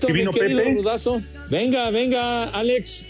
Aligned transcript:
Perfecto, 0.00 0.08
¿Y 0.08 0.12
mi 0.12 0.18
vino 0.20 0.30
querido 0.32 0.58
Pepe? 0.60 0.74
Rudazo. 0.74 1.22
Venga, 1.50 1.90
venga, 1.90 2.44
Alex. 2.50 3.06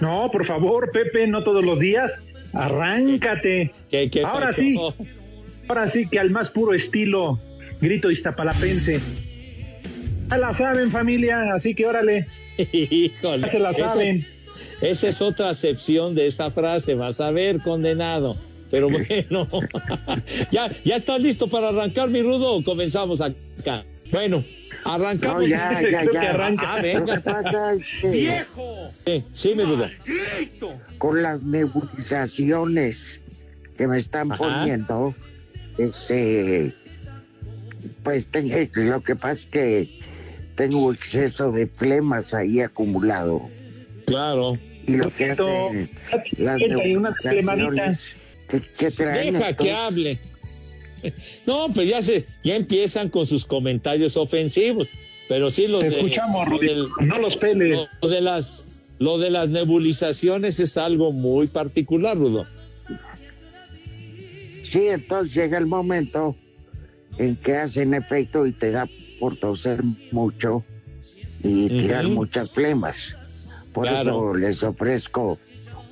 No, 0.00 0.30
por 0.30 0.44
favor, 0.44 0.90
Pepe, 0.92 1.26
no 1.26 1.42
todos 1.42 1.64
los 1.64 1.78
días. 1.78 2.20
Arráncate. 2.52 3.72
¿Qué- 3.90 4.10
qué 4.10 4.22
Ahora 4.24 4.46
pasó? 4.48 4.60
sí, 4.60 4.76
ahora 5.68 5.88
sí 5.88 6.06
que 6.08 6.18
al 6.18 6.30
más 6.30 6.50
puro 6.50 6.74
estilo, 6.74 7.38
grito 7.80 8.10
iztapalapense. 8.10 9.00
Ya 10.30 10.38
la 10.38 10.52
saben, 10.52 10.90
familia, 10.90 11.54
así 11.54 11.74
que 11.74 11.86
órale, 11.86 12.26
Híjole. 12.72 13.42
ya 13.42 13.48
se 13.48 13.58
la 13.58 13.72
saben. 13.74 14.26
Esa 14.80 15.08
es 15.08 15.22
otra 15.22 15.50
acepción 15.50 16.14
de 16.14 16.26
esa 16.26 16.50
frase. 16.50 16.94
Vas 16.94 17.20
a 17.20 17.30
ver, 17.30 17.58
condenado. 17.58 18.36
Pero 18.70 18.88
bueno, 18.90 19.48
ya, 20.50 20.70
ya 20.84 20.96
estás 20.96 21.20
listo 21.22 21.46
para 21.48 21.68
arrancar, 21.68 22.10
mi 22.10 22.22
rudo. 22.22 22.62
Comenzamos 22.64 23.20
acá. 23.20 23.82
Bueno, 24.10 24.42
arrancamos. 24.94 25.42
No, 25.42 25.46
ya, 25.46 25.72
ya, 25.82 26.00
Creo 26.00 26.10
que 26.10 26.14
ya. 26.14 26.30
arranca. 26.30 26.72
Ah, 26.74 26.76
Lo 26.76 26.82
venga. 26.82 27.14
que 27.14 27.20
pasa 27.20 27.72
es 27.74 27.86
que 28.00 28.08
¡Viejo! 28.10 28.88
Sí, 29.04 29.24
sí, 29.32 29.54
mi 29.54 29.64
rudo. 29.64 29.86
con 30.98 31.22
las 31.22 31.42
nebulizaciones 31.42 33.20
que 33.76 33.86
me 33.86 33.98
están 33.98 34.32
Ajá. 34.32 34.38
poniendo, 34.44 35.14
este, 35.78 36.72
pues 38.02 38.28
te- 38.28 38.70
lo 38.74 39.00
que 39.02 39.16
pasa 39.16 39.32
es 39.40 39.46
que 39.46 39.88
tengo 40.54 40.92
exceso 40.92 41.52
de 41.52 41.66
flemas 41.66 42.32
ahí 42.34 42.60
acumulado. 42.60 43.48
Claro. 44.06 44.56
Y 44.86 44.92
lo 44.92 45.10
que 45.10 45.32
hacen 45.32 45.90
las 46.38 46.58
nebulizaciones 46.58 48.16
que, 48.48 48.60
que 48.62 48.90
traen 48.92 49.34
Deja 49.34 49.48
estos- 49.50 49.66
que 49.66 49.72
hable. 49.74 50.18
No, 51.46 51.68
pues 51.74 51.88
ya 51.88 52.02
se, 52.02 52.24
ya 52.44 52.56
empiezan 52.56 53.08
con 53.08 53.26
sus 53.26 53.44
comentarios 53.44 54.16
ofensivos. 54.16 54.88
Pero 55.28 55.50
sí 55.50 55.66
los 55.66 55.80
Te 55.80 55.90
de- 55.90 55.96
escuchamos, 55.96 56.48
lo 56.48 56.56
Rudy. 56.56 56.66
del- 56.68 56.86
No 57.00 57.16
los 57.18 57.36
peles. 57.36 57.88
Lo 58.02 58.08
de 58.08 58.20
las 58.20 58.62
lo 58.98 59.18
de 59.18 59.28
las 59.28 59.50
nebulizaciones 59.50 60.58
es 60.58 60.78
algo 60.78 61.12
muy 61.12 61.48
particular, 61.48 62.16
Rudo. 62.16 62.46
Sí, 64.62 64.88
entonces 64.88 65.34
llega 65.34 65.58
el 65.58 65.66
momento 65.66 66.34
en 67.18 67.36
que 67.36 67.56
hacen 67.56 67.94
efecto 67.94 68.46
y 68.46 68.52
te 68.52 68.70
da 68.70 68.88
por 69.20 69.36
toser 69.36 69.82
mucho 70.12 70.64
y 71.42 71.68
tirar 71.68 72.08
muchas 72.08 72.50
flemas. 72.50 73.14
Por 73.72 73.86
Claro. 73.86 74.00
eso 74.00 74.34
les 74.34 74.62
ofrezco 74.62 75.38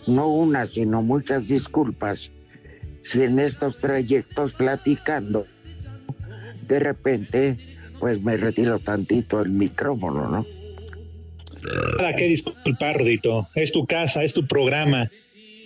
no 0.06 0.28
una, 0.28 0.66
sino 0.66 1.02
muchas 1.02 1.48
disculpas 1.48 2.32
si 3.04 3.22
en 3.22 3.38
estos 3.38 3.78
trayectos 3.78 4.54
platicando 4.54 5.46
de 6.66 6.78
repente 6.80 7.56
pues 8.00 8.20
me 8.22 8.36
retiro 8.36 8.78
tantito 8.80 9.40
el 9.40 9.50
micrófono, 9.50 10.28
¿no? 10.28 10.44
Nada 11.96 12.16
que 12.16 12.28
disculpar, 12.28 12.98
Rudito. 12.98 13.46
Es 13.54 13.72
tu 13.72 13.86
casa, 13.86 14.22
es 14.22 14.34
tu 14.34 14.46
programa. 14.46 15.10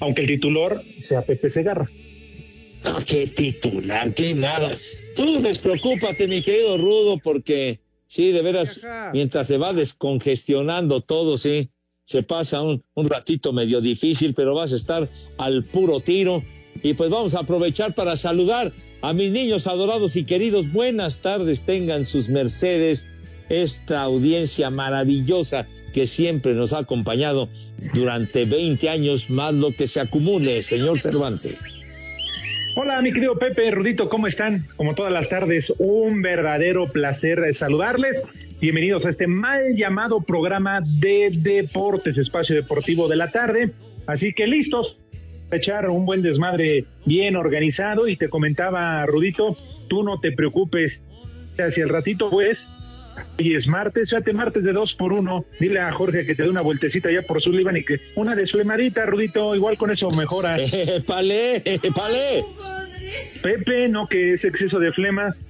Aunque 0.01 0.21
el 0.21 0.27
titular 0.29 0.81
sea 1.01 1.23
Pepe 1.23 1.51
Segarra. 1.51 1.89
No, 2.85 2.99
qué 3.05 3.27
titular, 3.27 4.15
qué 4.15 4.35
nada. 4.35 4.77
Tú 5.17 5.43
despreocúpate, 5.43 6.29
mi 6.29 6.43
querido 6.43 6.79
Rudo, 6.79 7.19
porque 7.19 7.81
sí, 8.07 8.31
de 8.31 8.43
veras, 8.43 8.81
mientras 9.13 9.49
se 9.49 9.57
va 9.57 9.73
descongestionando 9.73 11.01
todo, 11.01 11.37
sí, 11.39 11.71
se 12.05 12.23
pasa 12.23 12.63
un, 12.63 12.85
un 12.95 13.09
ratito 13.09 13.53
medio 13.53 13.81
difícil, 13.81 14.35
pero 14.35 14.55
vas 14.55 14.73
a 14.73 14.77
estar 14.77 15.09
al 15.39 15.65
puro 15.65 15.99
tiro. 15.99 16.45
Y 16.83 16.95
pues 16.95 17.11
vamos 17.11 17.35
a 17.35 17.41
aprovechar 17.41 17.95
para 17.95 18.17
saludar 18.17 18.73
a 19.03 19.13
mis 19.13 19.33
niños 19.33 19.67
adorados 19.67 20.17
y 20.17 20.25
queridos. 20.25 20.73
Buenas 20.73 21.21
tardes, 21.21 21.63
tengan 21.63 22.05
sus 22.05 22.29
mercedes 22.29 23.07
esta 23.49 24.03
audiencia 24.03 24.71
maravillosa 24.71 25.67
que 25.95 26.07
siempre 26.07 26.55
nos 26.55 26.73
ha 26.73 26.79
acompañado 26.79 27.49
durante 27.95 28.45
20 28.45 28.89
años 28.89 29.31
más 29.31 29.55
lo 29.55 29.73
que 29.73 29.87
se 29.87 30.01
acumule, 30.01 30.63
señor 30.63 31.01
Cervantes. 31.01 31.65
Hola, 32.77 33.01
mi 33.03 33.13
querido 33.13 33.37
Pepe, 33.37 33.71
Rudito, 33.71 34.09
¿cómo 34.09 34.27
están? 34.27 34.67
Como 34.77 34.95
todas 34.95 35.13
las 35.13 35.29
tardes, 35.29 35.73
un 35.79 36.23
verdadero 36.23 36.87
placer 36.87 37.53
saludarles. 37.53 38.25
Bienvenidos 38.61 39.05
a 39.05 39.11
este 39.11 39.27
mal 39.27 39.75
llamado 39.75 40.21
programa 40.21 40.81
de 41.01 41.31
deportes, 41.33 42.19
espacio 42.19 42.55
deportivo 42.55 43.09
de 43.09 43.17
la 43.17 43.31
tarde. 43.31 43.73
Así 44.07 44.33
que 44.33 44.47
listos 44.47 44.99
echar 45.51 45.89
un 45.89 46.05
buen 46.05 46.23
desmadre 46.23 46.85
bien 47.05 47.37
organizado. 47.37 48.09
Y 48.09 48.17
te 48.17 48.29
comentaba, 48.29 49.05
Rudito, 49.07 49.57
tú 49.89 50.03
no 50.03 50.21
te 50.21 50.33
preocupes. 50.33 51.03
Hacia 51.59 51.83
el 51.83 51.91
ratito, 51.91 52.31
pues, 52.31 52.69
hoy 53.41 53.55
es 53.55 53.67
martes, 53.67 54.11
fíjate, 54.11 54.33
martes 54.33 54.63
de 54.63 54.73
dos 54.73 54.95
por 54.95 55.13
uno. 55.13 55.45
Dile 55.59 55.81
a 55.81 55.91
Jorge 55.91 56.25
que 56.25 56.37
te 56.37 56.45
dé 56.45 56.49
una 56.49 56.61
vueltecita 56.61 57.11
ya 57.11 57.23
por 57.23 57.41
Sullivan 57.43 57.77
y 57.77 57.85
que 57.85 57.99
una 58.15 58.37
de 58.37 58.47
flemadita, 58.47 59.07
Rudito, 59.07 59.57
igual 59.57 59.77
con 59.77 59.91
eso 59.91 60.09
mejora. 60.11 60.57
Eh, 60.71 61.03
palé, 61.05 61.63
eh, 61.65 61.81
palé. 61.95 62.45
Pepe, 63.43 63.89
no 63.89 64.07
que 64.07 64.35
es 64.35 64.45
exceso 64.45 64.79
de 64.79 64.93
flemas. 64.93 65.41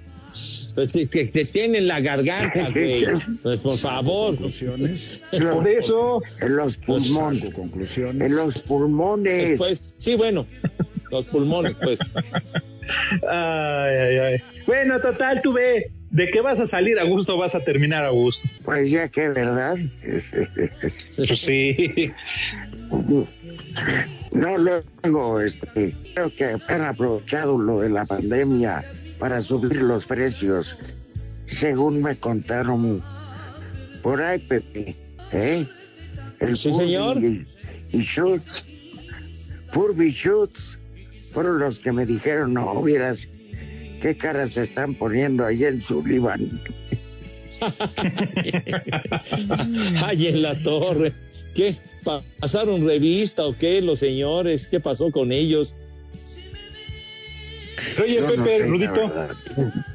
Pues 0.75 0.93
que, 0.93 1.07
que 1.07 1.25
te 1.27 1.45
tienen 1.45 1.89
la 1.89 2.01
garganta, 2.01 2.71
güey. 2.75 3.05
Pues 3.43 3.61
por 3.61 3.77
favor. 3.77 4.37
Por 4.37 5.69
eso, 5.69 6.23
En 6.41 6.57
los 6.57 6.77
pulmones. 6.79 7.53
En 7.99 8.37
los 8.37 8.59
pulmones. 8.63 9.59
Pues, 9.59 9.83
sí, 9.99 10.15
bueno, 10.15 10.47
los 11.11 11.25
pulmones, 11.27 11.75
pues. 11.83 11.99
ay, 13.29 13.97
ay, 13.97 14.19
ay. 14.19 14.43
Bueno, 14.67 15.01
total, 15.01 15.41
tú 15.43 15.53
ve, 15.53 15.91
de 16.11 16.31
que 16.31 16.41
vas 16.41 16.61
a 16.61 16.67
salir 16.67 16.99
a 16.99 17.05
gusto, 17.05 17.37
vas 17.37 17.55
a 17.55 17.61
terminar 17.61 18.05
a 18.05 18.11
gusto. 18.11 18.49
Pues 18.65 18.91
ya 18.91 19.09
que, 19.09 19.29
¿verdad? 19.29 19.77
Pues 21.17 21.29
sí. 21.41 22.13
No, 24.33 24.57
luego, 24.57 25.41
este, 25.41 25.95
creo 26.15 26.31
que 26.35 26.57
han 26.69 26.83
aprovechado 26.83 27.59
lo 27.59 27.81
de 27.81 27.91
la 27.91 28.05
pandemia 28.07 28.85
para 29.19 29.41
subir 29.41 29.77
los 29.83 30.07
precios, 30.07 30.77
según 31.47 32.03
me 32.03 32.17
contaron 32.17 33.03
por 34.03 34.23
ahí, 34.23 34.39
Pepe. 34.39 34.95
¿eh? 35.33 35.67
El 36.41 36.57
Sí, 36.57 36.73
señor. 36.73 37.19
Y, 37.23 37.45
y 37.93 38.01
Schutz, 38.03 38.67
Furby 39.73 40.11
Schutz, 40.11 40.79
fueron 41.33 41.59
los 41.59 41.79
que 41.79 41.93
me 41.93 42.07
dijeron, 42.07 42.55
no, 42.55 42.81
vieras 42.83 43.29
qué 44.01 44.17
caras 44.17 44.51
se 44.51 44.63
están 44.63 44.95
poniendo 44.95 45.45
ahí 45.45 45.65
en 45.65 45.81
Sullivan. 45.81 46.61
Ay, 50.05 50.27
en 50.29 50.43
la 50.43 50.55
torre. 50.63 51.13
¿Qué? 51.55 51.75
Pa- 52.05 52.23
¿Pasaron 52.39 52.87
revista 52.87 53.45
o 53.45 53.57
qué 53.57 53.81
los 53.83 53.99
señores? 53.99 54.67
¿Qué 54.69 54.79
pasó 54.81 55.11
con 55.11 55.33
ellos? 55.33 55.75
Oye, 58.03 58.15
Yo 58.17 58.21
no 58.23 58.29
Pepe, 58.45 58.59
sé, 58.59 58.67
Rudito, 58.67 59.13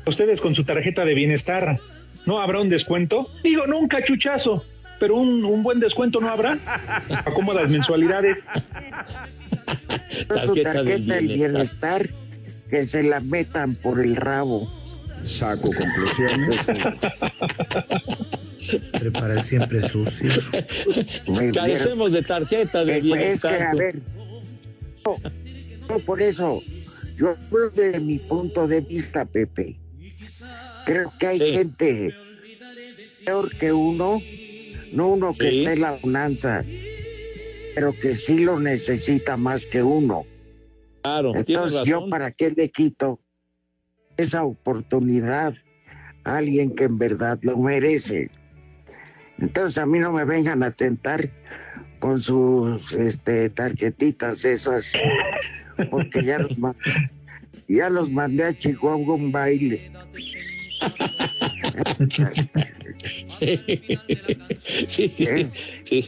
ustedes 0.05 0.41
con 0.41 0.55
su 0.55 0.63
tarjeta 0.63 1.05
de 1.05 1.13
bienestar, 1.13 1.79
¿no 2.25 2.41
habrá 2.41 2.59
un 2.59 2.69
descuento? 2.69 3.29
Digo, 3.43 3.65
no 3.67 3.77
un 3.79 3.87
cachuchazo, 3.87 4.63
pero 4.99 5.15
un, 5.15 5.43
un 5.45 5.63
buen 5.63 5.79
descuento 5.79 6.19
no 6.19 6.29
habrá. 6.29 6.57
A 7.09 7.23
cómodas 7.31 7.69
mensualidades. 7.69 8.39
Su 10.09 10.25
Tarjeta 10.25 10.83
del 10.83 11.01
bienestar. 11.01 11.21
bienestar, 11.23 12.09
que 12.69 12.85
se 12.85 13.03
la 13.03 13.19
metan 13.19 13.75
por 13.75 13.99
el 13.99 14.15
rabo. 14.15 14.71
Saco 15.23 15.69
conclusiones. 15.71 16.59
Prepara 18.91 19.33
el 19.35 19.45
siempre 19.45 19.81
sucio. 19.87 20.31
Carecemos 21.53 22.11
de 22.11 22.21
tarjeta 22.21 22.85
de 22.85 22.99
pues, 23.01 23.21
es 23.21 23.41
que, 23.41 23.47
bienestar. 23.47 23.61
a 23.61 23.73
ver, 23.73 23.95
no, 25.05 25.17
no, 25.89 25.99
por 25.99 26.21
eso, 26.21 26.61
yo 27.23 27.37
hablo 27.39 27.69
de 27.69 27.99
mi 28.01 28.19
punto 28.19 28.67
de 28.67 28.81
vista, 28.81 29.23
Pepe. 29.25 29.77
Creo 30.85 31.13
que 31.17 31.27
hay 31.27 31.39
Sí. 31.39 31.53
gente 31.53 32.15
peor 33.25 33.49
que 33.57 33.71
uno, 33.71 34.19
no 34.91 35.07
uno 35.07 35.33
que 35.33 35.49
Sí. 35.49 35.59
esté 35.59 35.73
en 35.73 35.81
la 35.81 35.91
bonanza, 35.93 36.65
pero 37.75 37.93
que 37.93 38.13
sí 38.13 38.39
lo 38.39 38.59
necesita 38.59 39.37
más 39.37 39.65
que 39.65 39.81
uno. 39.81 40.25
Claro, 41.01 41.31
Entonces, 41.35 41.83
yo 41.85 42.09
para 42.09 42.31
qué 42.31 42.51
le 42.51 42.69
quito 42.69 43.21
esa 44.17 44.43
oportunidad 44.43 45.53
a 46.25 46.37
alguien 46.37 46.75
que 46.75 46.83
en 46.85 46.97
verdad 46.97 47.39
lo 47.41 47.57
merece. 47.57 48.29
Entonces, 49.39 49.77
a 49.77 49.85
mí 49.85 49.99
no 49.99 50.11
me 50.11 50.25
vengan 50.25 50.61
a 50.63 50.71
tentar 50.71 51.29
con 51.99 52.21
sus 52.21 52.91
este, 52.93 53.49
tarjetitas 53.49 54.43
esas, 54.43 54.91
porque 55.89 56.23
ya 56.23 56.39
los, 56.39 56.57
ma- 56.57 56.75
ya 57.67 57.89
los 57.89 58.09
mandé 58.11 58.43
a 58.45 58.53
Chihuahua 58.57 59.15
un 59.15 59.31
baile. 59.31 59.91
sí, 63.39 63.63
sí, 64.87 65.13
¿Eh? 65.19 65.51
sí. 65.83 66.05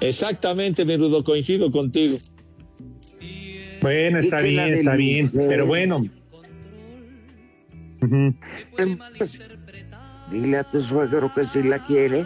Exactamente, 0.00 0.84
mi 0.84 0.96
Rudo, 0.96 1.24
coincido 1.24 1.70
contigo. 1.72 2.18
Bueno, 3.80 4.18
está 4.18 4.40
bien, 4.40 4.74
está 4.74 4.94
bien, 4.96 5.26
pero 5.32 5.66
bueno. 5.66 6.04
Pues, 9.16 9.40
dile 10.30 10.56
a 10.58 10.64
tu 10.64 10.82
suegro 10.82 11.32
que 11.34 11.46
si 11.46 11.62
la 11.62 11.84
quiere, 11.84 12.24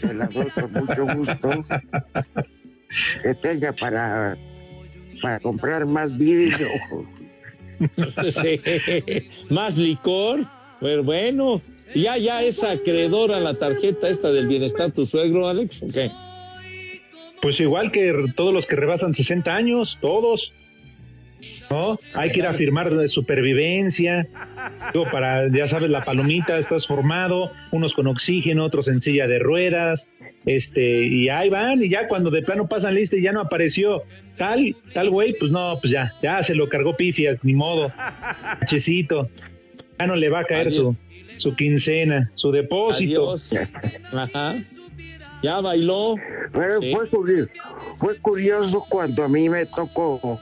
se 0.00 0.14
la 0.14 0.26
doy 0.26 0.50
con 0.50 0.72
mucho 0.72 1.06
gusto. 1.14 1.64
Que 3.22 3.34
tenga 3.34 3.72
para, 3.72 4.36
para 5.22 5.40
comprar 5.40 5.86
más 5.86 6.16
vidrio. 6.16 6.68
Sí. 8.30 8.60
Más 9.50 9.76
licor. 9.76 10.46
Pero 10.80 11.02
bueno, 11.02 11.60
ya, 11.94 12.16
ya 12.16 12.42
es 12.42 12.62
acreedora 12.62 13.40
la 13.40 13.54
tarjeta 13.54 14.08
esta 14.08 14.30
del 14.30 14.48
bienestar 14.48 14.92
tu 14.92 15.06
suegro, 15.06 15.48
Alex. 15.48 15.82
¿o 15.82 15.88
qué? 15.88 16.10
Pues 17.42 17.60
igual 17.60 17.90
que 17.90 18.14
todos 18.36 18.54
los 18.54 18.66
que 18.66 18.76
rebasan 18.76 19.14
60 19.14 19.54
años, 19.54 19.98
todos. 20.00 20.52
¿No? 21.70 21.98
Hay 22.14 22.30
que 22.30 22.40
ir 22.40 22.46
a 22.46 22.52
firmar 22.52 22.94
de 22.94 23.08
supervivencia. 23.08 24.26
Digo, 24.92 25.06
para, 25.10 25.48
ya 25.50 25.66
sabes, 25.66 25.90
la 25.90 26.04
palomita, 26.04 26.58
estás 26.58 26.86
formado, 26.86 27.50
unos 27.72 27.94
con 27.94 28.06
oxígeno, 28.06 28.64
otros 28.64 28.88
en 28.88 29.00
silla 29.00 29.26
de 29.26 29.38
ruedas, 29.38 30.10
este, 30.46 31.06
y 31.06 31.28
ahí 31.30 31.48
van, 31.50 31.82
y 31.82 31.88
ya 31.88 32.06
cuando 32.06 32.30
de 32.30 32.42
plano 32.42 32.68
pasan 32.68 32.94
lista 32.94 33.16
y 33.16 33.22
ya 33.22 33.32
no 33.32 33.40
apareció 33.40 34.02
tal, 34.36 34.76
tal 34.92 35.10
güey, 35.10 35.34
pues 35.38 35.50
no, 35.50 35.78
pues 35.80 35.90
ya, 35.92 36.12
ya 36.22 36.42
se 36.42 36.54
lo 36.54 36.68
cargó 36.68 36.94
pifia, 36.96 37.36
ni 37.42 37.54
modo. 37.54 37.90
Checito. 38.66 39.28
Ya 39.98 40.06
no 40.06 40.16
le 40.16 40.28
va 40.28 40.40
a 40.40 40.44
caer 40.44 40.70
su, 40.70 40.96
su 41.38 41.56
quincena, 41.56 42.30
su 42.34 42.52
depósito. 42.52 43.30
Adiós. 43.32 43.54
Ajá. 44.12 44.54
Ya 45.42 45.60
bailó. 45.60 46.16
Pero 46.52 46.80
Sí. 46.80 46.92
fue, 46.92 47.08
curioso, 47.08 47.50
fue 47.98 48.16
curioso 48.18 48.84
cuando 48.88 49.22
a 49.24 49.28
mí 49.28 49.48
me 49.48 49.66
tocó. 49.66 50.40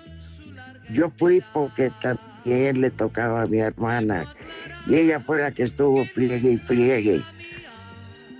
Yo 0.92 1.10
fui 1.16 1.42
porque 1.52 1.90
también 2.00 2.80
le 2.80 2.90
tocaba 2.90 3.42
a 3.42 3.46
mi 3.46 3.58
hermana. 3.58 4.24
Y 4.86 4.96
ella 4.96 5.20
fue 5.20 5.40
la 5.40 5.52
que 5.52 5.64
estuvo 5.64 6.04
friegue 6.04 6.52
y 6.52 6.58
friegue. 6.58 7.20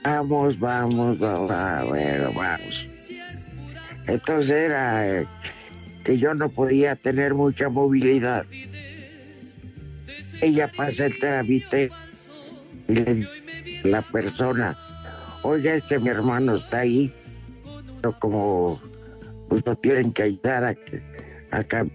Vamos, 0.05 0.59
vamos, 0.59 1.19
vamos, 1.19 1.89
bueno, 1.89 2.33
vamos. 2.35 2.89
Entonces 4.07 4.51
era 4.51 5.09
eh, 5.09 5.27
que 6.05 6.19
yo 6.19 6.35
no 6.35 6.49
podía 6.49 6.97
tener 6.97 7.35
mucha 7.35 7.69
movilidad. 7.69 8.45
Ella 10.41 10.69
pasa 10.77 11.07
el 11.07 11.19
trámite 11.19 11.91
y 12.89 12.95
le 12.95 13.29
a 13.85 13.87
la 13.87 14.03
persona, 14.03 14.77
oiga, 15.43 15.75
es 15.75 15.85
que 15.85 16.01
mi 16.01 16.09
hermano 16.09 16.57
está 16.57 16.81
ahí, 16.81 17.15
pero 18.01 18.19
como 18.19 18.81
pues 19.49 19.63
lo 19.65 19.77
tienen 19.77 20.13
que 20.13 20.23
ayudar 20.25 20.65
a 20.65 20.75
que 20.75 21.03
acá 21.51 21.87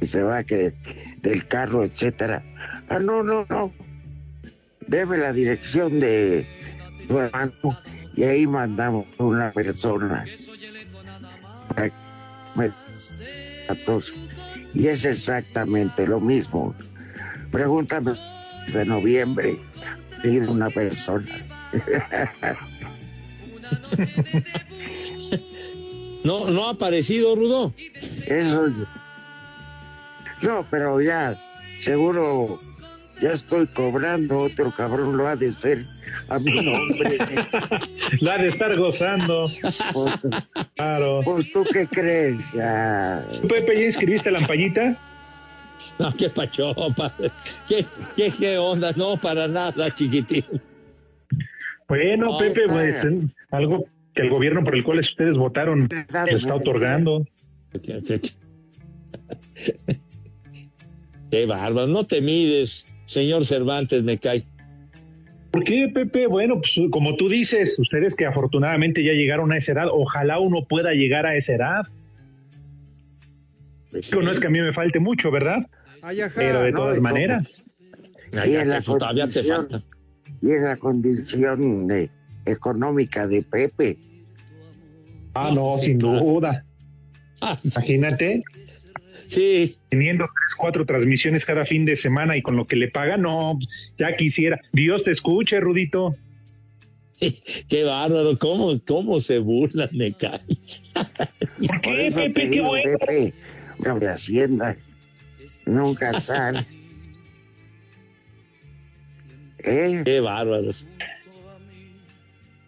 y 0.00 0.06
se 0.06 0.22
va 0.22 0.44
que 0.44 0.74
del 1.22 1.46
carro, 1.48 1.84
etcétera. 1.84 2.42
Ah, 2.88 2.98
no, 2.98 3.22
no, 3.22 3.46
no. 3.48 3.72
Debe 4.86 5.18
la 5.18 5.32
dirección 5.32 6.00
de 6.00 6.46
tu 7.08 7.18
hermano 7.18 7.52
y 8.14 8.22
ahí 8.24 8.46
mandamos 8.46 9.06
una 9.18 9.50
persona 9.52 10.24
para 11.74 11.88
que 11.88 11.94
me. 12.54 12.70
Y 14.74 14.86
es 14.88 15.04
exactamente 15.04 16.06
lo 16.06 16.20
mismo. 16.20 16.74
Pregúntame 17.50 18.12
de 18.72 18.84
noviembre 18.84 19.58
y 20.22 20.36
de 20.36 20.48
una 20.48 20.70
persona. 20.70 21.26
No, 26.26 26.50
no 26.50 26.66
ha 26.66 26.70
aparecido, 26.70 27.36
Rudo. 27.36 27.72
Eso 28.26 28.66
es. 28.66 28.78
No, 30.42 30.66
pero 30.70 31.00
ya, 31.00 31.34
seguro, 31.80 32.60
ya 33.20 33.32
estoy 33.32 33.66
cobrando, 33.68 34.40
otro 34.40 34.70
cabrón 34.70 35.16
lo 35.16 35.26
ha 35.26 35.36
de 35.36 35.50
ser 35.52 35.84
a 36.28 36.38
mi 36.38 36.54
nombre. 36.62 37.16
La 38.20 38.34
ha 38.34 38.38
de 38.38 38.48
estar 38.48 38.76
gozando. 38.76 39.50
Pues, 39.92 40.14
Claro. 40.76 41.20
pues, 41.24 41.50
tú 41.52 41.64
qué 41.72 41.86
crees. 41.86 42.56
Ah, 42.60 43.22
¿Tú, 43.42 43.48
Pepe, 43.48 43.78
ya 43.80 43.86
inscribiste 43.86 44.30
la 44.30 44.38
ampallita? 44.38 44.96
No, 45.98 46.12
qué 46.12 46.28
pachopa. 46.28 47.10
¿Qué, 47.66 47.84
qué, 48.16 48.30
qué 48.30 48.58
onda? 48.58 48.92
No, 48.96 49.16
para 49.16 49.48
nada, 49.48 49.94
chiquitín. 49.94 50.44
Bueno, 51.88 52.32
No, 52.32 52.38
Pepe, 52.38 52.62
pues 52.68 53.02
eh, 53.04 53.20
algo 53.50 53.86
que 54.12 54.22
el 54.22 54.28
gobierno 54.30 54.62
por 54.64 54.74
el 54.74 54.82
cual 54.84 54.98
ustedes 54.98 55.36
votaron 55.38 55.88
se 55.88 56.34
está 56.34 56.54
otorgando. 56.54 57.24
Qué 61.30 61.46
bárbaro. 61.46 61.86
No 61.86 62.04
te 62.04 62.20
mides, 62.20 62.86
señor 63.06 63.44
Cervantes, 63.44 64.02
me 64.04 64.18
cae. 64.18 64.42
¿Por 65.50 65.64
qué, 65.64 65.88
Pepe? 65.92 66.26
Bueno, 66.26 66.56
pues 66.60 66.72
como 66.90 67.16
tú 67.16 67.28
dices, 67.28 67.78
ustedes 67.78 68.14
que 68.14 68.26
afortunadamente 68.26 69.02
ya 69.02 69.12
llegaron 69.12 69.52
a 69.52 69.58
esa 69.58 69.72
edad, 69.72 69.86
ojalá 69.90 70.38
uno 70.38 70.66
pueda 70.68 70.92
llegar 70.92 71.24
a 71.26 71.36
esa 71.36 71.54
edad. 71.54 71.82
Pues 73.90 74.10
Digo, 74.10 74.22
no 74.22 74.30
es 74.32 74.40
que 74.40 74.46
a 74.48 74.50
mí 74.50 74.60
me 74.60 74.72
falte 74.72 75.00
mucho, 75.00 75.30
¿verdad? 75.30 75.58
Ay, 76.02 76.20
ajá, 76.20 76.34
Pero 76.36 76.62
de 76.62 76.72
no, 76.72 76.80
todas 76.80 77.00
maneras. 77.00 77.62
Ay, 78.38 78.52
Y 78.52 78.56
en 78.56 78.68
todavía 78.82 79.26
te 79.28 79.40
condición- 79.40 79.68
falta. 79.70 79.78
Y 80.42 80.50
en 80.50 80.64
la 80.64 80.76
condición 80.76 81.90
eh, 81.90 82.10
económica 82.44 83.26
de 83.26 83.42
Pepe. 83.42 83.98
Ah, 85.34 85.50
no, 85.54 85.78
sin 85.78 85.98
duda. 85.98 86.64
Ah, 87.40 87.58
Imagínate, 87.64 88.42
sí, 89.26 89.76
teniendo 89.88 90.24
tres, 90.24 90.54
cuatro 90.56 90.86
transmisiones 90.86 91.44
cada 91.44 91.64
fin 91.64 91.84
de 91.84 91.96
semana 91.96 92.36
y 92.36 92.42
con 92.42 92.56
lo 92.56 92.66
que 92.66 92.76
le 92.76 92.88
pagan, 92.88 93.22
no, 93.22 93.58
ya 93.98 94.16
quisiera. 94.16 94.60
Dios 94.72 95.04
te 95.04 95.12
escuche, 95.12 95.60
Rudito. 95.60 96.14
qué 97.68 97.84
bárbaro. 97.84 98.36
¿Cómo, 98.38 98.80
cómo 98.86 99.20
se 99.20 99.38
burlan, 99.38 99.88
me 99.92 100.12
cae? 100.12 100.40
¿Por 100.94 101.80
Por 101.82 101.96
qué, 101.96 102.06
eso 102.06 102.18
te 102.18 102.28
Pepe? 102.28 102.40
Qué 102.42 102.48
digo, 102.48 102.68
bueno. 102.68 102.98
Pepe, 102.98 103.34
no 103.84 103.98
de 103.98 104.08
Hacienda. 104.08 104.76
Nunca 105.64 106.20
sale. 106.20 106.64
¿Eh? 109.58 110.02
Qué 110.04 110.20
bárbaros. 110.20 110.86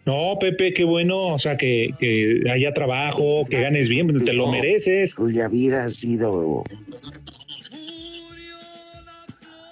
No, 0.09 0.39
Pepe, 0.39 0.73
qué 0.73 0.83
bueno. 0.83 1.27
O 1.27 1.37
sea, 1.37 1.55
que, 1.55 1.89
que 1.99 2.41
haya 2.51 2.73
trabajo, 2.73 3.45
que 3.45 3.61
ganes 3.61 3.87
bien, 3.89 4.07
pues, 4.07 4.25
te 4.25 4.33
lo 4.33 4.47
mereces. 4.47 5.13
cuya 5.13 5.47
vida 5.47 5.85
ha 5.85 5.93
sido, 5.93 6.63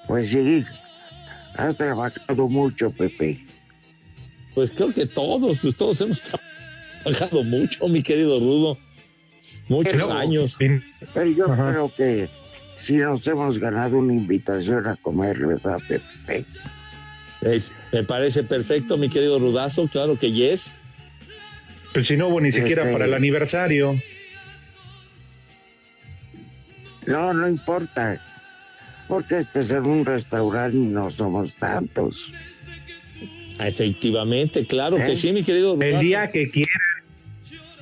pues 0.08 0.30
sí, 0.30 0.64
Has 1.56 1.76
trabajado 1.76 2.48
mucho, 2.48 2.92
Pepe. 2.92 3.40
Pues 4.54 4.70
creo 4.70 4.94
que 4.94 5.08
todos, 5.08 5.58
pues 5.60 5.76
todos 5.76 6.00
hemos 6.02 6.22
trabajado 7.04 7.44
mucho, 7.44 7.88
mi 7.88 8.04
querido 8.04 8.40
Rudo. 8.40 8.78
Muchos 9.70 9.94
Pero- 9.94 10.14
años. 10.14 10.56
Pero 11.16 11.30
yo 11.32 11.52
Ajá. 11.52 11.72
creo 11.72 11.92
que 11.98 12.30
si 12.76 12.98
nos 12.98 13.26
hemos 13.28 13.58
ganado 13.58 13.98
una 13.98 14.14
invitación 14.14 14.86
a 14.86 14.96
comer, 14.98 15.40
¿verdad, 15.48 15.80
Pepe? 15.88 16.46
Es- 17.42 17.76
me 17.92 18.04
parece 18.04 18.44
perfecto, 18.44 18.98
mi 18.98 19.10
querido 19.10 19.40
Rudazo. 19.40 19.88
Claro 19.88 20.18
que 20.18 20.32
yes. 20.32 20.72
Pues 21.94 22.08
si 22.08 22.18
no 22.18 22.28
hubo 22.28 22.42
ni 22.42 22.52
siquiera 22.52 22.82
Este- 22.84 22.94
para 22.94 23.06
el 23.06 23.14
aniversario. 23.14 23.96
No, 27.06 27.34
no 27.34 27.48
importa. 27.48 28.22
Porque 29.08 29.40
este 29.40 29.62
es 29.62 29.72
un 29.72 30.06
restaurante 30.06 30.76
y 30.78 30.82
no 30.82 31.10
somos 31.10 31.56
tantos. 31.56 32.32
Efectivamente, 33.60 34.66
claro 34.68 34.98
que 34.98 35.14
¿Eh? 35.14 35.18
sí, 35.18 35.32
mi 35.32 35.44
querido 35.44 35.76
Rudazo. 35.76 35.96
El 35.96 36.00
día 36.02 36.28
que 36.30 36.50
quiera. 36.50 36.70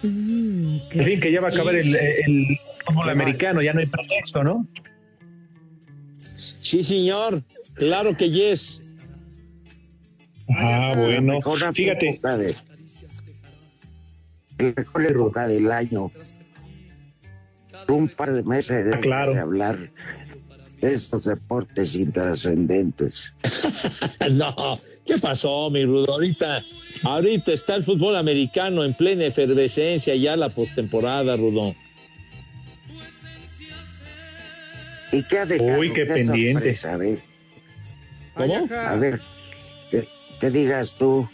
Mm, 0.04 0.78
En 0.92 1.06
fin, 1.06 1.20
que 1.20 1.32
ya 1.32 1.42
va 1.42 1.48
a 1.48 1.52
acabar 1.52 1.76
el, 1.76 1.96
el 1.96 2.60
fútbol 2.86 3.10
americano, 3.10 3.62
ya 3.62 3.74
no 3.74 3.80
hay 3.80 3.88
pretexto, 3.88 4.44
¿no? 4.44 4.68
Sí, 6.18 6.84
señor. 6.84 7.44
Claro 7.74 8.16
que 8.16 8.30
yes. 8.30 8.82
Ah, 10.50 10.94
bueno. 10.96 11.34
Mejor 11.36 11.74
Fíjate, 11.74 12.10
época 12.10 12.38
de- 12.38 12.56
la 14.58 14.74
mejor 14.78 15.06
época 15.06 15.48
del 15.48 15.72
año. 15.72 16.12
Un 17.88 18.08
par 18.08 18.34
de 18.34 18.44
meses 18.44 18.86
de, 18.86 18.92
Ah, 18.96 19.00
claro. 19.02 19.34
de 19.34 19.40
hablar 19.40 19.78
de 20.82 20.94
estos 20.94 21.26
deportes 21.26 21.96
intrascendentes. 21.96 23.34
No, 24.36 24.78
¿qué 25.06 25.16
pasó, 25.22 25.70
mi 25.70 25.86
Rudo? 25.86 26.14
Ahorita, 26.14 26.64
ahorita 27.04 27.52
está 27.54 27.76
el 27.76 27.84
fútbol 27.84 28.16
americano 28.16 28.84
en 28.84 28.94
plena 28.94 29.26
efervescencia, 29.26 30.16
ya 30.16 30.36
la 30.36 30.50
postemporada, 30.50 31.36
Rudo. 31.38 31.76
¿Y 35.12 35.24
qué 35.24 35.40
ha 35.40 35.46
dejado? 35.46 35.80
Uy, 35.80 35.94
qué 35.94 36.06
pendiente. 36.06 36.54
sorpresa, 36.76 36.94
a 36.94 36.98
ver, 36.98 37.20
¿Cómo? 38.34 38.68
a 38.74 38.96
ver, 38.96 39.22
que, 40.40 40.50
digas 40.50 40.96
tú. 40.98 41.28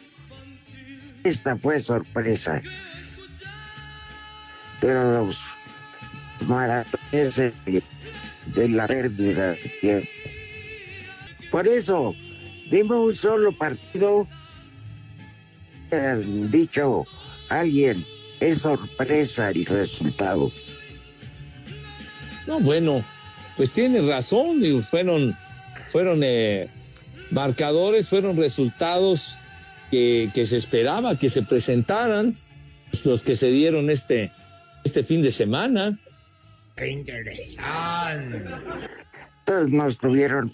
Esta 1.24 1.56
fue 1.58 1.80
sorpresa. 1.80 2.62
Pero 4.80 5.24
los 5.24 5.42
maratones 6.48 7.36
de, 7.36 8.70
la 8.70 8.88
pérdida 8.88 9.52
de 9.52 9.72
tiempo. 9.80 10.08
Por 11.52 11.68
eso, 11.68 12.16
dime 12.72 12.96
un 12.96 13.16
solo 13.16 13.52
partido. 13.52 14.28
dicho 16.50 17.06
alguien, 17.50 18.04
es 18.40 18.60
sorpresa 18.60 19.50
el 19.50 19.66
resultado. 19.66 20.52
No, 22.48 22.60
bueno, 22.60 23.04
pues 23.56 23.74
tiene 23.74 24.02
razón, 24.02 24.84
fueron, 24.90 25.38
fueron 25.92 26.22
eh, 26.24 26.68
marcadores, 27.32 28.08
fueron 28.08 28.38
resultados 28.38 29.36
que, 29.90 30.30
que 30.34 30.46
se 30.46 30.58
esperaba 30.58 31.18
que 31.18 31.30
se 31.30 31.44
presentaran, 31.44 32.36
pues, 32.90 33.06
los 33.06 33.24
que 33.24 33.36
se 33.36 33.52
dieron 33.52 33.90
este, 33.90 34.32
este 34.84 35.04
fin 35.04 35.22
de 35.22 35.32
semana. 35.32 35.98
Entonces 39.40 39.74
no 39.74 39.88
estuvieron. 39.88 40.52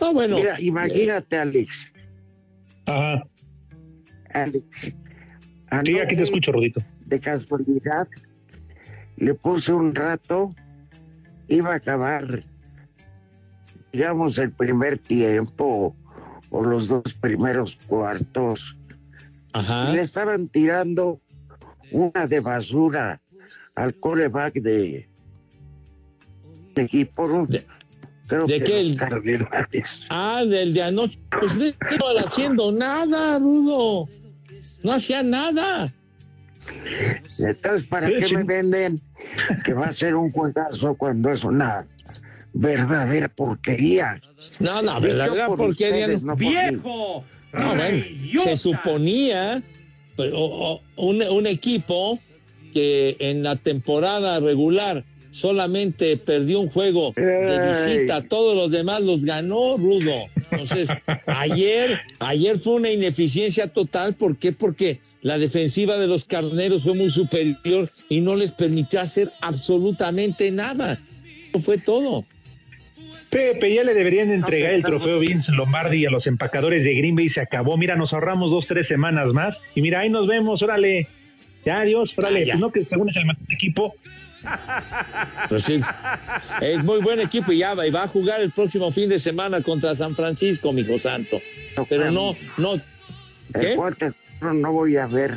No, 0.00 0.14
bueno, 0.14 0.36
Mira, 0.38 0.60
imagínate, 0.60 1.36
Alex. 1.36 1.92
ajá. 2.86 3.26
Alex. 4.30 4.92
Sí, 5.84 5.98
aquí 5.98 6.16
te 6.16 6.22
escucho, 6.22 6.52
Rodito. 6.52 6.80
De 7.06 7.20
casualidad, 7.20 8.08
le 9.16 9.34
puse 9.34 9.72
un 9.72 9.94
rato, 9.94 10.54
iba 11.48 11.72
a 11.72 11.76
acabar, 11.76 12.44
digamos, 14.00 14.36
el 14.38 14.50
primer 14.52 14.98
tiempo 14.98 15.96
o 16.50 16.62
los 16.64 16.88
dos 16.88 17.14
primeros 17.14 17.76
cuartos. 17.86 18.76
ajá. 19.54 19.90
Le 19.90 20.02
estaban 20.02 20.48
tirando 20.48 21.18
una 21.90 22.26
de 22.26 22.40
basura 22.40 23.22
al 23.74 23.94
coreback 23.94 24.54
de 24.56 25.08
de 26.74 26.82
equipo. 26.82 27.46
De- 27.48 27.64
Creo 28.26 28.46
¿de 28.46 28.58
que 28.58 28.64
qué? 28.64 28.82
los 28.84 28.96
Cardenales. 28.98 30.06
Ah, 30.10 30.44
del 30.44 30.74
de 30.74 30.82
anoche. 30.82 31.18
Pues 31.40 31.56
no 31.56 31.64
estaba 31.64 32.20
haciendo 32.20 32.72
nada, 32.72 33.38
Rudo. 33.38 34.08
No 34.82 34.92
hacía 34.92 35.22
nada. 35.22 35.90
Entonces, 37.38 37.84
¿para 37.84 38.08
qué 38.08 38.28
me 38.34 38.42
venden 38.42 39.00
que 39.64 39.72
va 39.72 39.86
a 39.86 39.92
ser 39.92 40.16
un 40.16 40.30
juegazo 40.32 40.96
cuando 40.96 41.30
es 41.30 41.44
una 41.44 41.86
verdadera 42.58 43.28
porquería? 43.28 44.20
No, 44.60 44.82
no, 44.82 45.00
verdadera 45.00 45.46
por 45.46 45.58
porquería. 45.58 46.04
ustedes, 46.06 46.22
no. 46.22 46.28
no 46.28 46.36
por 46.36 46.40
mí. 46.46 46.48
¡Viejo! 46.50 47.24
No, 47.52 48.42
se 48.44 48.56
suponía 48.56 49.62
pues, 50.16 50.30
o- 50.34 50.36
o- 50.74 50.82
un, 50.96 51.22
un 51.22 51.46
equipo 51.46 52.18
que 52.74 53.16
en 53.18 53.42
la 53.42 53.56
temporada 53.56 54.40
regular 54.40 55.04
solamente 55.30 56.16
perdió 56.16 56.60
un 56.60 56.68
juego 56.68 57.12
de 57.16 57.68
visita, 57.96 58.22
todos 58.22 58.54
los 58.56 58.70
demás 58.70 59.02
los 59.02 59.24
ganó 59.24 59.76
Rudo. 59.76 60.14
Entonces, 60.50 60.88
ayer, 61.26 61.98
ayer 62.20 62.58
fue 62.58 62.74
una 62.74 62.90
ineficiencia 62.90 63.68
total. 63.68 64.14
¿Por 64.14 64.36
qué? 64.36 64.52
Porque 64.52 65.00
la 65.22 65.38
defensiva 65.38 65.96
de 65.98 66.06
los 66.06 66.24
carneros 66.24 66.82
fue 66.82 66.94
muy 66.94 67.10
superior 67.10 67.88
y 68.08 68.20
no 68.20 68.34
les 68.36 68.52
permitió 68.52 69.00
hacer 69.00 69.30
absolutamente 69.42 70.50
nada. 70.50 70.98
Eso 71.50 71.60
fue 71.60 71.78
todo. 71.78 72.24
Pepe, 73.36 73.74
ya 73.74 73.84
le 73.84 73.92
deberían 73.92 74.32
entregar 74.32 74.70
el 74.70 74.82
trofeo 74.82 75.18
Vince 75.18 75.52
Lombardi 75.52 76.06
a 76.06 76.10
los 76.10 76.26
empacadores 76.26 76.84
de 76.84 76.94
Green 76.94 77.14
Bay 77.14 77.26
y 77.26 77.28
se 77.28 77.42
acabó. 77.42 77.76
Mira, 77.76 77.94
nos 77.94 78.14
ahorramos 78.14 78.50
dos, 78.50 78.66
tres 78.66 78.88
semanas 78.88 79.30
más. 79.34 79.60
Y 79.74 79.82
mira, 79.82 80.00
ahí 80.00 80.08
nos 80.08 80.26
vemos, 80.26 80.62
órale. 80.62 81.06
Ya, 81.62 81.80
adiós, 81.80 82.14
órale. 82.16 82.40
Ah, 82.40 82.46
ya. 82.46 82.52
Pues 82.54 82.60
no, 82.62 82.72
que 82.72 82.82
según 82.82 83.10
es 83.10 83.16
el 83.16 83.26
mejor 83.26 83.44
equipo. 83.50 83.94
Pues 85.50 85.64
sí, 85.64 85.82
es 86.62 86.82
muy 86.82 87.02
buen 87.02 87.20
equipo 87.20 87.52
y 87.52 87.58
ya 87.58 87.74
va, 87.74 87.86
y 87.86 87.90
va 87.90 88.04
a 88.04 88.08
jugar 88.08 88.40
el 88.40 88.52
próximo 88.52 88.90
fin 88.90 89.10
de 89.10 89.18
semana 89.18 89.60
contra 89.60 89.94
San 89.94 90.14
Francisco, 90.14 90.72
mijo 90.72 90.98
santo. 90.98 91.38
Pero 91.90 92.10
no, 92.10 92.34
no, 92.56 92.72
El 92.74 92.82
¿qué? 93.52 93.74
cual 93.74 93.98
te 93.98 94.12
juro 94.38 94.54
no 94.54 94.72
voy 94.72 94.96
a 94.96 95.06
ver. 95.08 95.36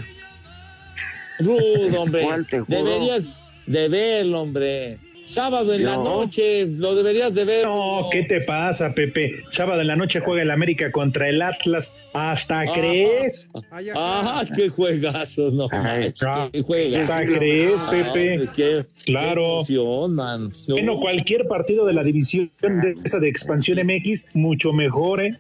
Rudo, 1.40 2.02
hombre. 2.02 2.24
¿Cuál 2.24 2.48
te 2.48 2.62
juro? 2.62 2.78
Deberías 2.78 3.38
de 3.66 3.90
verlo, 3.90 4.42
hombre. 4.44 5.00
Sábado 5.34 5.74
en 5.76 5.86
la 5.86 5.96
noche, 5.96 6.66
lo 6.66 6.96
deberías 6.96 7.36
de 7.36 7.46
ver. 7.46 7.64
No, 7.66 8.10
¿qué 8.12 8.24
te 8.24 8.42
pasa, 8.42 8.92
Pepe? 8.96 9.44
Sábado 9.52 9.82
en 9.82 9.86
la 9.88 9.96
noche 9.96 10.22
juega 10.22 10.42
el 10.42 10.50
América 10.50 10.92
contra 10.92 11.30
el 11.30 11.40
Atlas. 11.44 11.94
¿Hasta 12.14 12.62
Ah. 12.62 12.66
crees? 12.74 13.48
Ah, 13.96 14.44
qué 14.56 14.70
juegazos, 14.70 15.54
no 15.54 15.68
Ay, 15.72 16.12
qué 16.52 16.64
juegazos. 16.64 17.10
¿Hasta 17.10 17.26
crees, 17.28 17.76
Ah, 17.78 17.88
Pepe? 17.92 18.32
hombre, 18.40 18.50
qué- 18.56 18.86
Claro. 19.06 19.64
qué 19.68 19.74
emoción, 19.76 20.16
man. 20.16 20.52
No. 20.68 20.74
Bueno, 20.76 21.00
cualquier 21.00 21.48
partido 21.48 21.86
de 21.86 21.94
la 21.94 22.04
división 22.04 22.50
de 22.62 22.96
esa 23.06 23.20
de 23.20 23.30
expansión 23.30 23.78
MX, 23.78 24.36
mucho 24.36 24.74
mejor, 24.74 25.22
¿eh? 25.24 25.38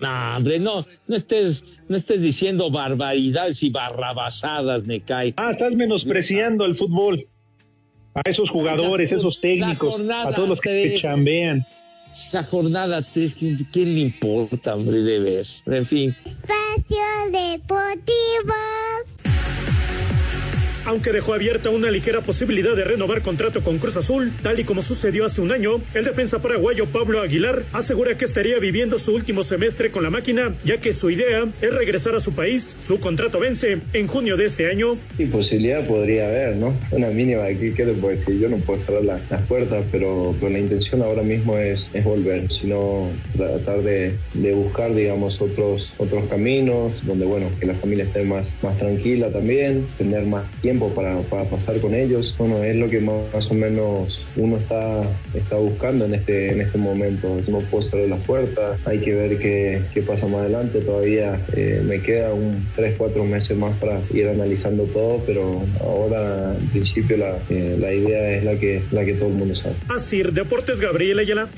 No, 0.00 0.36
hombre, 0.36 0.58
no, 0.60 0.80
no 1.08 1.16
estés, 1.16 1.64
no 1.88 1.96
estés 1.96 2.20
diciendo 2.22 2.70
barbaridades 2.70 3.62
y 3.64 3.70
barrabasadas, 3.70 4.84
me 4.86 5.00
cae. 5.00 5.34
Ah, 5.36 5.50
estás 5.50 5.72
menospreciando 5.74 6.64
el 6.66 6.76
fútbol. 6.76 7.26
A 8.14 8.20
esos 8.28 8.48
jugadores, 8.50 9.10
La- 9.10 9.16
esos 9.18 9.40
técnicos, 9.40 9.90
jornada 9.90 10.28
a 10.28 10.34
todos 10.34 10.48
los 10.48 10.60
que 10.60 10.70
te 10.70 11.00
chambean. 11.00 11.66
La 12.32 12.44
jornada 12.44 13.02
3, 13.02 13.34
¿quién, 13.34 13.56
quién 13.72 13.92
le 13.94 14.00
importa, 14.02 14.74
hombre, 14.76 15.02
de 15.02 15.18
ver? 15.18 15.46
En 15.66 15.84
fin. 15.84 16.14
Espacio 16.24 16.96
Deportivo. 17.32 18.54
Aunque 20.86 21.12
dejó 21.12 21.32
abierta 21.34 21.70
una 21.70 21.90
ligera 21.90 22.20
posibilidad 22.20 22.76
de 22.76 22.84
renovar 22.84 23.22
contrato 23.22 23.62
con 23.62 23.78
Cruz 23.78 23.96
Azul, 23.96 24.30
tal 24.42 24.60
y 24.60 24.64
como 24.64 24.82
sucedió 24.82 25.24
hace 25.24 25.40
un 25.40 25.50
año, 25.50 25.80
el 25.94 26.04
defensa 26.04 26.40
paraguayo 26.42 26.86
Pablo 26.86 27.20
Aguilar 27.22 27.62
asegura 27.72 28.16
que 28.18 28.24
estaría 28.26 28.58
viviendo 28.58 28.98
su 28.98 29.14
último 29.14 29.42
semestre 29.42 29.90
con 29.90 30.02
la 30.02 30.10
máquina, 30.10 30.54
ya 30.64 30.76
que 30.78 30.92
su 30.92 31.08
idea 31.10 31.46
es 31.62 31.72
regresar 31.72 32.14
a 32.14 32.20
su 32.20 32.32
país. 32.32 32.76
Su 32.82 33.00
contrato 33.00 33.38
vence 33.40 33.78
en 33.94 34.06
junio 34.06 34.36
de 34.36 34.44
este 34.44 34.66
año. 34.70 34.98
Y 35.18 35.24
posibilidad 35.26 35.86
podría 35.86 36.26
haber, 36.28 36.56
¿no? 36.56 36.74
Una 36.90 37.08
mínima, 37.08 37.46
¿qué, 37.48 37.72
qué 37.74 37.84
te 37.86 37.92
puedo 37.94 38.14
decir? 38.16 38.38
Yo 38.38 38.48
no 38.50 38.58
puedo 38.58 38.78
cerrar 38.82 39.04
la- 39.04 39.20
las 39.30 39.42
puertas, 39.42 39.84
pero, 39.90 40.34
pero 40.38 40.52
la 40.52 40.58
intención 40.58 41.00
ahora 41.02 41.22
mismo 41.22 41.56
es, 41.58 41.86
es 41.94 42.04
volver, 42.04 42.52
sino 42.52 43.08
tratar 43.36 43.80
de, 43.82 44.14
de 44.34 44.52
buscar, 44.52 44.94
digamos, 44.94 45.40
otros, 45.40 45.94
otros 45.98 46.28
caminos, 46.28 47.06
donde, 47.06 47.24
bueno, 47.24 47.46
que 47.58 47.64
la 47.66 47.74
familia 47.74 48.04
esté 48.04 48.22
más, 48.24 48.46
más 48.62 48.76
tranquila 48.78 49.30
también, 49.30 49.86
tener 49.96 50.24
más 50.26 50.44
tiempo 50.60 50.73
tiempo 50.74 50.92
para, 50.92 51.20
para 51.22 51.44
pasar 51.44 51.78
con 51.78 51.94
ellos. 51.94 52.34
Bueno, 52.36 52.62
es 52.64 52.74
lo 52.74 52.88
que 52.90 53.00
más, 53.00 53.14
más 53.32 53.50
o 53.50 53.54
menos 53.54 54.24
uno 54.36 54.56
está, 54.56 55.02
está 55.34 55.56
buscando 55.56 56.04
en 56.04 56.14
este, 56.14 56.52
en 56.52 56.60
este 56.60 56.78
momento. 56.78 57.36
No 57.48 57.60
puedo 57.60 57.84
cerrar 57.84 58.08
las 58.08 58.20
puertas, 58.20 58.80
hay 58.84 58.98
que 58.98 59.14
ver 59.14 59.38
qué, 59.38 59.82
qué 59.92 60.02
pasa 60.02 60.26
más 60.26 60.40
adelante. 60.40 60.80
Todavía 60.80 61.38
eh, 61.54 61.80
me 61.86 62.00
queda 62.00 62.34
un 62.34 62.66
3, 62.74 62.94
4 62.98 63.24
meses 63.24 63.56
más 63.56 63.76
para 63.76 64.00
ir 64.12 64.28
analizando 64.28 64.84
todo, 64.84 65.22
pero 65.24 65.62
ahora 65.80 66.56
en 66.58 66.66
principio 66.68 67.16
la, 67.18 67.38
eh, 67.50 67.76
la 67.78 67.94
idea 67.94 68.30
es 68.32 68.44
la 68.44 68.58
que, 68.58 68.82
la 68.90 69.04
que 69.04 69.14
todo 69.14 69.28
el 69.28 69.34
mundo 69.34 69.54
sabe. 69.54 69.76
Así, 69.88 70.22
Deportes 70.22 70.80
Gabriel 70.80 71.20
Ayala. 71.20 71.48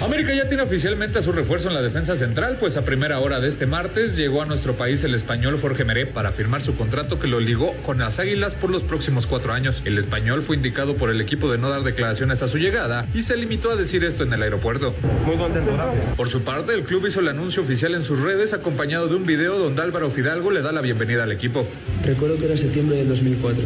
América 0.00 0.32
ya 0.32 0.48
tiene 0.48 0.62
oficialmente 0.62 1.18
a 1.18 1.22
su 1.22 1.30
refuerzo 1.30 1.68
en 1.68 1.74
la 1.74 1.82
defensa 1.82 2.16
central, 2.16 2.56
pues 2.58 2.78
a 2.78 2.86
primera 2.86 3.20
hora 3.20 3.38
de 3.38 3.48
este 3.48 3.66
martes 3.66 4.16
llegó 4.16 4.40
a 4.40 4.46
nuestro 4.46 4.72
país 4.72 5.04
el 5.04 5.14
español 5.14 5.58
Jorge 5.60 5.84
Meré 5.84 6.06
para 6.06 6.32
firmar 6.32 6.62
su 6.62 6.74
contrato 6.74 7.18
que 7.18 7.28
lo 7.28 7.38
ligó 7.38 7.74
con 7.84 7.98
las 7.98 8.18
Águilas 8.18 8.54
por 8.54 8.70
los 8.70 8.82
próximos 8.82 9.26
cuatro 9.26 9.52
años. 9.52 9.82
El 9.84 9.98
español 9.98 10.40
fue 10.40 10.56
indicado 10.56 10.94
por 10.94 11.10
el 11.10 11.20
equipo 11.20 11.52
de 11.52 11.58
no 11.58 11.68
dar 11.68 11.82
declaraciones 11.82 12.40
a 12.42 12.48
su 12.48 12.56
llegada 12.56 13.04
y 13.12 13.20
se 13.20 13.36
limitó 13.36 13.70
a 13.70 13.76
decir 13.76 14.02
esto 14.02 14.24
en 14.24 14.32
el 14.32 14.42
aeropuerto. 14.42 14.94
Muy 15.26 15.36
contento, 15.36 15.70
gracias. 15.74 16.16
Por 16.16 16.30
su 16.30 16.40
parte, 16.44 16.72
el 16.72 16.84
club 16.84 17.06
hizo 17.06 17.20
el 17.20 17.28
anuncio 17.28 17.62
oficial 17.62 17.94
en 17.94 18.02
sus 18.02 18.20
redes 18.20 18.54
acompañado 18.54 19.06
de 19.06 19.16
un 19.16 19.26
video 19.26 19.58
donde 19.58 19.82
Álvaro 19.82 20.10
Fidalgo 20.10 20.50
le 20.50 20.62
da 20.62 20.72
la 20.72 20.80
bienvenida 20.80 21.24
al 21.24 21.32
equipo. 21.32 21.68
Recuerdo 22.06 22.38
que 22.38 22.46
era 22.46 22.56
septiembre 22.56 22.96
del 22.96 23.08
2004. 23.08 23.62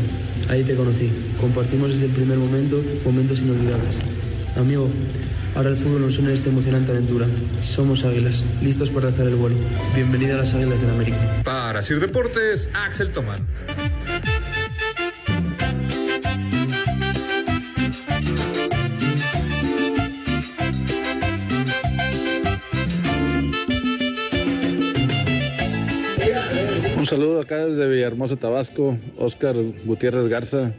Ahí 0.48 0.64
te 0.64 0.74
conocí. 0.74 1.12
Compartimos 1.40 1.90
desde 1.90 2.06
el 2.06 2.10
primer 2.10 2.38
momento 2.38 2.82
momentos 3.04 3.38
inolvidables. 3.40 3.94
Amigo, 4.56 4.90
ahora 5.54 5.70
el 5.70 5.76
fútbol 5.76 6.02
nos 6.02 6.18
une 6.18 6.28
en 6.28 6.34
esta 6.34 6.50
emocionante 6.50 6.92
aventura. 6.92 7.26
Somos 7.61 8.04
águilas, 8.04 8.44
listos 8.62 8.90
para 8.90 9.08
hacer 9.08 9.26
el 9.26 9.37
vuelo. 9.37 9.56
Bienvenida 9.94 10.34
a 10.34 10.38
las 10.38 10.54
águilas 10.54 10.80
del 10.80 10.90
América. 10.90 11.16
Para 11.44 11.82
Sir 11.82 12.00
Deportes, 12.00 12.70
Axel 12.75 13.12
Tomán. 13.12 13.46
Un 26.96 27.06
saludo 27.06 27.40
acá 27.42 27.66
desde 27.66 27.87
Villahermosa, 27.87 28.37
Tabasco, 28.37 28.99
Oscar 29.18 29.54
Gutiérrez 29.84 30.26
Garza, 30.28 30.73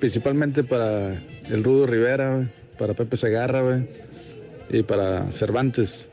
principalmente 0.00 0.64
para 0.64 1.22
el 1.50 1.62
Rudo 1.62 1.86
Rivera, 1.86 2.48
para 2.78 2.94
Pepe 2.94 3.16
Segarra 3.16 3.62
güey, 3.62 3.86
y 4.70 4.82
para 4.82 5.30
Cervantes. 5.32 6.08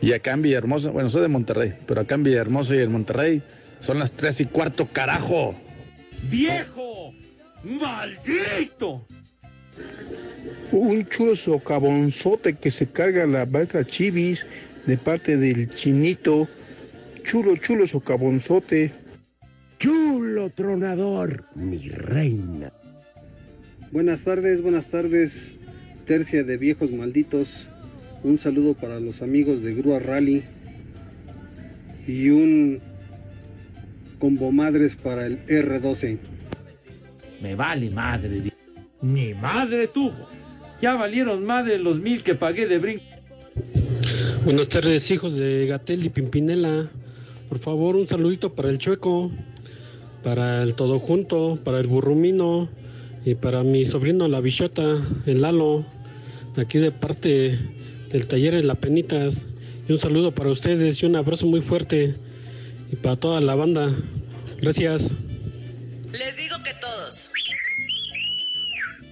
Y 0.00 0.12
acá 0.12 0.32
en 0.32 0.42
Villahermosa, 0.42 0.90
bueno, 0.90 1.10
soy 1.10 1.22
de 1.22 1.28
Monterrey, 1.28 1.74
pero 1.86 2.00
acá 2.00 2.16
en 2.16 2.24
Villahermosa 2.24 2.74
y 2.74 2.80
en 2.80 2.92
Monterrey 2.92 3.42
son 3.80 3.98
las 3.98 4.10
tres 4.12 4.40
y 4.40 4.46
cuarto, 4.46 4.86
carajo. 4.86 5.54
¡Viejo! 6.30 7.12
¡Maldito! 7.64 9.06
Un 10.72 11.06
chulo 11.08 11.36
socavonzote 11.36 12.54
que 12.54 12.70
se 12.70 12.86
carga 12.86 13.26
la 13.26 13.46
maestra 13.46 13.84
Chivis 13.84 14.46
de 14.86 14.96
parte 14.96 15.36
del 15.36 15.68
chinito. 15.68 16.48
Chulo, 17.24 17.56
chulo 17.56 17.86
socavonzote. 17.86 18.92
Chulo 19.78 20.50
tronador, 20.50 21.44
mi 21.54 21.88
reina. 21.88 22.72
Buenas 23.90 24.22
tardes, 24.22 24.62
buenas 24.62 24.86
tardes, 24.86 25.52
tercia 26.04 26.44
de 26.44 26.56
viejos 26.56 26.90
malditos. 26.92 27.66
Un 28.22 28.38
saludo 28.38 28.74
para 28.74 29.00
los 29.00 29.22
amigos 29.22 29.62
de 29.62 29.74
Grúa 29.74 29.98
Rally 29.98 30.42
y 32.06 32.28
un 32.30 32.80
combo 34.18 34.52
madres 34.52 34.94
para 34.96 35.26
el 35.26 35.44
R12. 35.46 36.18
Me 37.40 37.54
vale 37.54 37.90
madre. 37.90 38.52
Ni 39.00 39.34
madre 39.34 39.88
tuvo. 39.88 40.28
Ya 40.80 40.94
valieron 40.94 41.44
madre 41.44 41.78
los 41.78 42.00
mil 42.00 42.22
que 42.22 42.34
pagué 42.34 42.66
de 42.66 42.78
brinco. 42.78 43.04
Buenas 44.44 44.68
tardes, 44.68 45.10
hijos 45.10 45.34
de 45.34 45.66
Gatel 45.66 46.04
y 46.04 46.08
Pimpinela. 46.08 46.90
Por 47.48 47.58
favor, 47.58 47.96
un 47.96 48.06
saludito 48.06 48.54
para 48.54 48.70
el 48.70 48.78
Chueco, 48.78 49.30
para 50.22 50.62
el 50.62 50.74
Todo 50.74 50.98
Junto, 50.98 51.58
para 51.62 51.78
el 51.78 51.86
Burrumino 51.86 52.68
y 53.24 53.34
para 53.34 53.62
mi 53.62 53.84
sobrino 53.84 54.28
La 54.28 54.40
Bichota, 54.40 55.06
el 55.26 55.42
Lalo, 55.42 55.84
aquí 56.56 56.78
de 56.78 56.90
parte 56.90 57.58
del 58.10 58.26
taller 58.26 58.54
de 58.54 58.62
La 58.64 58.74
Penitas. 58.74 59.46
Y 59.88 59.92
un 59.92 59.98
saludo 59.98 60.32
para 60.32 60.50
ustedes 60.50 61.02
y 61.02 61.06
un 61.06 61.16
abrazo 61.16 61.46
muy 61.46 61.60
fuerte 61.60 62.14
y 62.90 62.96
para 62.96 63.16
toda 63.16 63.40
la 63.40 63.54
banda. 63.54 63.94
Gracias. 64.60 65.10
Les 66.12 66.36
digo 66.36 66.56
que 66.64 66.72
todos. 66.80 67.30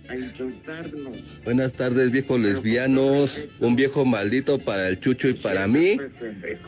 A 0.09 0.17
insultarnos. 0.17 1.39
Buenas 1.45 1.73
tardes, 1.73 2.11
viejos 2.11 2.41
lesbianos. 2.41 3.45
Un 3.61 3.77
viejo 3.77 4.05
maldito 4.05 4.59
para 4.59 4.89
el 4.89 4.99
Chucho 4.99 5.29
y 5.29 5.35
para 5.35 5.69
mí, 5.69 5.99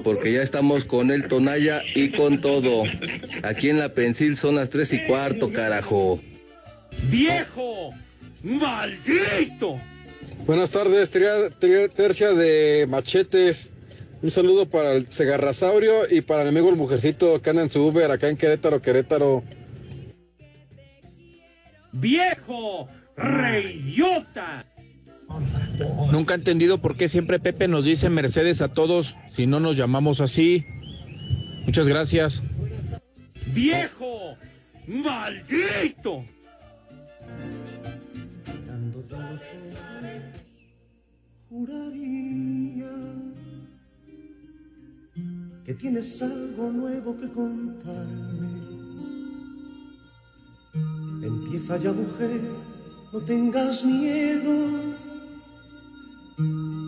porque 0.05 0.33
ya 0.33 0.43
estamos 0.43 0.85
con 0.85 1.11
el 1.11 1.27
Tonaya 1.27 1.81
y 1.97 2.11
con 2.13 2.41
todo. 2.41 2.85
Aquí 3.43 3.69
en 3.69 3.81
la 3.81 3.93
Pensil 3.95 4.37
son 4.37 4.55
las 4.55 4.71
tres 4.71 4.93
y 4.93 5.05
cuarto, 5.07 5.53
carajo. 5.53 6.21
¡Viejo! 7.11 7.91
¡Maldito! 8.43 9.81
Buenas 10.47 10.71
tardes, 10.71 11.11
tria- 11.11 11.49
tria- 11.59 11.89
tercia 11.89 12.33
de 12.33 12.87
machetes. 12.89 13.73
Un 14.23 14.31
saludo 14.31 14.69
para 14.69 14.93
el 14.93 15.07
Segarrasaurio 15.09 16.09
y 16.11 16.21
para 16.21 16.43
mi 16.45 16.51
amigo 16.51 16.71
el 16.71 16.77
mujercito 16.77 17.41
que 17.43 17.51
anda 17.51 17.63
en 17.63 17.71
su 17.71 17.85
Uber 17.87 18.11
acá 18.11 18.29
en 18.29 18.37
Querétaro, 18.37 18.81
Querétaro. 18.81 19.43
¡Viejo! 21.93 22.89
¡Reyota! 23.17 24.65
Nunca 26.11 26.35
he 26.35 26.37
entendido 26.37 26.79
por 26.81 26.97
qué 26.97 27.09
siempre 27.09 27.41
Pepe 27.41 27.67
nos 27.69 27.85
dice 27.85 28.11
Mercedes 28.11 28.61
a 28.61 28.69
todos 28.69 29.17
si 29.31 29.47
no 29.47 29.61
nos 29.61 29.77
llamamos 29.77 30.21
así. 30.21 30.65
Muchas 31.65 31.89
gracias. 31.89 32.43
¡Viejo! 33.47 34.37
¡Maldito! 34.87 36.25
Juraría 41.49 42.91
que 45.67 45.75
tienes 45.75 46.23
algo 46.23 46.71
nuevo 46.71 47.17
que 47.21 47.29
contarme. 47.29 48.49
Empieza 51.23 51.77
ya, 51.77 51.93
mujer, 51.93 52.41
no 53.13 53.21
tengas 53.21 53.85
miedo. 53.85 54.55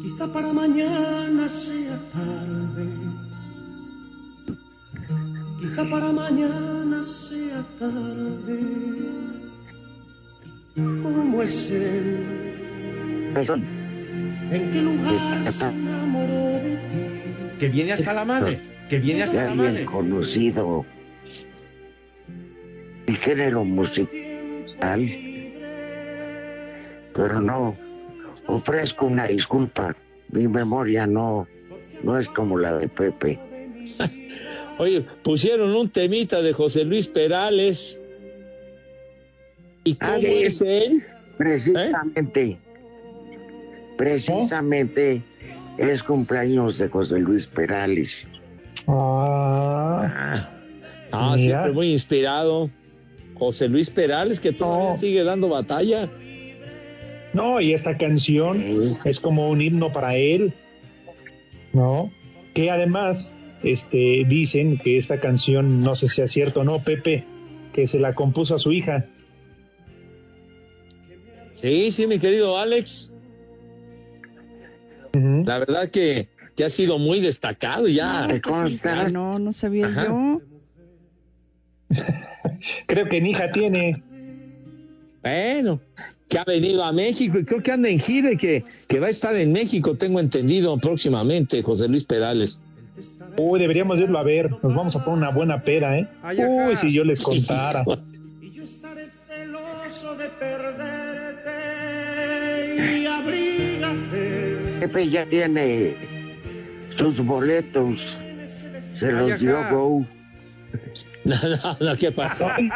Quizá 0.02 0.26
para 0.32 0.52
mañana 0.52 1.48
sea 1.48 1.98
tarde. 2.12 2.88
Quizá 5.60 5.84
para 5.90 6.10
mañana 6.10 7.04
sea 7.04 7.62
tarde. 7.78 9.33
¿Cómo 10.74 11.42
es 11.42 11.70
él? 11.70 12.16
¿En 14.50 14.70
qué 14.70 14.82
lugar 14.82 15.50
se 15.52 15.66
enamoró 15.66 16.58
de 16.62 16.76
ti? 16.76 17.56
Que 17.58 17.68
viene 17.68 17.92
hasta 17.92 18.12
la 18.12 18.24
madre. 18.24 18.58
Que 18.88 18.98
viene 18.98 19.22
hasta 19.22 19.36
Ya 19.36 19.44
la 19.44 19.52
bien 19.52 19.56
madre. 19.72 19.84
conocido 19.84 20.84
el 23.06 23.16
género 23.18 23.64
musical, 23.64 25.08
pero 27.14 27.40
no, 27.40 27.76
ofrezco 28.46 29.06
una 29.06 29.26
disculpa, 29.26 29.94
mi 30.30 30.48
memoria 30.48 31.06
no, 31.06 31.46
no 32.02 32.18
es 32.18 32.26
como 32.28 32.58
la 32.58 32.76
de 32.78 32.88
Pepe. 32.88 33.38
Oye, 34.78 35.04
pusieron 35.22 35.74
un 35.76 35.90
temita 35.90 36.42
de 36.42 36.52
José 36.52 36.84
Luis 36.84 37.06
Perales. 37.06 38.00
¿Y 39.84 39.94
cómo 39.96 40.12
Ah, 40.14 40.18
de- 40.18 40.46
es 40.46 40.60
él? 40.62 41.02
Precisamente, 41.38 42.58
precisamente 43.96 45.22
es 45.78 46.02
cumpleaños 46.02 46.78
de 46.78 46.88
José 46.88 47.18
Luis 47.18 47.46
Perales. 47.46 48.26
Ah, 48.86 50.48
Mira. 51.12 51.36
siempre 51.36 51.72
muy 51.72 51.92
inspirado. 51.92 52.70
José 53.34 53.68
Luis 53.68 53.90
Perales, 53.90 54.38
que 54.38 54.52
todavía 54.52 54.96
sigue 54.96 55.24
dando 55.24 55.48
batalla. 55.48 56.04
No, 57.32 57.60
y 57.60 57.72
esta 57.72 57.98
canción 57.98 58.62
es 59.04 59.18
como 59.18 59.48
un 59.50 59.60
himno 59.60 59.90
para 59.92 60.14
él, 60.16 60.52
¿no? 61.72 62.12
Que 62.54 62.70
además, 62.70 63.34
este, 63.64 64.22
dicen 64.28 64.78
que 64.78 64.98
esta 64.98 65.18
canción, 65.18 65.80
no 65.80 65.96
sé 65.96 66.08
si 66.08 66.22
es 66.22 66.30
cierto 66.30 66.60
o 66.60 66.64
no, 66.64 66.78
Pepe, 66.78 67.24
que 67.72 67.88
se 67.88 67.98
la 67.98 68.14
compuso 68.14 68.54
a 68.54 68.58
su 68.60 68.70
hija. 68.70 69.04
Sí, 71.64 71.90
sí, 71.92 72.06
mi 72.06 72.18
querido 72.18 72.58
Alex. 72.58 73.10
La 75.14 75.60
verdad 75.60 75.88
que, 75.88 76.28
que 76.54 76.64
ha 76.64 76.68
sido 76.68 76.98
muy 76.98 77.20
destacado 77.20 77.88
ya. 77.88 78.28
Ah, 78.84 79.08
no, 79.10 79.38
no 79.38 79.50
sabía 79.54 79.86
Ajá. 79.86 80.06
yo. 80.08 80.42
Creo 82.86 83.08
que 83.08 83.18
ni 83.18 83.30
hija 83.30 83.50
tiene. 83.50 84.02
Bueno, 85.22 85.80
que 86.28 86.38
ha 86.38 86.44
venido 86.44 86.84
a 86.84 86.92
México 86.92 87.38
y 87.38 87.44
creo 87.46 87.62
que 87.62 87.72
anda 87.72 87.88
en 87.88 87.98
gira 87.98 88.32
y 88.32 88.36
que, 88.36 88.62
que 88.86 89.00
va 89.00 89.06
a 89.06 89.10
estar 89.10 89.34
en 89.34 89.50
México, 89.50 89.96
tengo 89.96 90.20
entendido, 90.20 90.76
próximamente, 90.76 91.62
José 91.62 91.88
Luis 91.88 92.04
Perales. 92.04 92.58
Uy, 93.38 93.58
deberíamos 93.58 93.98
irlo 93.98 94.18
a 94.18 94.22
ver. 94.22 94.50
Nos 94.50 94.74
vamos 94.74 94.94
a 94.96 95.02
poner 95.02 95.18
una 95.20 95.30
buena 95.30 95.62
pera, 95.62 95.98
¿eh? 95.98 96.06
Uy, 96.22 96.76
si 96.76 96.92
yo 96.92 97.04
les 97.04 97.22
contara. 97.22 97.86
celoso 99.28 100.14
de 100.16 100.28
perderte 100.28 101.03
y 102.84 103.06
abrígate. 103.06 104.56
Pepe 104.80 105.08
ya 105.08 105.26
tiene 105.26 105.94
sus 106.90 107.20
boletos. 107.20 108.16
Se 108.98 109.06
Ay, 109.06 109.12
los 109.12 109.40
dio. 109.40 109.56
Go. 109.70 110.06
No, 111.24 111.36
no, 111.36 111.76
no, 111.80 111.96
¿qué 111.96 112.12
pasó? 112.12 112.46
mi 112.58 112.68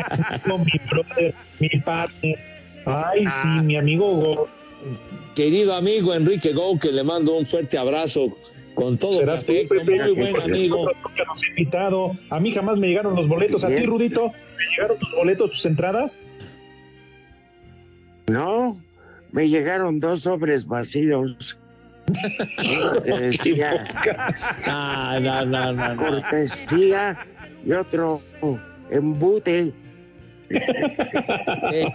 amigo, 0.00 0.58
mi 0.58 0.80
brother, 0.90 1.34
mi 1.60 1.68
padre. 1.80 2.36
Ay, 2.84 3.24
sí, 3.26 3.48
mi 3.64 3.76
amigo 3.76 4.14
Go. 4.16 4.48
Querido 5.34 5.74
amigo 5.74 6.14
Enrique 6.14 6.52
Gou, 6.52 6.78
que 6.78 6.92
le 6.92 7.02
mando 7.02 7.36
un 7.36 7.46
fuerte 7.46 7.78
abrazo 7.78 8.36
con 8.74 8.98
todo 8.98 9.18
Pepe, 9.24 9.66
muy 9.84 10.12
buen 10.12 10.32
porque 10.32 10.50
amigo. 10.50 10.90
nos 11.26 11.48
invitado. 11.48 12.16
A 12.30 12.38
mí 12.38 12.52
jamás 12.52 12.78
me 12.78 12.88
llegaron 12.88 13.14
los 13.14 13.26
boletos. 13.26 13.64
¿A 13.64 13.68
ti. 13.68 13.82
Rudito? 13.84 14.32
¿Te 14.58 14.64
llegaron 14.76 14.98
tus 14.98 15.10
boletos, 15.12 15.50
tus 15.50 15.66
entradas? 15.66 16.18
No, 18.30 18.80
me 19.32 19.48
llegaron 19.48 20.00
dos 20.00 20.22
sobres 20.22 20.66
vacíos. 20.66 21.58
Que 23.04 23.12
decía 23.18 23.84
No, 24.64 25.20
no, 25.20 25.44
no, 25.44 25.72
no, 25.72 25.94
no. 25.94 25.96
cortesía 25.96 27.18
y 27.64 27.72
otro 27.72 28.20
embute. 28.90 29.72
Eh, 31.72 31.88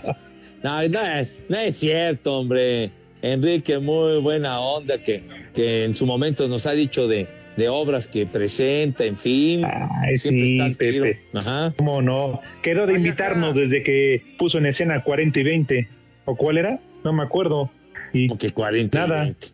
No, 0.63 0.87
no 0.89 1.01
es, 1.05 1.39
no 1.47 1.57
es 1.57 1.77
cierto, 1.77 2.39
hombre. 2.39 2.91
Enrique, 3.21 3.77
muy 3.79 4.19
buena 4.21 4.59
onda, 4.59 4.97
que, 4.97 5.23
que 5.55 5.85
en 5.85 5.95
su 5.95 6.05
momento 6.05 6.47
nos 6.47 6.65
ha 6.65 6.71
dicho 6.73 7.07
de, 7.07 7.27
de 7.55 7.69
obras 7.69 8.07
que 8.07 8.25
presenta, 8.25 9.05
en 9.05 9.15
fin. 9.15 9.63
Ay, 9.65 10.17
sí. 10.17 10.75
Pepe. 10.77 11.19
Ajá. 11.33 11.73
¿Cómo 11.77 12.01
no? 12.01 12.41
Quedó 12.63 12.85
de 12.87 12.95
invitarnos 12.95 13.55
desde 13.55 13.83
que 13.83 14.21
puso 14.37 14.57
en 14.57 14.65
escena 14.65 15.01
40 15.01 15.39
y 15.39 15.43
20. 15.43 15.87
¿O 16.31 16.35
cuál 16.37 16.57
era? 16.57 16.79
No 17.03 17.11
me 17.11 17.23
acuerdo. 17.23 17.69
Y 18.13 18.27
Como 18.29 18.37
que 18.39 18.51
40. 18.51 18.97
y 18.97 19.01
Nada. 19.01 19.23
20. 19.23 19.47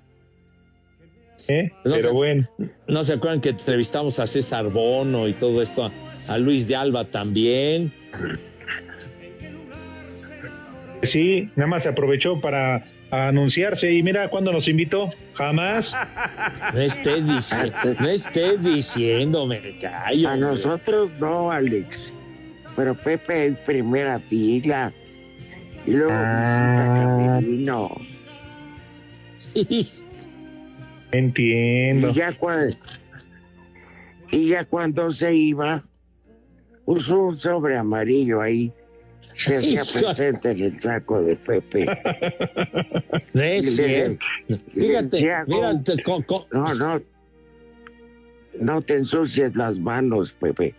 ¿eh? 1.47 1.71
No 1.83 1.95
Pero 1.95 2.13
bueno. 2.13 2.47
¿No 2.87 3.03
se 3.03 3.13
acuerdan 3.13 3.41
que 3.41 3.49
entrevistamos 3.49 4.19
a 4.19 4.27
César 4.27 4.69
Bono 4.69 5.27
y 5.27 5.33
todo 5.33 5.63
esto? 5.63 5.85
A, 5.85 5.91
a 6.33 6.37
Luis 6.37 6.67
de 6.67 6.75
Alba 6.75 7.05
también. 7.05 7.91
Sí, 11.01 11.49
nada 11.55 11.67
más 11.67 11.83
se 11.83 11.89
aprovechó 11.89 12.39
para 12.41 12.85
anunciarse 13.09 13.91
y 13.91 14.03
mira 14.03 14.27
cuándo 14.29 14.51
nos 14.51 14.67
invitó. 14.67 15.09
Jamás. 15.33 15.95
No 16.75 16.79
estés, 16.79 17.25
dici- 17.25 17.97
no 17.99 18.07
estés 18.09 18.63
diciéndome, 18.63 19.77
callo. 19.81 20.29
A 20.29 20.35
nosotros 20.35 21.09
no, 21.19 21.51
Alex. 21.51 22.13
Pero 22.75 22.93
Pepe 22.93 23.45
en 23.47 23.55
primera 23.65 24.19
fila. 24.19 24.91
Y 25.87 25.91
luego 25.93 26.11
Ah. 26.13 27.39
visita 27.39 27.55
Camerino. 27.55 27.97
Entiendo. 31.11 32.09
Y 32.09 32.13
ya, 32.13 32.37
cua- 32.37 32.77
y 34.31 34.49
ya 34.49 34.65
cuando 34.65 35.09
se 35.11 35.33
iba, 35.33 35.83
puso 36.85 37.17
un 37.27 37.35
sobre 37.37 37.77
amarillo 37.77 38.41
ahí. 38.41 38.71
Se 39.35 39.55
hacía 39.57 39.83
presente 39.85 40.51
en 40.51 40.59
el 40.59 40.79
saco 40.79 41.21
de 41.21 41.35
Pepe. 41.37 41.85
Fíjate, 43.33 45.17
decía, 45.17 45.43
mira, 45.47 45.81
te- 45.83 46.03
co- 46.03 46.23
co- 46.25 46.45
No, 46.51 46.73
no. 46.75 47.01
No 48.59 48.81
te 48.81 48.95
ensucies 48.95 49.55
las 49.55 49.79
manos, 49.79 50.33
Pepe. 50.33 50.73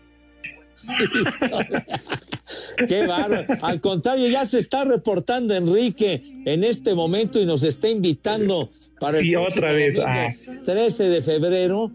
Qué 2.88 3.06
bárbaro. 3.06 3.46
Al 3.62 3.80
contrario, 3.80 4.28
ya 4.28 4.46
se 4.46 4.58
está 4.58 4.84
reportando 4.84 5.54
Enrique 5.54 6.22
en 6.44 6.64
este 6.64 6.94
momento 6.94 7.40
y 7.40 7.46
nos 7.46 7.62
está 7.62 7.88
invitando 7.88 8.70
para 9.00 9.18
el 9.18 9.26
Y 9.26 9.36
otra 9.36 9.72
vez, 9.72 9.98
ah. 9.98 10.28
13 10.64 11.04
de 11.04 11.22
febrero. 11.22 11.90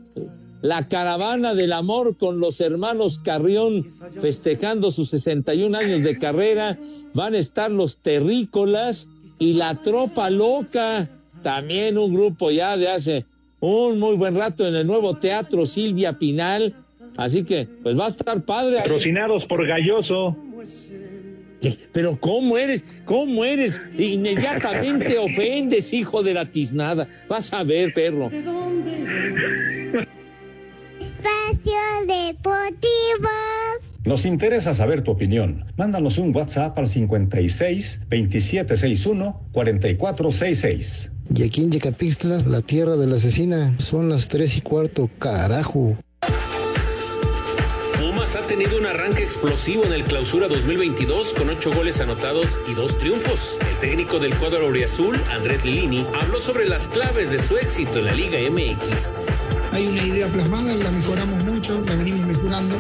La 0.62 0.88
caravana 0.88 1.56
del 1.56 1.74
amor 1.74 2.16
con 2.18 2.40
los 2.40 2.62
hermanos 2.62 3.20
Carrión 3.20 3.86
festejando 4.22 4.92
sus 4.92 5.10
61 5.10 5.78
años 5.78 6.04
de 6.04 6.18
carrera. 6.18 6.78
Van 7.14 7.36
a 7.36 7.40
estar 7.40 7.70
los 7.70 7.98
terrícolas 7.98 9.10
y 9.40 9.54
la 9.54 9.76
tropa 9.82 10.30
loca. 10.30 11.10
También 11.42 11.98
un 11.98 12.14
grupo 12.14 12.50
ya 12.50 12.78
de 12.78 12.88
hace 12.88 13.26
un 13.60 14.00
muy 14.00 14.16
buen 14.16 14.36
rato 14.36 14.66
en 14.66 14.76
el 14.76 14.88
nuevo 14.88 15.16
teatro 15.16 15.66
Silvia 15.66 16.14
Pinal. 16.14 16.74
Así 17.18 17.44
que, 17.44 17.68
pues 17.84 17.98
va 17.98 18.06
a 18.06 18.10
estar 18.10 18.42
padre. 18.44 18.78
Patrocinados 18.78 19.46
por 19.46 19.66
Galloso. 19.66 20.36
Pero 21.92 22.18
¿cómo 22.20 22.58
eres? 22.58 22.84
¿Cómo 23.06 23.46
eres? 23.46 23.82
Inmediatamente 23.98 25.18
ofendes, 25.20 25.94
hijo 25.94 26.22
de 26.24 26.34
la 26.34 26.46
tiznada. 26.46 27.08
Vas 27.30 27.54
a 27.54 27.64
ver, 27.64 27.94
perro. 27.94 28.30
Espacio 31.00 31.80
Deportivo. 32.08 33.30
Nos 34.06 34.26
interesa 34.26 34.74
saber 34.74 35.02
tu 35.02 35.12
opinión. 35.12 35.66
Mándanos 35.78 36.18
un 36.18 36.36
WhatsApp 36.36 36.78
al 36.78 36.90
56 36.90 38.02
2761 38.10 39.40
4466. 39.54 41.12
Y 41.34 41.44
aquí 41.44 41.64
en 41.64 41.72
Yecapixtla, 41.72 42.40
la 42.40 42.62
tierra 42.62 42.98
de 42.98 43.08
la 43.08 43.16
asesina, 43.16 43.74
son 43.80 44.10
las 44.10 44.28
tres 44.28 44.58
y 44.58 44.62
cuarto, 44.62 45.10
carajo. 45.20 45.98
Tenido 48.54 48.83
arranque 48.94 49.24
explosivo 49.24 49.84
en 49.86 49.94
el 49.94 50.04
clausura 50.04 50.48
2022 50.48 51.34
con 51.34 51.50
ocho 51.50 51.74
goles 51.74 52.00
anotados 52.00 52.60
y 52.68 52.76
dos 52.76 52.98
triunfos. 53.00 53.58
El 53.68 53.78
técnico 53.78 54.20
del 54.20 54.36
cuadro 54.36 54.68
auriazul, 54.68 55.20
Andrés 55.32 55.66
Lilini, 55.66 56.06
habló 56.22 56.40
sobre 56.40 56.66
las 56.66 56.88
claves 56.88 57.32
de 57.32 57.40
su 57.40 57.58
éxito 57.58 58.00
en 58.00 58.06
la 58.06 58.14
Liga 58.14 58.38
MX. 58.52 59.30
Hay 59.74 59.88
una 59.88 60.04
idea 60.04 60.28
plasmada, 60.28 60.72
la 60.76 60.92
mejoramos 60.92 61.44
mucho, 61.46 61.84
la 61.88 61.96
venimos 61.96 62.28
mejorando. 62.28 62.76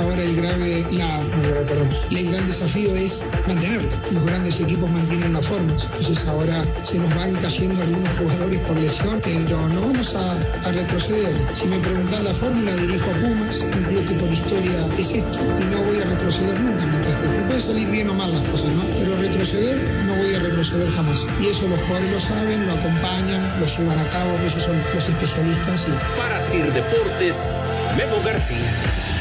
Ahora 0.00 0.22
el 0.22 0.36
grave, 0.36 0.86
la, 0.92 1.20
perdón, 1.66 1.88
el 2.10 2.30
gran 2.30 2.46
desafío 2.46 2.94
es 2.94 3.24
mantenerla. 3.48 3.90
Los 4.12 4.24
grandes 4.24 4.60
equipos 4.60 4.88
mantienen 4.88 5.32
las 5.32 5.48
formas. 5.48 5.88
Entonces 5.98 6.24
ahora 6.28 6.64
se 6.84 6.98
nos 6.98 7.12
van 7.16 7.34
cayendo 7.34 7.82
algunos 7.82 8.16
jugadores 8.16 8.60
por 8.60 8.76
lesión, 8.76 9.20
pero 9.24 9.68
no 9.68 9.80
vamos 9.80 10.14
a, 10.14 10.32
a 10.32 10.72
retroceder. 10.72 11.34
Si 11.54 11.66
me 11.66 11.78
preguntan 11.78 12.22
la 12.22 12.34
fórmula, 12.34 12.76
dirijo 12.76 13.10
a 13.10 13.14
Pumas, 13.14 13.60
un 13.62 13.82
club 13.82 14.06
que 14.06 14.14
por 14.14 14.32
historia 14.32 14.86
es 14.98 15.12
esto, 15.12 15.40
y 15.60 15.64
no 15.64 15.82
voy 15.82 16.00
a 16.00 16.04
retroceder 16.04 16.58
nunca. 16.60 16.84
Mientras 16.86 17.22
tanto. 17.22 17.46
puede 17.46 17.60
salir 17.60 17.88
bien 17.88 18.08
o 18.10 18.14
mal 18.14 18.32
las 18.32 18.42
cosas, 18.48 18.72
¿no? 18.72 18.84
Pero 18.98 19.16
retroceder, 19.16 19.76
no 20.06 20.14
voy 20.14 20.34
a 20.34 20.38
retroceder 20.38 20.90
jamás. 20.92 21.26
Y 21.40 21.46
eso 21.46 21.68
los 21.68 21.80
jugadores 21.80 22.12
lo 22.12 22.20
saben, 22.20 22.66
lo 22.66 22.72
acompañan, 22.72 23.42
lo 23.60 23.66
llevan 23.66 23.98
a 23.98 24.08
cabo, 24.10 24.30
ellos 24.44 24.62
son 24.62 24.76
los 24.94 25.08
especialistas. 25.08 25.86
Y... 25.88 26.16
Para 26.18 26.40
Sir 26.40 26.72
Deportes, 26.72 27.56
Memo 27.96 28.22
García. 28.24 29.15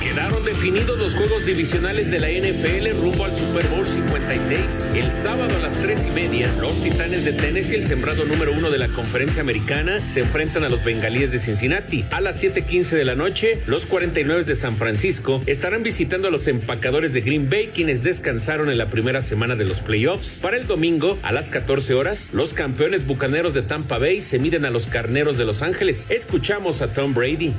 Quedaron 0.00 0.42
definidos 0.46 0.98
los 0.98 1.14
juegos 1.14 1.44
divisionales 1.44 2.10
de 2.10 2.20
la 2.20 2.30
NFL 2.30 2.98
rumbo 3.02 3.26
al 3.26 3.36
Super 3.36 3.68
Bowl 3.68 3.86
56. 3.86 4.88
El 4.94 5.12
sábado 5.12 5.54
a 5.54 5.58
las 5.58 5.74
3 5.74 6.06
y 6.06 6.10
media, 6.12 6.50
los 6.58 6.80
Titanes 6.80 7.26
de 7.26 7.34
Tennessee, 7.34 7.74
el 7.74 7.84
sembrado 7.84 8.24
número 8.24 8.52
uno 8.52 8.70
de 8.70 8.78
la 8.78 8.88
conferencia 8.88 9.42
americana, 9.42 10.00
se 10.08 10.20
enfrentan 10.20 10.64
a 10.64 10.70
los 10.70 10.84
Bengalíes 10.84 11.32
de 11.32 11.38
Cincinnati. 11.38 12.06
A 12.12 12.22
las 12.22 12.42
7:15 12.42 12.96
de 12.96 13.04
la 13.04 13.14
noche, 13.14 13.58
los 13.66 13.84
49 13.84 14.44
de 14.44 14.54
San 14.54 14.74
Francisco 14.76 15.42
estarán 15.44 15.82
visitando 15.82 16.28
a 16.28 16.30
los 16.30 16.48
empacadores 16.48 17.12
de 17.12 17.20
Green 17.20 17.50
Bay, 17.50 17.68
quienes 17.74 18.02
descansaron 18.02 18.70
en 18.70 18.78
la 18.78 18.88
primera 18.88 19.20
semana 19.20 19.54
de 19.54 19.66
los 19.66 19.82
playoffs. 19.82 20.40
Para 20.40 20.56
el 20.56 20.66
domingo, 20.66 21.18
a 21.22 21.30
las 21.30 21.50
14 21.50 21.92
horas, 21.92 22.30
los 22.32 22.54
campeones 22.54 23.06
bucaneros 23.06 23.52
de 23.52 23.60
Tampa 23.60 23.98
Bay 23.98 24.22
se 24.22 24.38
miden 24.38 24.64
a 24.64 24.70
los 24.70 24.86
carneros 24.86 25.36
de 25.36 25.44
Los 25.44 25.60
Ángeles. 25.60 26.06
Escuchamos 26.08 26.80
a 26.80 26.90
Tom 26.94 27.12
Brady. 27.12 27.52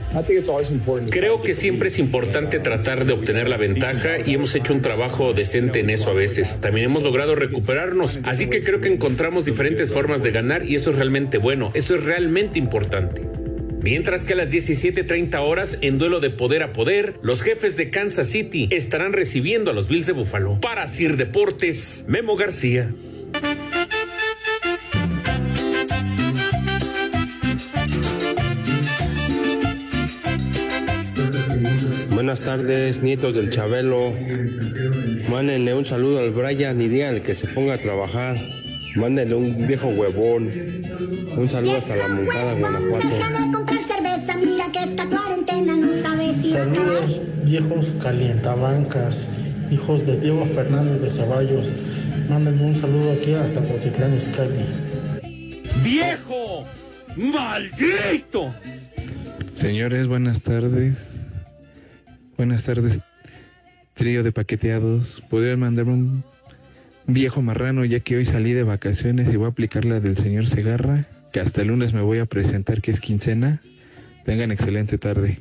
Creo 1.12 1.44
que 1.44 1.54
siempre 1.54 1.90
es 1.90 2.00
importante 2.00 2.31
tratar 2.32 3.06
de 3.06 3.14
obtener 3.14 3.50
la 3.50 3.58
ventaja 3.58 4.18
y 4.26 4.34
hemos 4.34 4.56
hecho 4.56 4.74
un 4.74 4.82
trabajo 4.82 5.34
decente 5.34 5.80
en 5.80 5.90
eso 5.90 6.12
a 6.12 6.14
veces. 6.14 6.60
También 6.62 6.86
hemos 6.86 7.04
logrado 7.04 7.36
recuperarnos, 7.36 8.20
así 8.24 8.48
que 8.48 8.62
creo 8.62 8.82
que 8.82 8.88
encontramos 8.88 9.46
diferentes 9.46 9.92
formas 9.92 10.24
de 10.24 10.32
ganar 10.32 10.66
y 10.66 10.76
eso 10.76 10.92
es 10.92 10.98
realmente 10.98 11.38
bueno, 11.38 11.72
eso 11.74 11.96
es 11.96 12.04
realmente 12.04 12.60
importante. 12.60 13.22
Mientras 13.82 14.24
que 14.24 14.34
a 14.34 14.36
las 14.36 14.52
17:30 14.52 15.42
horas, 15.42 15.80
en 15.82 15.98
duelo 15.98 16.20
de 16.20 16.30
poder 16.30 16.62
a 16.62 16.72
poder, 16.72 17.16
los 17.24 17.42
jefes 17.42 17.78
de 17.78 17.90
Kansas 17.90 18.28
City 18.28 18.68
estarán 18.72 19.12
recibiendo 19.12 19.72
a 19.72 19.74
los 19.74 19.88
Bills 19.88 20.06
de 20.06 20.14
Buffalo. 20.14 20.60
Para 20.62 20.86
Sir 20.88 21.18
Deportes, 21.18 22.06
Memo 22.08 22.36
García. 22.36 22.92
Buenas 32.22 32.42
tardes, 32.42 33.02
nietos 33.02 33.36
del 33.36 33.50
Chabelo. 33.50 34.14
Mándenle 35.32 35.74
un 35.74 35.88
saludo 35.88 36.20
al 36.20 36.30
Brian 36.30 36.80
y 36.80 36.88
díganle 36.88 37.24
que 37.24 37.34
se 37.34 37.48
ponga 37.48 37.74
a 37.74 37.78
trabajar. 37.80 38.38
Mándenle 38.96 39.34
un 39.34 39.66
viejo 39.66 39.88
huevón. 39.88 40.52
Un 41.36 41.50
saludo 41.50 41.78
hasta 41.78 41.96
la 41.96 42.08
Moncada, 42.10 42.54
Guanajuato. 42.54 43.08
cerveza, 43.88 44.38
mira 44.38 44.66
que 44.72 44.84
esta 44.84 45.08
cuarentena 45.08 45.76
no 45.76 45.94
sabe 45.94 46.36
si 46.40 46.54
va 46.54 46.60
a 46.60 46.64
acabar. 46.66 47.10
Saludos, 47.10 47.22
viejos 47.44 47.94
calientabancas, 48.04 49.30
hijos 49.72 50.06
de 50.06 50.20
Diego 50.20 50.46
Fernández 50.46 51.02
de 51.02 51.10
Ceballos. 51.10 51.72
Mándenme 52.30 52.66
un 52.66 52.76
saludo 52.76 53.14
aquí 53.14 53.34
hasta 53.34 53.62
Cotitlán 53.62 54.14
Izcalli. 54.14 54.66
¡Viejo! 55.84 56.66
¡Maldito! 57.16 58.54
Señores, 59.56 60.06
buenas 60.06 60.44
tardes. 60.44 61.11
Buenas 62.42 62.64
tardes, 62.64 63.02
trío 63.94 64.24
de 64.24 64.32
paqueteados. 64.32 65.22
¿Podrían 65.30 65.60
mandarme 65.60 65.94
un 65.94 66.24
viejo 67.06 67.44
marrano 67.44 67.86
ya 67.86 68.00
que 68.00 68.18
hoy 68.18 68.26
salí 68.26 68.54
de 68.54 68.64
vacaciones 68.64 69.32
y 69.32 69.36
voy 69.36 69.46
a 69.46 69.50
aplicar 69.50 69.86
la 69.86 70.00
del 70.00 70.18
señor 70.18 70.48
Segarra? 70.48 71.06
Que 71.32 71.40
hasta 71.40 71.62
el 71.62 71.68
lunes 71.68 71.94
me 71.94 72.02
voy 72.02 72.18
a 72.18 72.26
presentar 72.26 72.82
que 72.82 72.90
es 72.90 73.00
quincena. 73.00 73.62
Tengan 74.26 74.52
excelente 74.52 74.98
tarde. 74.98 75.38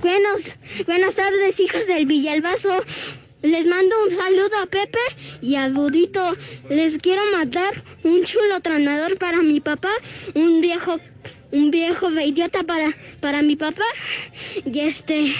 Buenos, 0.00 0.56
buenas 0.84 1.14
tardes, 1.14 1.60
hijos 1.60 1.86
del 1.86 2.06
Villalbazo. 2.06 2.82
Les 3.42 3.64
mando 3.64 3.94
un 4.02 4.10
saludo 4.10 4.58
a 4.60 4.66
Pepe 4.66 4.98
y 5.40 5.54
a 5.54 5.68
Budito. 5.68 6.36
Les 6.68 6.98
quiero 6.98 7.22
mandar 7.30 7.80
un 8.02 8.24
chulo 8.24 8.60
tronador 8.60 9.18
para 9.18 9.40
mi 9.42 9.60
papá, 9.60 9.92
un 10.34 10.60
viejo, 10.60 10.98
un 11.52 11.70
viejo 11.70 12.10
idiota 12.10 12.62
para, 12.64 12.88
para 13.20 13.42
mi 13.42 13.56
papá 13.56 13.84
y 14.64 14.80
este 14.80 15.32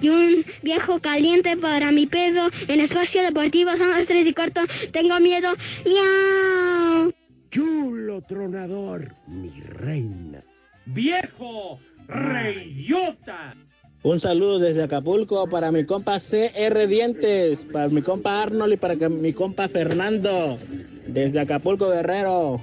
y 0.00 0.08
un 0.10 0.44
viejo 0.62 1.00
caliente 1.00 1.56
para 1.56 1.90
mi 1.90 2.06
pedo 2.06 2.48
en 2.68 2.80
espacio 2.80 3.22
deportivo. 3.22 3.76
Son 3.76 3.90
las 3.90 4.06
tres 4.06 4.26
y 4.26 4.32
cuarto. 4.34 4.60
Tengo 4.92 5.18
miedo. 5.20 5.48
Miau. 5.84 7.12
Chulo 7.50 8.22
tronador, 8.22 9.14
mi 9.26 9.50
reina. 9.60 10.42
¡Viejo! 10.86 11.80
¡Reyota! 12.06 13.54
Un 14.02 14.20
saludo 14.20 14.58
desde 14.58 14.82
Acapulco 14.84 15.48
para 15.48 15.72
mi 15.72 15.84
compa 15.84 16.18
CR 16.20 16.86
Dientes, 16.86 17.60
para 17.72 17.88
mi 17.88 18.00
compa 18.02 18.42
Arnold 18.42 18.74
y 18.74 18.76
para 18.76 18.96
que- 18.96 19.08
mi 19.08 19.32
compa 19.32 19.68
Fernando, 19.68 20.58
desde 21.06 21.40
Acapulco 21.40 21.88
Guerrero. 21.90 22.60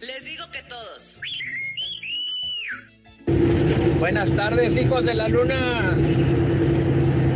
Les 0.00 0.24
digo 0.24 0.44
que 0.52 0.62
todos. 0.68 1.09
Buenas 4.00 4.30
tardes, 4.30 4.78
hijos 4.78 5.04
de 5.04 5.14
la 5.14 5.28
luna. 5.28 5.94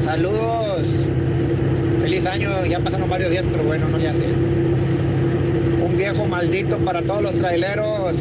Saludos. 0.00 1.10
Feliz 2.00 2.24
año. 2.24 2.64
Ya 2.64 2.80
pasaron 2.80 3.10
varios 3.10 3.30
días, 3.30 3.44
pero 3.50 3.64
bueno, 3.64 3.86
no 3.90 3.98
le 3.98 4.08
hace. 4.08 4.24
Un 5.84 5.94
viejo 5.98 6.24
maldito 6.24 6.78
para 6.78 7.02
todos 7.02 7.22
los 7.22 7.34
traileros. 7.34 8.14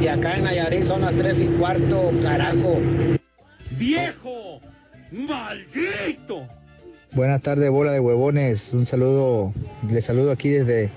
Y 0.00 0.06
acá 0.06 0.36
en 0.36 0.44
Nayarit 0.44 0.84
son 0.84 1.00
las 1.00 1.12
tres 1.14 1.40
y 1.40 1.46
cuarto, 1.46 2.12
carajo. 2.22 2.78
¡Viejo! 3.72 4.60
¡Maldito! 5.10 6.46
Buenas 7.14 7.42
tardes, 7.42 7.68
bola 7.68 7.90
de 7.90 7.98
huevones. 7.98 8.72
Un 8.72 8.86
saludo, 8.86 9.52
les 9.90 10.04
saludo 10.04 10.30
aquí 10.30 10.50
desde 10.50 10.92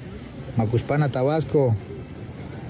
Macuspana, 0.55 1.09
Tabasco. 1.09 1.75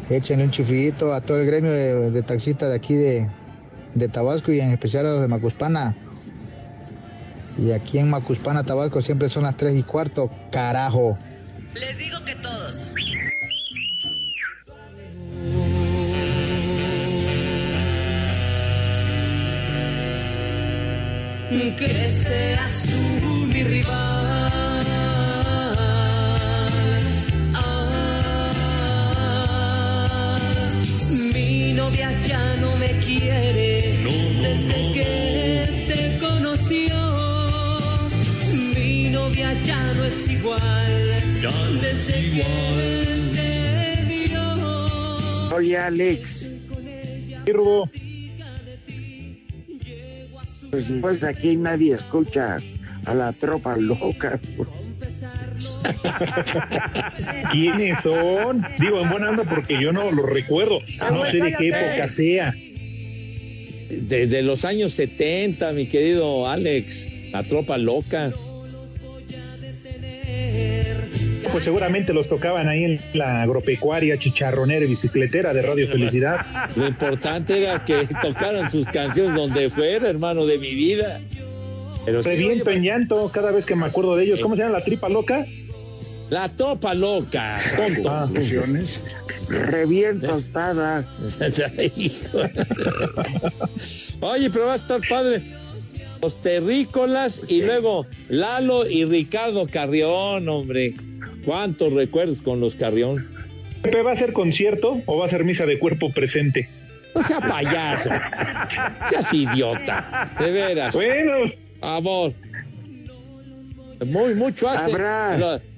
Échenle 0.10 0.46
un 0.46 0.52
chifridito 0.52 1.14
a 1.14 1.20
todo 1.20 1.42
el 1.42 1.46
gremio 1.46 1.70
de, 1.70 2.12
de 2.12 2.22
taxistas 2.22 2.70
de 2.70 2.76
aquí 2.76 2.94
de, 2.94 3.28
de 3.96 4.08
Tabasco 4.08 4.52
y 4.52 4.60
en 4.60 4.72
especial 4.72 5.06
a 5.06 5.10
los 5.10 5.22
de 5.22 5.28
Macuspana. 5.28 5.96
Y 7.58 7.72
aquí 7.72 8.00
en 8.00 8.10
Macuspana, 8.10 8.64
Tabasco 8.64 9.02
siempre 9.02 9.30
son 9.30 9.44
las 9.44 9.56
3 9.58 9.76
y 9.76 9.84
cuarto, 9.84 10.32
carajo. 10.52 11.18
Les 11.76 11.98
digo 11.98 12.24
que 12.26 12.36
todos. 12.36 12.92
que 21.76 21.88
seas 21.88 22.84
tú 22.84 23.46
mi 23.48 23.64
rival. 23.64 24.53
Novia 31.84 32.10
ya 32.28 32.56
no 32.62 32.76
me 32.78 32.92
quiere 33.06 33.98
desde 34.42 34.92
que 34.94 35.86
te 35.90 36.02
conoció. 36.26 36.96
Mi 38.76 39.10
novia 39.10 39.54
ya 39.64 39.94
no 39.94 40.04
es 40.06 40.28
igual 40.30 40.94
desde 41.82 42.14
que 42.36 42.46
te 43.36 44.28
vio. 44.30 45.56
Oye, 45.56 45.78
Alex. 45.78 46.50
Pues, 50.72 50.94
pues 51.02 51.24
aquí 51.24 51.58
nadie 51.58 51.96
escucha 51.96 52.58
a 53.06 53.14
la 53.14 53.34
tropa 53.34 53.76
loca. 53.78 54.40
¿Quiénes 57.52 58.02
son? 58.02 58.66
Digo, 58.80 59.02
en 59.02 59.10
buena 59.10 59.30
onda 59.30 59.44
porque 59.44 59.82
yo 59.82 59.92
no 59.92 60.12
lo 60.12 60.26
recuerdo. 60.26 60.80
No 61.12 61.26
sé 61.26 61.38
de 61.38 61.54
qué 61.54 61.70
época 61.70 62.08
sea. 62.08 62.54
Desde 63.90 64.42
los 64.42 64.66
años 64.66 64.94
70, 64.94 65.72
mi 65.74 65.88
querido 65.88 66.50
Alex, 66.50 67.10
la 67.32 67.44
tropa 67.44 67.78
loca. 67.78 68.32
Pues 71.52 71.66
seguramente 71.66 72.14
los 72.14 72.28
tocaban 72.28 72.68
ahí 72.68 72.84
en 72.84 73.00
la 73.14 73.44
agropecuaria, 73.44 74.18
chicharronera 74.18 74.86
y 74.86 74.88
bicicletera 74.88 75.54
de 75.54 75.62
Radio 75.62 75.88
Felicidad. 75.88 76.44
Lo 76.76 76.88
importante 76.88 77.62
era 77.62 77.86
que 77.86 78.08
tocaran 78.22 78.72
sus 78.72 78.88
canciones 78.88 79.36
donde 79.36 79.70
fuera, 79.70 80.10
hermano 80.10 80.48
de 80.48 80.58
mi 80.58 80.74
vida. 80.74 81.22
Pero 82.06 82.24
sí, 82.24 82.30
Reviento 82.30 82.72
en 82.72 82.84
llanto 82.84 83.30
cada 83.32 83.52
vez 83.52 83.66
que 83.66 83.76
me 83.76 83.86
acuerdo 83.86 84.16
de 84.16 84.24
ellos. 84.24 84.42
¿Cómo 84.42 84.56
se 84.56 84.64
llama 84.64 84.80
la 84.80 84.84
tripa 84.84 85.10
loca? 85.10 85.46
La 86.34 86.50
tropa 86.50 86.96
loca, 86.96 87.60
tonto. 87.78 88.10
Ah. 88.10 88.28
Reviento 89.50 90.26
tostada. 90.26 91.06
Hijo. 91.96 92.40
Oye, 94.22 94.50
pero 94.50 94.66
va 94.66 94.74
a 94.74 94.78
estar 94.78 95.00
padre. 95.08 95.44
Los 96.24 96.42
terrícolas 96.42 97.44
y 97.48 97.62
luego 97.62 98.08
Lalo 98.30 98.88
y 98.90 99.06
Ricardo 99.06 99.68
Carrión, 99.68 100.50
hombre. 100.50 100.96
¿Cuántos 101.46 101.94
recuerdos 101.94 102.42
con 102.42 102.60
los 102.60 102.74
Carrión? 102.74 103.28
¿Pepe 103.84 104.02
va 104.02 104.14
a 104.14 104.16
ser 104.16 104.34
concierto 104.34 105.04
o 105.06 105.20
va 105.20 105.28
a 105.28 105.30
ser 105.30 105.44
misa 105.44 105.68
de 105.68 105.78
cuerpo 105.78 106.12
presente? 106.12 106.68
No 107.14 107.22
sea 107.22 107.42
payaso. 107.42 108.10
Seas 109.08 109.32
idiota. 109.32 110.32
De 110.40 110.50
veras. 110.50 110.96
Bueno. 110.96 111.46
Amor. 111.80 112.34
Muy, 114.08 114.34
mucho 114.34 114.68
hace. 114.68 114.92
Habrá. 114.92 115.38
Lo- 115.38 115.74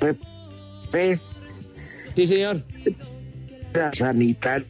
Pepe. 0.00 1.20
Sí, 2.14 2.26
señor. 2.26 2.62
Sanitario. 3.92 4.66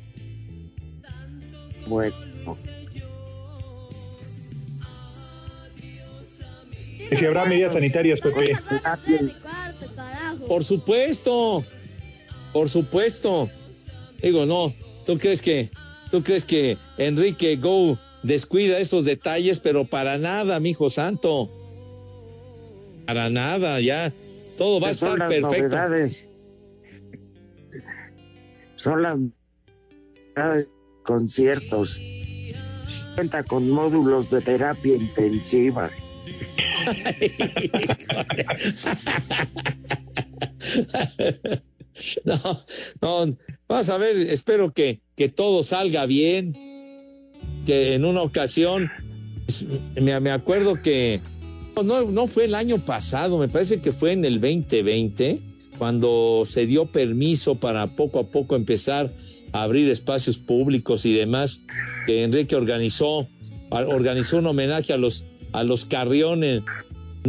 Bueno. 1.86 2.14
Si 7.16 7.24
habrá 7.24 7.44
medidas 7.44 7.72
sanitarias, 7.74 8.20
Pepe. 8.20 8.58
Por 10.48 10.64
supuesto. 10.64 11.64
Por 12.52 12.68
supuesto. 12.68 13.48
Digo, 14.20 14.46
no. 14.46 14.74
¿Tú 15.04 15.18
crees 15.18 15.40
que, 15.40 15.70
tú 16.10 16.22
crees 16.22 16.44
que 16.44 16.76
Enrique 16.98 17.56
Go 17.56 17.98
descuida 18.22 18.78
esos 18.78 19.04
detalles? 19.04 19.60
Pero 19.60 19.84
para 19.84 20.18
nada, 20.18 20.58
mi 20.58 20.70
hijo 20.70 20.90
santo. 20.90 21.48
Para 23.06 23.30
nada, 23.30 23.80
ya. 23.80 24.12
Todo 24.56 24.80
va 24.80 24.88
a 24.90 24.94
son 24.94 25.12
estar 25.12 25.18
las 25.18 25.28
perfecto. 25.28 25.68
novedades. 25.68 26.28
Son 28.76 29.02
las 29.02 29.18
novedades, 30.36 30.68
conciertos. 31.04 32.00
Cuenta 33.14 33.42
con 33.42 33.70
módulos 33.70 34.30
de 34.30 34.40
terapia 34.40 34.96
intensiva. 34.96 35.90
No, 42.24 42.38
no, 43.00 43.36
vamos 43.68 43.88
a 43.88 43.96
ver, 43.96 44.16
espero 44.16 44.70
que, 44.70 45.00
que 45.16 45.28
todo 45.30 45.62
salga 45.62 46.04
bien. 46.04 46.52
Que 47.64 47.94
en 47.94 48.04
una 48.04 48.22
ocasión, 48.22 48.90
me, 49.94 50.20
me 50.20 50.30
acuerdo 50.30 50.80
que 50.82 51.20
no, 51.84 52.10
no 52.10 52.26
fue 52.26 52.44
el 52.46 52.54
año 52.54 52.84
pasado, 52.84 53.38
me 53.38 53.48
parece 53.48 53.80
que 53.80 53.92
fue 53.92 54.12
en 54.12 54.24
el 54.24 54.40
2020, 54.40 55.40
cuando 55.78 56.44
se 56.48 56.66
dio 56.66 56.86
permiso 56.86 57.56
para 57.56 57.86
poco 57.88 58.18
a 58.18 58.24
poco 58.24 58.56
empezar 58.56 59.12
abrir 59.52 59.90
espacios 59.90 60.38
públicos 60.38 61.04
y 61.06 61.12
demás, 61.12 61.60
que 62.06 62.22
Enrique 62.24 62.56
organizó, 62.56 63.26
a- 63.70 63.82
organizó 63.82 64.38
un 64.38 64.46
homenaje 64.46 64.92
a 64.92 64.96
los, 64.96 65.24
a 65.52 65.62
los 65.64 65.84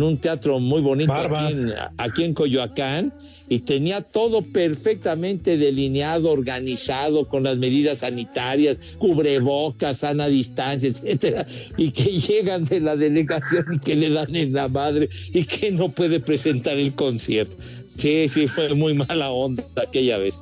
un 0.04 0.18
teatro 0.18 0.60
muy 0.60 0.82
bonito 0.82 1.14
aquí 1.14 1.54
en, 1.54 1.74
aquí 1.98 2.24
en 2.24 2.34
Coyoacán 2.34 3.14
y 3.50 3.60
tenía 3.60 4.02
todo 4.02 4.42
perfectamente 4.42 5.58
delineado, 5.58 6.30
organizado 6.32 7.28
con 7.28 7.44
las 7.44 7.58
medidas 7.58 8.00
sanitarias, 8.00 8.78
cubrebocas, 8.98 10.00
sana 10.00 10.28
distancia, 10.28 10.90
etcétera, 10.90 11.46
y 11.78 11.92
que 11.92 12.20
llegan 12.20 12.66
de 12.66 12.80
la 12.82 12.96
delegación 12.96 13.66
y 13.74 13.80
que 13.80 13.96
le 13.96 14.10
dan 14.10 14.36
en 14.36 14.54
la 14.54 14.68
madre 14.68 15.10
y 15.34 15.44
que 15.46 15.72
no 15.72 15.90
puede 15.90 16.20
presentar 16.20 16.78
el 16.78 16.94
concierto. 16.94 17.56
Sí, 17.98 18.28
sí, 18.28 18.48
fue 18.48 18.74
muy 18.76 18.94
mala 18.94 19.32
onda 19.32 19.66
aquella 19.76 20.18
vez. 20.18 20.36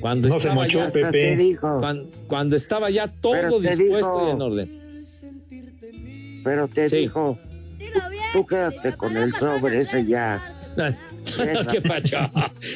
Cuando 0.00 0.28
No 0.28 0.34
se 0.40 0.48
estaba 0.48 0.62
mochó, 0.64 0.78
ya, 0.86 0.90
Pepe. 0.90 1.56
Cuando, 1.60 2.08
cuando 2.26 2.56
estaba 2.56 2.88
ya 2.90 3.08
todo 3.08 3.60
dispuesto 3.60 3.76
dijo- 3.94 4.26
y 4.26 4.30
en 4.30 4.42
orden. 4.42 4.82
Pero 6.44 6.66
te 6.68 6.88
Sí. 6.88 6.96
dijo, 6.96 7.38
tú 8.32 8.46
quédate 8.46 8.92
con 8.96 9.16
el 9.16 9.34
sobre 9.34 9.78
ese 9.80 10.04
ya. 10.06 10.40
¿Qué 11.70 11.80
pacho? 11.82 12.18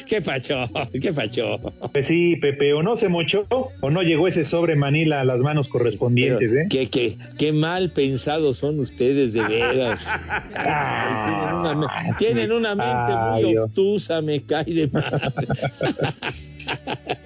¿Qué 0.07 0.21
pacho? 0.21 0.55
¿Qué 1.01 1.11
pacho? 1.11 1.57
Pues 1.91 2.05
sí, 2.07 2.35
Pepe, 2.37 2.71
o 2.73 2.81
no 2.83 2.95
se 2.95 3.09
mochó 3.09 3.45
o 3.49 3.89
no 3.89 4.03
llegó 4.03 4.27
ese 4.27 4.45
sobre 4.45 4.75
Manila 4.75 5.19
a 5.21 5.25
las 5.25 5.41
manos 5.41 5.67
correspondientes, 5.67 6.55
¿eh? 6.55 6.67
Qué, 6.69 6.85
qué, 6.87 7.17
qué 7.37 7.51
mal 7.53 7.89
pensados 7.91 8.57
son 8.57 8.79
ustedes, 8.79 9.33
de 9.33 9.43
veras. 9.43 10.07
Ay, 10.55 11.11
tienen, 11.37 11.55
una, 11.55 11.75
me- 11.75 11.87
tienen 12.19 12.51
una 12.51 12.75
mente 12.75 13.13
Ay, 13.19 13.43
muy 13.43 13.57
obtusa, 13.57 14.21
me 14.21 14.41
cae 14.43 14.65
de 14.65 14.87
madre. 14.87 15.47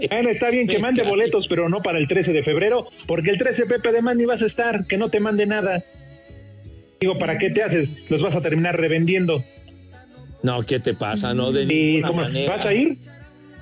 Bueno, 0.10 0.30
está 0.30 0.50
bien 0.52 0.68
que 0.68 0.78
mande 0.80 1.02
boletos, 1.04 1.48
pero 1.48 1.68
no 1.68 1.82
para 1.82 1.98
el 1.98 2.08
13 2.08 2.32
de 2.34 2.44
febrero, 2.44 2.88
porque 3.08 3.32
el 3.32 3.38
13, 3.40 3.66
Pepe, 3.66 3.90
además 3.90 4.16
ni 4.16 4.26
vas 4.26 4.42
a 4.42 4.46
estar, 4.46 4.86
que 4.86 4.98
no 4.98 5.10
te 5.10 5.20
mande 5.20 5.46
nada. 5.48 5.84
Digo, 7.02 7.18
¿para 7.18 7.36
qué 7.40 7.50
te 7.50 7.64
haces? 7.64 7.90
Los 8.10 8.22
vas 8.22 8.36
a 8.36 8.42
terminar 8.42 8.80
revendiendo. 8.80 9.44
No, 10.44 10.62
¿qué 10.62 10.80
te 10.80 10.94
pasa? 10.94 11.34
No, 11.34 11.52
de 11.52 11.64
¿Y 11.64 11.66
ninguna 11.66 12.08
cómo- 12.08 12.22
manera. 12.22 12.54
¿Vas 12.56 12.66
a 12.68 12.74
ir? 12.76 12.98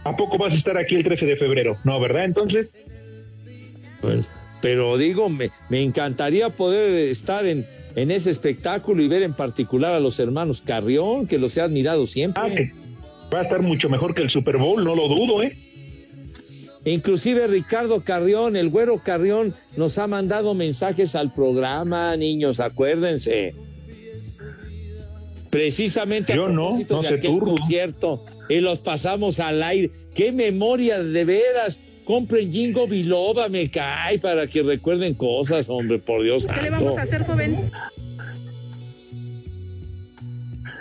¿A 0.03 0.15
poco 0.15 0.37
vas 0.37 0.51
a 0.53 0.57
estar 0.57 0.77
aquí 0.77 0.95
el 0.95 1.03
13 1.05 1.25
de 1.25 1.37
febrero? 1.37 1.77
No, 1.85 1.99
¿verdad? 2.01 2.25
Entonces, 2.25 2.73
Pues, 4.01 4.29
Pero 4.61 4.97
digo, 4.97 5.29
me, 5.29 5.51
me 5.69 5.81
encantaría 5.81 6.49
poder 6.49 7.09
estar 7.09 7.45
en, 7.45 7.65
en 7.95 8.11
ese 8.11 8.29
espectáculo 8.29 9.01
y 9.01 9.07
ver 9.07 9.23
en 9.23 9.33
particular 9.33 9.93
a 9.93 9.99
los 10.01 10.19
hermanos 10.19 10.61
Carrión, 10.65 11.27
que 11.27 11.37
los 11.37 11.55
he 11.55 11.61
admirado 11.61 12.07
siempre. 12.07 12.43
ah, 12.45 12.49
que 12.53 12.71
va 13.33 13.39
a 13.39 13.43
estar 13.43 13.61
mucho 13.61 13.89
mejor 13.89 14.13
que 14.13 14.21
el 14.21 14.29
Super 14.29 14.57
Bowl, 14.57 14.83
no 14.83 14.95
lo 14.95 15.07
dudo, 15.07 15.41
¿eh? 15.43 15.55
Inclusive 16.85 17.47
Ricardo 17.47 18.01
Carrión, 18.03 18.55
el 18.55 18.69
güero 18.69 18.99
Carrión, 19.03 19.53
nos 19.75 19.97
ha 19.97 20.07
mandado 20.07 20.53
mensajes 20.53 21.13
al 21.13 21.33
programa, 21.33 22.15
niños, 22.15 22.59
acuérdense. 22.59 23.53
Precisamente 25.49 26.35
Yo 26.35 26.45
a 26.45 26.49
no, 26.49 26.67
propósito 26.67 26.95
no 26.95 27.01
de 27.01 27.15
aquel 27.15 27.39
Rudo. 27.39 27.55
concierto 27.55 28.25
y 28.47 28.59
los 28.59 28.79
pasamos 28.79 29.39
al 29.39 29.61
aire. 29.63 29.91
¡Qué 30.13 30.31
memoria 30.31 31.01
de 31.01 31.25
veras! 31.25 31.79
Compren 32.05 32.51
Jingo 32.51 32.87
Biloba, 32.87 33.49
me 33.49 33.69
cae, 33.69 34.17
para 34.17 34.47
que 34.47 34.63
recuerden 34.63 35.13
cosas, 35.13 35.69
hombre, 35.69 35.99
por 35.99 36.23
Dios. 36.23 36.45
¿Qué 36.47 36.61
le 36.63 36.71
vamos 36.71 36.97
a 36.97 37.03
hacer, 37.03 37.23
joven? 37.23 37.69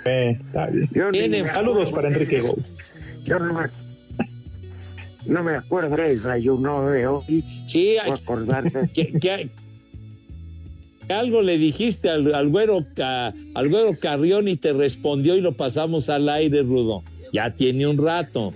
Eh, 0.06 0.38
Tienen 1.12 1.46
Saludos 1.48 1.92
para 1.92 2.08
Enrique 2.08 2.40
no 5.28 5.42
me, 5.42 5.52
no 5.52 5.58
acuerdo 5.58 5.96
de 5.96 6.08
desayuno 6.10 6.88
de 6.90 7.06
hoy. 7.06 7.44
Sí, 7.66 7.96
Por 8.04 8.14
acordarte. 8.16 8.88
que, 8.94 9.12
que- 9.12 9.48
que 11.06 11.12
algo 11.14 11.40
le 11.40 11.56
dijiste 11.56 12.10
al, 12.10 12.34
al 12.34 12.48
güero 12.48 12.84
Ca- 12.94 13.32
al 13.54 13.68
güero 13.70 13.92
Carrión 14.00 14.46
y 14.48 14.56
te 14.56 14.72
respondió 14.74 15.36
y 15.36 15.40
lo 15.40 15.52
pasamos 15.52 16.08
al 16.10 16.28
aire, 16.28 16.62
Rudo. 16.62 17.02
Ya 17.32 17.50
tiene 17.50 17.86
un 17.86 17.96
rato. 17.96 18.52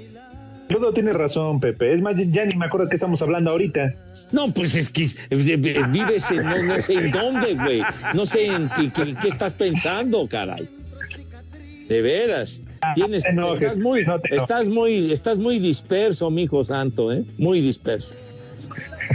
Rudo 0.69 0.93
tiene 0.93 1.13
razón, 1.13 1.61
Pepe. 1.61 1.93
Es 1.93 2.01
más, 2.01 2.15
ya 2.31 2.45
ni 2.47 2.57
me 2.57 2.67
acuerdo 2.67 2.87
de 2.87 2.91
qué 2.91 2.97
estamos 2.97 3.21
hablando 3.23 3.51
ahorita. 3.51 3.95
No, 4.33 4.49
pues 4.53 4.75
es 4.75 4.89
que 4.89 5.05
eh, 5.05 5.11
eh, 5.31 5.83
vives 5.91 6.31
en 6.31 6.45
no, 6.45 6.63
no 6.63 6.81
sé 6.81 6.95
en 6.95 7.11
dónde, 7.11 7.55
güey. 7.55 7.83
No 8.15 8.25
sé 8.25 8.47
en 8.47 8.71
qué, 8.71 8.91
qué- 8.95 9.15
qué 9.21 9.29
estás 9.29 9.53
pensando, 9.53 10.27
caray. 10.29 10.67
De 11.89 12.01
veras. 12.01 12.62
Tienes, 12.95 13.25
enojes, 13.25 13.63
estás, 13.63 13.77
muy, 13.79 14.05
no 14.05 14.19
te 14.21 14.35
estás, 14.37 14.67
muy, 14.67 15.13
estás 15.13 15.39
muy 15.39 15.59
disperso, 15.61 16.31
mijo 16.31 16.65
santo, 16.65 17.13
¿eh? 17.13 17.25
Muy 17.39 17.61
disperso. 17.61 18.09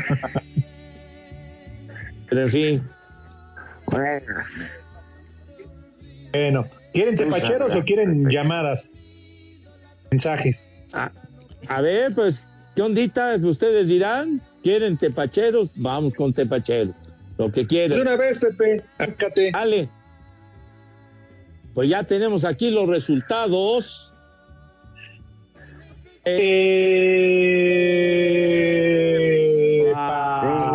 Pero 2.29 2.41
en 2.41 2.49
fin, 2.49 2.81
Bueno, 3.85 4.25
Bueno, 6.33 6.67
¿quieren 6.93 7.15
tepacheros 7.15 7.75
o 7.75 7.83
quieren 7.83 8.29
llamadas? 8.29 8.91
Mensajes. 10.11 10.71
A, 10.93 11.11
a 11.67 11.81
ver, 11.81 12.13
pues, 12.13 12.41
¿qué 12.75 12.81
onditas 12.81 13.41
ustedes 13.43 13.87
dirán? 13.87 14.41
¿Quieren 14.63 14.97
tepacheros? 14.97 15.71
Vamos 15.75 16.13
con 16.15 16.33
tepacheros. 16.33 16.95
Lo 17.37 17.51
que 17.51 17.61
De 17.61 17.67
quieran. 17.67 18.01
una 18.01 18.15
vez, 18.15 18.39
Pepe. 18.39 18.83
Dale. 19.53 19.89
Pues 21.77 21.89
ya 21.91 22.01
tenemos 22.03 22.43
aquí 22.43 22.71
los 22.71 22.87
resultados. 22.89 24.11
Eh, 26.25 27.13
Ah, 29.95 30.71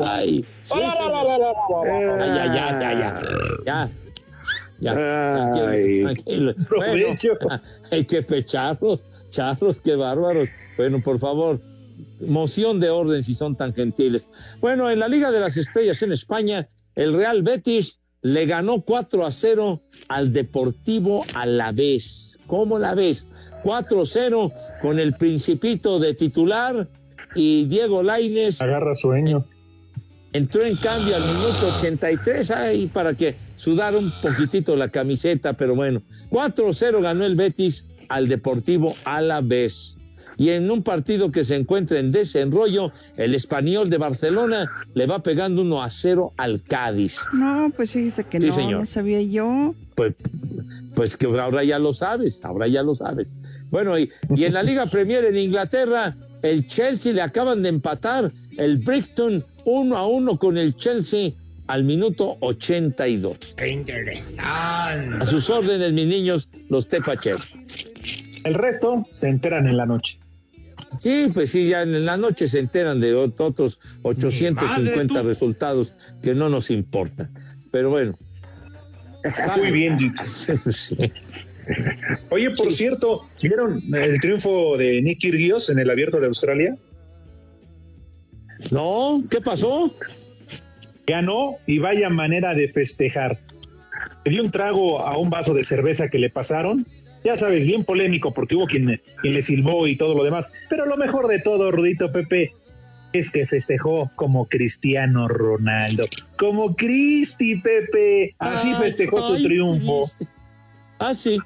Ay, 0.00 0.42
sí, 0.62 0.64
sí. 0.64 0.74
Ya, 1.84 2.26
ya, 2.26 2.46
ya, 2.46 2.80
ya, 2.80 2.92
ya. 2.94 3.20
Ya. 3.66 3.90
Ya. 4.80 4.92
Ay. 4.92 4.96
Tranquilo, 6.02 6.04
tranquilo. 6.04 6.54
Bueno, 6.54 6.68
Provecho. 6.68 7.32
hay 7.90 8.04
que 8.06 8.22
pecharlos, 8.22 9.02
charros, 9.30 9.78
qué 9.82 9.94
bárbaros. 9.94 10.48
Bueno, 10.80 11.02
por 11.02 11.18
favor, 11.18 11.60
moción 12.26 12.80
de 12.80 12.88
orden 12.88 13.22
si 13.22 13.34
son 13.34 13.54
tan 13.54 13.74
gentiles. 13.74 14.26
Bueno, 14.62 14.88
en 14.88 14.98
la 14.98 15.08
Liga 15.08 15.30
de 15.30 15.38
las 15.38 15.58
Estrellas 15.58 16.00
en 16.00 16.10
España, 16.12 16.68
el 16.94 17.12
Real 17.12 17.42
Betis 17.42 17.98
le 18.22 18.46
ganó 18.46 18.80
4 18.80 19.26
a 19.26 19.30
0 19.30 19.82
al 20.08 20.32
Deportivo 20.32 21.22
Alavés. 21.34 22.38
¿Cómo 22.46 22.78
la 22.78 22.94
ves? 22.94 23.26
4-0 23.62 24.54
con 24.80 24.98
el 24.98 25.12
Principito 25.12 25.98
de 25.98 26.14
titular 26.14 26.88
y 27.34 27.66
Diego 27.66 28.02
Laines 28.02 28.62
agarra 28.62 28.94
sueño. 28.94 29.44
entró 30.32 30.64
en 30.64 30.76
cambio 30.76 31.14
al 31.14 31.26
minuto 31.26 31.74
83 31.76 32.50
ahí 32.52 32.86
para 32.86 33.12
que 33.12 33.36
sudara 33.56 33.98
un 33.98 34.10
poquitito 34.22 34.74
la 34.76 34.88
camiseta, 34.88 35.52
pero 35.52 35.74
bueno, 35.74 36.00
4-0 36.30 37.02
ganó 37.02 37.26
el 37.26 37.36
Betis 37.36 37.84
al 38.08 38.28
Deportivo 38.28 38.94
Alavés. 39.04 39.99
Y 40.40 40.48
en 40.48 40.70
un 40.70 40.82
partido 40.82 41.30
que 41.30 41.44
se 41.44 41.54
encuentra 41.54 41.98
en 41.98 42.12
desenrollo, 42.12 42.92
el 43.18 43.34
español 43.34 43.90
de 43.90 43.98
Barcelona 43.98 44.70
le 44.94 45.04
va 45.04 45.18
pegando 45.18 45.60
1 45.60 45.82
a 45.82 45.90
0 45.90 46.32
al 46.38 46.62
Cádiz. 46.62 47.18
No, 47.34 47.70
pues 47.76 47.92
fíjese 47.92 48.24
que 48.24 48.40
Sí, 48.40 48.46
no, 48.46 48.54
señor. 48.54 48.80
no 48.80 48.86
sabía 48.86 49.20
yo. 49.20 49.74
Pues, 49.94 50.14
pues 50.94 51.18
que 51.18 51.26
ahora 51.26 51.62
ya 51.62 51.78
lo 51.78 51.92
sabes, 51.92 52.42
ahora 52.42 52.68
ya 52.68 52.82
lo 52.82 52.94
sabes. 52.94 53.28
Bueno, 53.70 53.98
y, 53.98 54.08
y 54.34 54.44
en 54.44 54.54
la 54.54 54.62
Liga 54.62 54.86
Premier 54.86 55.26
en 55.26 55.36
Inglaterra, 55.36 56.16
el 56.40 56.66
Chelsea 56.68 57.12
le 57.12 57.20
acaban 57.20 57.62
de 57.62 57.68
empatar 57.68 58.32
el 58.56 58.78
Brighton 58.78 59.44
1 59.66 59.94
a 59.94 60.06
1 60.06 60.38
con 60.38 60.56
el 60.56 60.74
Chelsea 60.74 61.32
al 61.66 61.84
minuto 61.84 62.38
82. 62.40 63.36
¡Qué 63.58 63.68
interesante! 63.68 65.22
A 65.22 65.26
sus 65.26 65.50
órdenes, 65.50 65.92
mis 65.92 66.06
niños, 66.06 66.48
los 66.70 66.88
tepacheros. 66.88 67.46
El 68.42 68.54
resto 68.54 69.06
se 69.12 69.28
enteran 69.28 69.68
en 69.68 69.76
la 69.76 69.84
noche. 69.84 70.18
Sí, 70.98 71.28
pues 71.32 71.50
sí, 71.52 71.68
ya 71.68 71.82
en 71.82 72.04
la 72.04 72.16
noche 72.16 72.48
se 72.48 72.58
enteran 72.58 72.98
de 73.00 73.14
ot- 73.14 73.38
otros 73.40 73.78
850 74.02 75.14
Madre, 75.14 75.22
resultados 75.22 75.92
que 76.22 76.34
no 76.34 76.48
nos 76.48 76.70
importan. 76.70 77.30
Pero 77.70 77.90
bueno. 77.90 78.18
Muy 79.56 79.70
bien. 79.70 79.96
Sí. 80.72 80.96
Oye, 82.30 82.50
por 82.50 82.72
cierto, 82.72 83.28
¿vieron 83.40 83.80
el 83.94 84.18
triunfo 84.18 84.76
de 84.76 85.00
Nick 85.02 85.20
Kyrgios 85.20 85.70
en 85.70 85.78
el 85.78 85.88
Abierto 85.90 86.18
de 86.18 86.26
Australia? 86.26 86.76
No, 88.70 89.22
¿qué 89.30 89.40
pasó? 89.40 89.94
Ganó 91.06 91.56
y 91.66 91.78
vaya 91.78 92.08
manera 92.10 92.54
de 92.54 92.68
festejar. 92.68 93.38
Le 94.24 94.32
dio 94.32 94.42
un 94.42 94.50
trago 94.50 95.00
a 95.06 95.16
un 95.18 95.30
vaso 95.30 95.54
de 95.54 95.62
cerveza 95.64 96.08
que 96.08 96.18
le 96.18 96.30
pasaron. 96.30 96.86
Ya 97.24 97.36
sabes, 97.36 97.66
bien 97.66 97.84
polémico 97.84 98.32
porque 98.32 98.54
hubo 98.54 98.66
quien, 98.66 99.00
quien 99.20 99.34
le 99.34 99.42
silbó 99.42 99.86
y 99.86 99.96
todo 99.96 100.14
lo 100.14 100.24
demás. 100.24 100.50
Pero 100.68 100.86
lo 100.86 100.96
mejor 100.96 101.28
de 101.28 101.38
todo, 101.38 101.70
Rudito 101.70 102.10
Pepe, 102.10 102.52
es 103.12 103.30
que 103.30 103.46
festejó 103.46 104.10
como 104.16 104.46
Cristiano 104.46 105.28
Ronaldo, 105.28 106.06
como 106.38 106.74
Cristi, 106.76 107.56
Pepe. 107.56 108.34
Así 108.38 108.68
Ay, 108.68 108.82
festejó 108.82 109.22
su 109.22 109.34
ay, 109.34 109.42
triunfo. 109.44 110.06
Cristi. 110.16 110.34
Ah, 110.98 111.14
sí. 111.14 111.38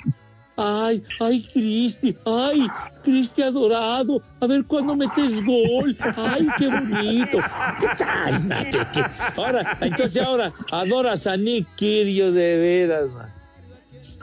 Ay, 0.57 1.03
ay, 1.19 1.49
Cristi, 1.53 2.17
ay, 2.25 2.69
Cristi 3.03 3.43
adorado. 3.43 4.23
A 4.41 4.47
ver 4.47 4.65
cuándo 4.65 4.95
metes 4.95 5.45
gol. 5.45 5.97
Ay, 6.17 6.47
qué 6.59 6.69
bonito. 6.69 7.39
¿Qué 7.81 7.89
tal? 7.99 9.03
Ahora, 9.37 9.79
entonces 9.81 10.23
ahora 10.23 10.53
adoras 10.71 11.27
a 11.27 11.37
Nick 11.37 11.67
Kyrgios 11.77 12.35
de 12.35 12.59
veras, 12.59 13.11
man. 13.11 13.44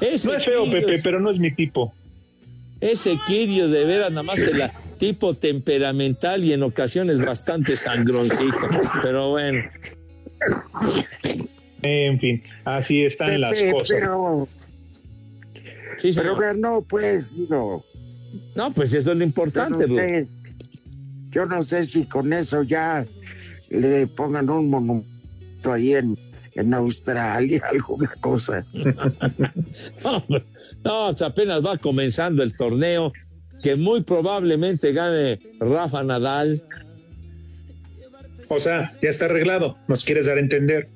Ese 0.01 0.27
No 0.27 0.33
es 0.35 0.45
feo, 0.45 0.69
Pepe, 0.69 0.99
pero 1.03 1.19
no 1.19 1.29
es 1.31 1.39
mi 1.39 1.51
tipo. 1.53 1.93
Ese 2.81 3.17
Kirios 3.27 3.71
de 3.71 3.85
veras 3.85 4.09
nada 4.09 4.23
más 4.23 4.39
el 4.39 4.59
tipo 4.97 5.35
temperamental 5.35 6.43
y 6.43 6.53
en 6.53 6.63
ocasiones 6.63 7.23
bastante 7.23 7.77
sangroncito. 7.77 8.67
Pero 9.03 9.29
bueno. 9.29 9.63
En 11.83 12.19
fin, 12.19 12.43
así 12.65 13.03
están 13.03 13.39
las 13.41 13.57
Pepe, 13.57 13.71
cosas. 13.71 13.89
pero, 13.99 14.47
Sí, 15.97 16.11
pero 16.15 16.35
ganó, 16.35 16.81
pues, 16.81 17.35
no. 17.35 17.83
No, 18.55 18.73
pues 18.73 18.89
eso 18.93 19.11
es 19.11 19.17
lo 19.17 19.23
Yo 19.23 19.23
importante, 19.23 19.83
no, 19.87 19.87
Rudo. 19.87 19.95
sé, 19.95 20.27
yo 21.31 21.45
no 21.45 21.61
sé 21.63 21.83
si 21.83 22.05
con 22.05 22.33
eso 22.33 22.63
ya 22.63 23.05
le 23.69 24.07
pongan 24.07 24.49
un 24.49 24.69
monumento 24.69 25.71
ahí 25.71 25.93
en, 25.93 26.17
en 26.55 26.73
Australia, 26.73 27.61
alguna 27.71 28.13
cosa. 28.19 28.65
No, 30.83 31.09
apenas 31.09 31.63
va 31.63 31.77
comenzando 31.77 32.41
el 32.41 32.57
torneo, 32.57 33.13
que 33.61 33.75
muy 33.75 34.01
probablemente 34.01 34.91
gane 34.93 35.39
Rafa 35.59 36.03
Nadal. 36.03 36.63
O 38.47 38.59
sea, 38.59 38.91
ya 38.99 39.09
está 39.09 39.25
arreglado. 39.25 39.77
¿Nos 39.87 40.03
quieres 40.03 40.25
dar 40.25 40.37
a 40.37 40.41
entender? 40.41 40.87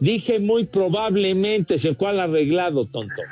Dije 0.00 0.40
muy 0.40 0.66
probablemente, 0.66 1.78
¿se 1.78 1.94
cuál 1.94 2.18
arreglado, 2.18 2.84
tonto? 2.84 3.22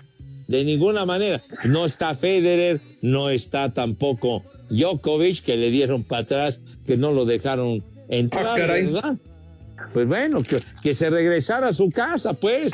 De 0.47 0.65
ninguna 0.65 1.05
manera. 1.05 1.43
No 1.65 1.87
está 1.87 2.15
Federer, 2.15 2.81
no 3.03 3.31
está 3.31 3.75
tampoco 3.75 4.45
Djokovic, 4.71 5.43
que 5.43 5.57
le 5.57 5.71
dieron 5.71 6.05
para 6.05 6.23
atrás, 6.23 6.61
que 6.87 6.97
no 6.97 7.13
lo 7.13 7.25
dejaron 7.25 7.83
entrar, 8.09 8.61
Ah. 9.03 9.17
Pues 9.93 10.07
bueno, 10.07 10.43
que, 10.43 10.63
que 10.83 10.95
se 10.95 11.11
regresara 11.11 11.69
a 11.69 11.73
su 11.73 11.89
casa, 11.89 12.35
pues. 12.35 12.73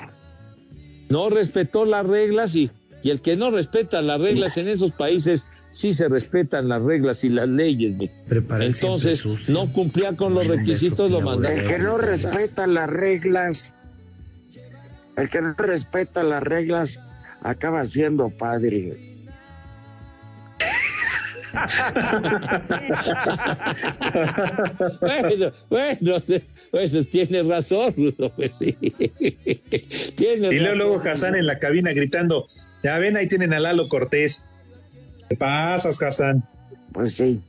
No 1.09 1.31
respetó 1.31 1.85
las 1.85 2.07
reglas 2.07 2.57
y, 2.57 2.71
y 3.03 3.11
el 3.11 3.21
que 3.21 3.37
no 3.37 3.51
respeta 3.51 4.01
las 4.03 4.21
reglas 4.21 4.57
en 4.57 4.69
esos 4.69 4.91
países, 4.93 5.45
sí 5.71 5.93
se 5.93 6.09
respetan 6.09 6.69
las 6.69 6.83
reglas 6.83 7.25
y 7.25 7.29
las 7.29 7.49
leyes. 7.49 7.97
Entonces, 8.31 9.19
sucio. 9.19 9.53
no 9.53 9.73
cumplía 9.73 10.17
con 10.17 10.35
los 10.35 10.47
requisitos, 10.47 11.11
lo 11.11 11.21
mandaron. 11.21 11.59
El 11.59 11.67
que 11.67 11.79
no 11.79 11.99
respeta 11.99 12.67
las 12.67 12.89
reglas, 12.89 13.75
el 15.17 15.29
que 15.29 15.43
no 15.43 15.53
respeta 15.55 16.23
las 16.23 16.43
reglas, 16.43 17.01
acaba 17.43 17.85
siendo 17.85 18.31
padre. 18.31 19.14
Bueno, 25.01 25.53
bueno, 25.71 26.23
pues 26.71 27.11
tiene 27.11 27.43
razón, 27.43 27.95
pues 28.37 28.53
sí. 28.59 28.73
tiene 30.17 30.49
Y 30.55 30.59
luego, 30.61 30.75
luego 30.77 31.01
Hassan 31.01 31.35
en 31.37 31.47
la 31.47 31.59
cabina 31.59 31.93
gritando, 31.93 32.47
ya 32.83 32.99
ven, 32.99 33.17
ahí 33.17 33.29
tienen 33.29 33.53
a 33.53 33.61
Lalo 33.61 33.89
Cortés. 33.89 34.47
¿Qué 35.29 35.37
pasas, 35.37 36.03
Hassan? 36.03 36.45
Pues 36.93 37.15
sí, 37.15 37.41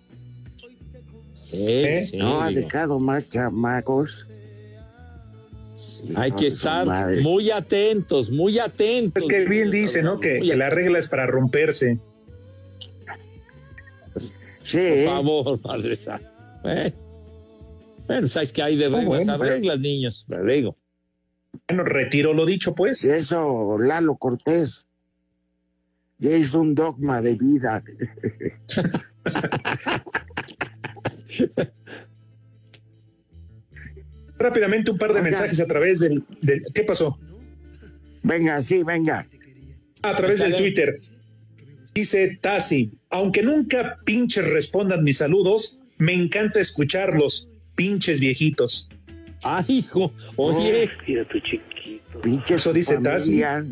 Sí, 1.45 1.57
¿Eh? 1.67 2.07
sí, 2.09 2.17
no 2.17 2.41
ha 2.41 2.49
digo, 2.49 2.61
dejado 2.61 2.99
más 2.99 3.29
chamacos. 3.29 4.27
Hay 6.15 6.31
que 6.31 6.47
estar 6.47 6.85
madre. 6.85 7.21
muy 7.21 7.51
atentos, 7.51 8.29
muy 8.31 8.57
atentos. 8.59 9.23
Es 9.23 9.29
que 9.29 9.45
bien 9.45 9.69
dice, 9.71 10.01
¿no? 10.01 10.19
Que 10.19 10.39
la 10.43 10.69
regla 10.69 10.99
es 10.99 11.07
para 11.07 11.27
romperse. 11.27 11.99
Sí, 14.65 14.79
Por 15.05 15.13
favor, 15.13 15.61
Padre 15.63 15.95
Santo. 15.95 16.27
Eh. 16.65 16.91
Bueno, 18.07 18.27
¿sabes 18.27 18.51
que 18.51 18.61
hay 18.63 18.75
de 18.75 18.87
Oh, 18.87 18.91
reglas 18.91 19.05
bueno, 19.07 19.33
a 19.33 19.37
reglas, 19.37 19.79
niños? 19.79 20.25
Te 20.27 20.43
digo. 20.43 20.75
Bueno, 21.67 21.83
retiro 21.83 22.33
lo 22.33 22.45
dicho, 22.45 22.73
pues. 22.75 23.03
eso 23.03 23.77
Lalo 23.79 24.15
Cortés 24.17 24.87
ya 26.17 26.35
hizo 26.35 26.61
un 26.61 26.73
dogma 26.75 27.21
de 27.21 27.35
vida. 27.35 27.83
Rápidamente 34.37 34.91
un 34.91 34.97
par 34.97 35.13
de 35.13 35.21
mensajes 35.21 35.59
a 35.61 35.65
través 35.65 36.01
del, 36.01 36.23
del- 36.41 36.65
¿Qué 36.73 36.83
pasó? 36.83 37.17
Venga, 38.23 38.59
sí, 38.61 38.83
venga. 38.83 39.27
A 40.01 40.15
través 40.15 40.39
del. 40.39 40.55
Twitter. 40.57 40.97
Dice 41.95 42.37
Tassi, 42.41 42.91
aunque 43.09 43.41
nunca 43.41 43.99
pinches 44.03 44.45
respondan 44.49 45.05
mis 45.05 45.19
saludos, 45.19 45.79
me 45.97 46.11
encanta 46.11 46.59
escucharlos, 46.59 47.49
pinches 47.75 48.19
viejitos. 48.19 48.89
Ay, 49.43 49.65
hijo, 49.69 50.11
oye, 50.35 50.89
Pinche 52.21 52.55
Eso 52.55 52.73
dice 52.73 52.99
familia. 52.99 53.65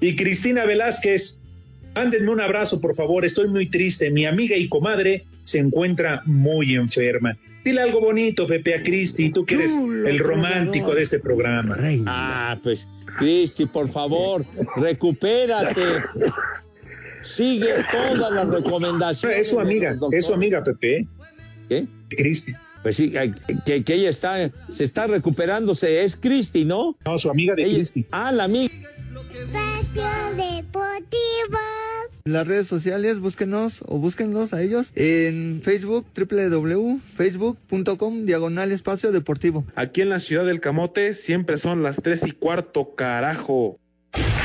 Y 0.00 0.14
Cristina 0.14 0.64
Velázquez, 0.64 1.40
mándenme 1.96 2.30
un 2.30 2.40
abrazo, 2.40 2.80
por 2.80 2.94
favor, 2.94 3.24
estoy 3.24 3.48
muy 3.48 3.66
triste. 3.66 4.10
Mi 4.10 4.26
amiga 4.26 4.56
y 4.56 4.68
comadre 4.68 5.24
se 5.42 5.58
encuentra 5.58 6.22
muy 6.26 6.74
enferma. 6.74 7.36
Dile 7.64 7.80
algo 7.80 8.00
bonito, 8.00 8.46
Pepe, 8.46 8.74
a 8.74 8.82
Cristi, 8.82 9.32
tú 9.32 9.44
que 9.44 9.56
eres 9.56 9.74
el 9.74 10.20
romántico 10.20 10.94
de 10.94 11.02
este 11.02 11.18
programa. 11.18 11.76
Ah, 12.06 12.56
pues, 12.62 12.86
Cristi, 13.18 13.66
por 13.66 13.88
favor, 13.88 14.44
recupérate. 14.76 16.02
Sigue 17.22 17.74
todas 17.90 18.32
las 18.32 18.48
recomendaciones. 18.48 19.38
Es 19.40 19.50
su 19.50 19.60
amiga, 19.60 19.96
es 20.12 20.26
su 20.26 20.34
amiga, 20.34 20.62
Pepe. 20.62 21.06
¿Qué? 21.68 21.86
Cristi. 22.10 22.52
Pues 22.82 22.96
sí, 22.96 23.12
que, 23.64 23.82
que 23.82 23.94
ella 23.94 24.10
está, 24.10 24.50
se 24.72 24.84
está 24.84 25.08
recuperándose. 25.08 26.04
Es 26.04 26.14
Cristi, 26.16 26.64
¿no? 26.64 26.96
No, 27.04 27.18
su 27.18 27.28
amiga 27.30 27.54
de 27.56 27.64
Ella- 27.64 27.74
Cristi. 27.76 28.06
Ah, 28.12 28.30
la 28.30 28.44
amiga. 28.44 28.72
Espacio 28.72 30.36
Deportivo. 30.36 31.58
En 32.26 32.32
las 32.32 32.48
redes 32.48 32.66
sociales, 32.66 33.20
búsquenos 33.20 33.84
o 33.86 33.98
búsquenlos 33.98 34.52
a 34.52 34.60
ellos 34.60 34.90
en 34.96 35.60
Facebook, 35.62 36.06
www.facebook.com, 36.12 38.26
diagonal 38.26 38.72
espacio 38.72 39.12
deportivo. 39.12 39.64
Aquí 39.76 40.00
en 40.00 40.08
la 40.08 40.18
ciudad 40.18 40.44
del 40.44 40.58
Camote 40.58 41.14
siempre 41.14 41.56
son 41.56 41.84
las 41.84 42.02
tres 42.02 42.26
y 42.26 42.32
cuarto, 42.32 42.96
carajo. 42.96 43.78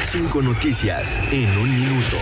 Cinco 0.05 0.43
noticias 0.43 1.19
en 1.31 1.49
un 1.57 1.73
minuto. 1.73 2.17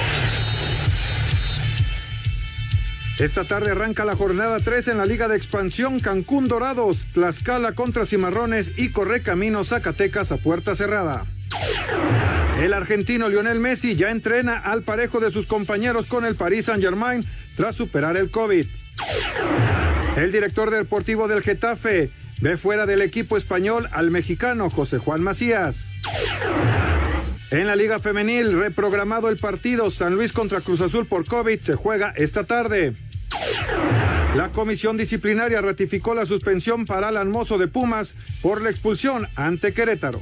Esta 3.19 3.43
tarde 3.43 3.71
arranca 3.71 4.05
la 4.05 4.15
jornada 4.15 4.59
3 4.59 4.87
en 4.87 4.97
la 4.97 5.05
Liga 5.05 5.27
de 5.27 5.35
Expansión 5.35 5.99
Cancún 5.99 6.47
Dorados, 6.47 7.07
Tlaxcala 7.13 7.75
contra 7.75 8.05
Cimarrones 8.05 8.79
y 8.79 8.93
Correcaminos 8.93 9.67
Zacatecas 9.69 10.31
a 10.31 10.37
puerta 10.37 10.73
cerrada. 10.73 11.25
El 12.59 12.73
argentino 12.73 13.29
Lionel 13.29 13.59
Messi 13.59 13.95
ya 13.95 14.11
entrena 14.11 14.57
al 14.57 14.81
parejo 14.81 15.19
de 15.19 15.31
sus 15.31 15.47
compañeros 15.47 16.07
con 16.07 16.25
el 16.25 16.35
Paris 16.35 16.65
Saint-Germain 16.65 17.23
tras 17.55 17.75
superar 17.75 18.17
el 18.17 18.29
COVID. 18.29 18.65
El 20.17 20.31
director 20.31 20.69
deportivo 20.69 21.27
del 21.27 21.41
Getafe 21.41 22.09
ve 22.41 22.57
fuera 22.57 22.85
del 22.85 23.01
equipo 23.01 23.37
español 23.37 23.87
al 23.91 24.11
mexicano 24.11 24.69
José 24.69 24.97
Juan 24.97 25.21
Macías. 25.21 25.91
En 27.51 27.65
la 27.65 27.75
Liga 27.75 27.99
Femenil, 27.99 28.59
reprogramado 28.59 29.29
el 29.29 29.37
partido 29.37 29.89
San 29.89 30.15
Luis 30.15 30.33
contra 30.33 30.61
Cruz 30.61 30.81
Azul 30.81 31.07
por 31.07 31.25
COVID, 31.25 31.59
se 31.61 31.75
juega 31.75 32.13
esta 32.15 32.43
tarde. 32.43 32.93
La 34.35 34.49
comisión 34.49 34.97
disciplinaria 34.97 35.61
ratificó 35.61 36.13
la 36.13 36.25
suspensión 36.25 36.85
para 36.85 37.07
Alan 37.07 37.31
Mozo 37.31 37.57
de 37.57 37.67
Pumas 37.67 38.13
por 38.41 38.61
la 38.61 38.69
expulsión 38.69 39.27
ante 39.35 39.73
Querétaro. 39.73 40.21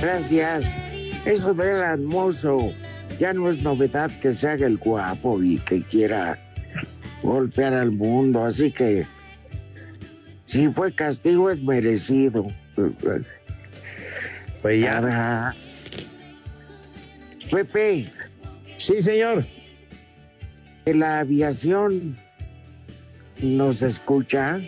Gracias. 0.00 0.76
Eso 1.24 1.52
del 1.52 1.76
hermoso 1.76 2.72
ya 3.18 3.32
no 3.32 3.48
es 3.48 3.62
novedad 3.62 4.10
que 4.20 4.34
se 4.34 4.48
haga 4.48 4.66
el 4.66 4.78
guapo 4.78 5.42
y 5.42 5.58
que 5.58 5.82
quiera 5.82 6.38
golpear 7.22 7.74
al 7.74 7.92
mundo. 7.92 8.44
Así 8.44 8.70
que 8.70 9.06
si 10.46 10.68
fue 10.68 10.92
castigo 10.92 11.50
es 11.50 11.62
merecido. 11.62 12.46
Pues 14.62 14.80
ya. 14.80 14.98
Ahora, 14.98 15.54
Pepe, 17.50 18.08
Sí, 18.76 19.02
señor. 19.02 19.44
La 20.84 21.20
aviación 21.20 22.16
nos 23.40 23.82
escucha. 23.82 24.60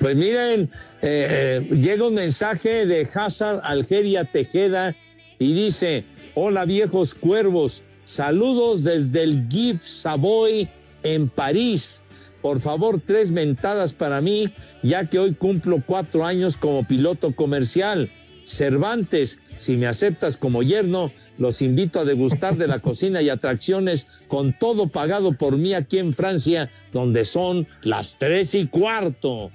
Pues 0.00 0.16
miren, 0.16 0.70
eh, 1.02 1.64
eh, 1.70 1.74
llega 1.74 2.06
un 2.06 2.14
mensaje 2.14 2.86
de 2.86 3.08
Hazard 3.12 3.60
Algeria 3.64 4.24
Tejeda 4.24 4.94
y 5.38 5.54
dice, 5.54 6.04
hola 6.34 6.64
viejos 6.64 7.14
cuervos, 7.14 7.82
saludos 8.04 8.84
desde 8.84 9.24
el 9.24 9.48
GIF 9.48 9.84
Savoy 9.84 10.68
en 11.02 11.28
París. 11.28 12.00
Por 12.44 12.60
favor, 12.60 13.00
tres 13.00 13.30
mentadas 13.30 13.94
para 13.94 14.20
mí, 14.20 14.50
ya 14.82 15.06
que 15.06 15.18
hoy 15.18 15.32
cumplo 15.32 15.82
cuatro 15.86 16.26
años 16.26 16.58
como 16.58 16.84
piloto 16.86 17.34
comercial. 17.34 18.10
Cervantes, 18.44 19.38
si 19.56 19.78
me 19.78 19.86
aceptas 19.86 20.36
como 20.36 20.62
yerno, 20.62 21.10
los 21.38 21.62
invito 21.62 22.00
a 22.00 22.04
degustar 22.04 22.58
de 22.58 22.66
la 22.66 22.78
cocina 22.80 23.22
y 23.22 23.30
atracciones 23.30 24.22
con 24.28 24.52
todo 24.52 24.88
pagado 24.88 25.32
por 25.32 25.56
mí 25.56 25.72
aquí 25.72 25.98
en 25.98 26.12
Francia, 26.12 26.68
donde 26.92 27.24
son 27.24 27.66
las 27.80 28.18
tres 28.18 28.54
y 28.54 28.66
cuarto. 28.66 29.50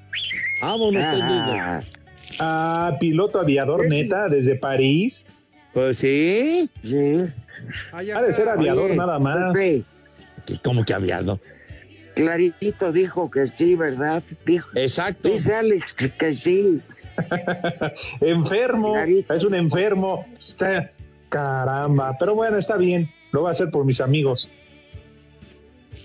Vámonos, 0.64 1.04
Ah, 1.04 1.84
ah, 2.40 2.98
piloto 3.00 3.40
aviador 3.40 3.88
neta 3.88 4.30
desde 4.30 4.56
París. 4.56 5.28
Pues 5.76 6.00
sí. 6.00 6.68
Sí. 6.82 7.18
Ha 7.94 8.22
de 8.24 8.34
ser 8.34 8.50
aviador 8.50 8.86
Oye, 8.86 8.98
nada 8.98 9.20
más. 9.20 9.54
¿Cómo 10.64 10.84
que 10.84 10.96
aviador? 10.96 11.40
Clarito 12.16 12.92
dijo 12.92 13.30
que 13.32 13.48
sí, 13.48 13.76
¿verdad? 13.76 14.24
Dijo, 14.46 14.70
Exacto. 14.76 15.30
dice 15.30 15.56
Alex 15.56 15.94
que 15.94 16.34
sí. 16.34 16.82
enfermo, 18.22 18.96
es 18.98 19.44
un 19.44 19.56
enfermo. 19.56 20.26
Está, 20.38 20.92
caramba, 21.30 22.16
pero 22.20 22.36
bueno, 22.36 22.58
está 22.58 22.78
bien. 22.78 23.10
Lo 23.32 23.42
voy 23.42 23.50
a 23.50 23.52
hacer 23.52 23.70
por 23.70 23.86
mis 23.86 24.02
amigos. 24.02 24.50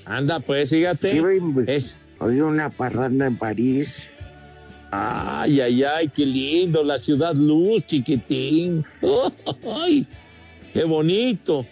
Anda, 0.04 0.40
pues, 0.40 0.70
fíjate. 0.70 1.10
Sí, 1.10 1.20
Es- 1.66 1.96
oí 2.20 2.40
una 2.40 2.70
parranda 2.70 3.26
en 3.26 3.36
París. 3.36 4.08
Ay, 4.90 5.60
ay, 5.60 5.82
ay, 5.82 6.08
qué 6.08 6.24
lindo, 6.24 6.84
la 6.84 6.98
ciudad 6.98 7.34
luz, 7.34 7.84
chiquitín. 7.86 8.84
Ay, 9.68 10.06
qué 10.72 10.84
bonito. 10.84 11.66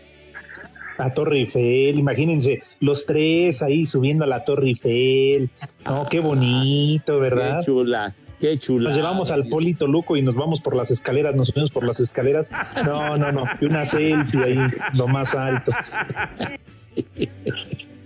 La 0.98 1.12
Torre 1.14 1.38
Eiffel, 1.38 1.98
imagínense, 1.98 2.62
los 2.80 3.06
tres 3.06 3.62
ahí 3.62 3.86
subiendo 3.86 4.24
a 4.24 4.26
la 4.26 4.44
Torre 4.44 4.68
Eiffel. 4.68 5.50
No, 5.84 6.06
qué 6.08 6.20
bonito, 6.20 7.18
¿verdad? 7.18 7.60
Qué 7.60 7.66
chula, 7.66 8.14
qué 8.40 8.58
chula. 8.58 8.88
Nos 8.88 8.96
llevamos 8.96 9.30
al 9.30 9.48
Polito 9.48 9.86
Luco 9.86 10.16
y 10.16 10.22
nos 10.22 10.34
vamos 10.34 10.60
por 10.60 10.76
las 10.76 10.90
escaleras, 10.90 11.34
nos 11.34 11.48
subimos 11.48 11.70
por 11.70 11.84
las 11.84 12.00
escaleras. 12.00 12.50
No, 12.84 13.16
no, 13.16 13.32
no, 13.32 13.44
y 13.60 13.64
una 13.64 13.86
selfie 13.86 14.44
ahí, 14.44 14.58
lo 14.94 15.08
más 15.08 15.34
alto. 15.34 15.72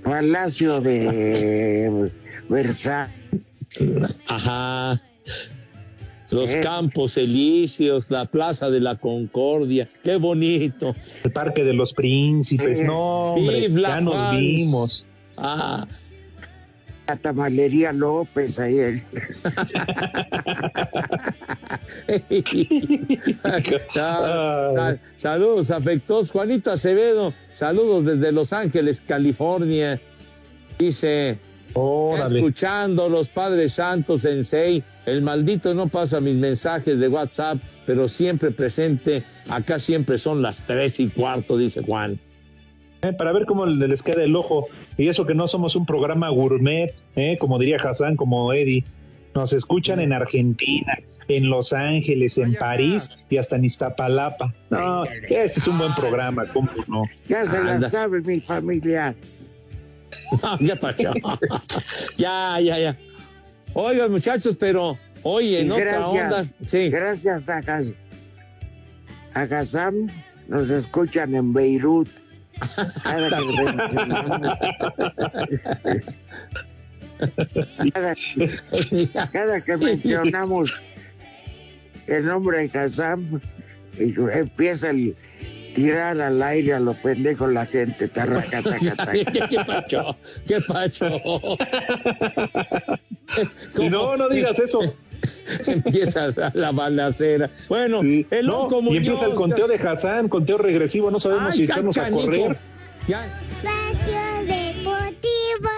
Palacio 0.02 0.80
de 0.80 2.10
Versalles. 2.48 4.20
Ajá. 4.28 5.02
Los 6.32 6.54
campos 6.56 7.16
elíseos, 7.16 8.10
la 8.10 8.24
plaza 8.24 8.68
de 8.70 8.80
la 8.80 8.96
Concordia, 8.96 9.88
qué 10.02 10.16
bonito. 10.16 10.94
El 11.24 11.30
Parque 11.32 11.62
de 11.64 11.72
los 11.72 11.92
Príncipes, 11.92 12.82
no, 12.82 13.34
hombre, 13.34 13.68
ya 13.70 14.00
nos 14.00 14.14
France. 14.14 14.36
vimos. 14.40 15.06
Ah, 15.36 15.86
La 17.08 17.14
tamalería 17.16 17.92
López 17.92 18.58
ayer. 18.58 19.04
Sa- 23.94 24.72
sa- 24.74 24.98
saludos 25.16 25.70
afectuosos. 25.70 26.30
Juanito 26.32 26.70
Acevedo, 26.72 27.32
saludos 27.52 28.04
desde 28.04 28.32
Los 28.32 28.52
Ángeles, 28.52 29.00
California. 29.06 30.00
Dice, 30.78 31.38
Órale. 31.78 32.38
escuchando 32.38 33.08
los 33.08 33.28
Padres 33.28 33.74
Santos 33.74 34.24
en 34.24 34.44
Sei, 34.44 34.82
el 35.04 35.22
maldito 35.22 35.74
no 35.74 35.86
pasa 35.88 36.20
mis 36.20 36.36
mensajes 36.36 36.98
de 36.98 37.08
WhatsApp, 37.08 37.58
pero 37.84 38.08
siempre 38.08 38.50
presente. 38.50 39.22
Acá 39.50 39.78
siempre 39.78 40.18
son 40.18 40.42
las 40.42 40.62
tres 40.62 40.98
y 41.00 41.08
cuarto, 41.08 41.56
dice 41.56 41.82
Juan. 41.82 42.18
Eh, 43.02 43.12
para 43.12 43.32
ver 43.32 43.44
cómo 43.44 43.66
le- 43.66 43.86
les 43.88 44.02
queda 44.02 44.24
el 44.24 44.34
ojo. 44.34 44.68
Y 44.96 45.08
eso 45.08 45.26
que 45.26 45.34
no 45.34 45.46
somos 45.46 45.76
un 45.76 45.84
programa 45.84 46.30
gourmet, 46.30 46.94
eh, 47.14 47.36
como 47.38 47.58
diría 47.58 47.76
Hassan, 47.76 48.16
como 48.16 48.52
Eddie. 48.52 48.84
Nos 49.34 49.52
escuchan 49.52 50.00
en 50.00 50.14
Argentina, 50.14 50.98
en 51.28 51.50
Los 51.50 51.74
Ángeles, 51.74 52.38
en 52.38 52.54
París 52.54 53.10
y 53.28 53.36
hasta 53.36 53.56
en 53.56 53.66
Iztapalapa. 53.66 54.54
No, 54.70 55.04
este 55.04 55.58
es 55.60 55.66
un 55.68 55.76
buen 55.76 55.94
programa, 55.94 56.46
¿cómo 56.54 56.70
no? 56.88 57.02
Ya 57.28 57.44
se 57.44 57.62
la 57.62 57.78
sabe 57.82 58.22
mi 58.22 58.40
familia. 58.40 59.14
No, 60.42 60.58
ya 60.60 60.76
pasó. 60.76 61.02
ya, 62.18 62.58
ya, 62.60 62.78
ya. 62.78 62.96
Oigan, 63.74 64.10
muchachos, 64.10 64.56
pero 64.58 64.96
oye, 65.22 65.60
en 65.60 65.66
Y 65.68 65.70
otra 65.70 66.06
onda. 66.08 66.28
gracias, 66.28 66.52
Sí. 66.66 66.88
gracias 66.90 67.48
a, 67.50 67.58
Has- 67.58 67.92
a 69.34 69.40
Hassan 69.42 70.10
nos 70.48 70.70
escuchan 70.70 71.34
en 71.34 71.52
Beirut. 71.52 72.08
Cada 73.02 73.28
que 73.30 73.46
mencionamos, 73.64 74.48
cada, 77.92 78.14
cada 79.30 79.60
que 79.60 79.76
mencionamos 79.76 80.74
el 82.06 82.24
nombre 82.26 82.66
de 82.68 82.78
Hassan, 82.78 83.40
empieza 83.98 84.90
el 84.90 85.16
tirar 85.76 86.18
al 86.22 86.42
aire 86.42 86.72
a 86.72 86.80
los 86.80 86.96
pendejos 86.96 87.52
la 87.52 87.66
gente. 87.66 88.08
Tarraca, 88.08 88.62
taca, 88.62 88.94
taca. 88.96 89.12
¿Qué, 89.12 89.24
qué 89.48 89.58
pacho? 89.66 90.16
¿Qué 90.46 90.58
pacho? 90.66 91.06
No, 93.90 94.16
no 94.16 94.28
digas 94.28 94.58
eso. 94.60 94.80
Empieza 95.66 96.28
la, 96.28 96.52
la 96.54 96.70
balacera. 96.72 97.50
Bueno, 97.68 98.00
Sí. 98.00 98.26
el 98.30 98.46
No, 98.46 98.68
y 98.90 98.96
empieza 98.96 99.26
el 99.26 99.34
conteo 99.34 99.66
de 99.66 99.76
Hassan, 99.76 100.28
conteo 100.28 100.58
regresivo, 100.58 101.10
no 101.10 101.18
sabemos 101.18 101.52
Ay, 101.52 101.58
si 101.58 101.66
ya, 101.66 101.74
echamos 101.74 101.98
a 101.98 102.10
correr. 102.10 102.56
Ya. 103.08 103.26
Espacio 103.26 104.46
Deportivo. 104.46 105.70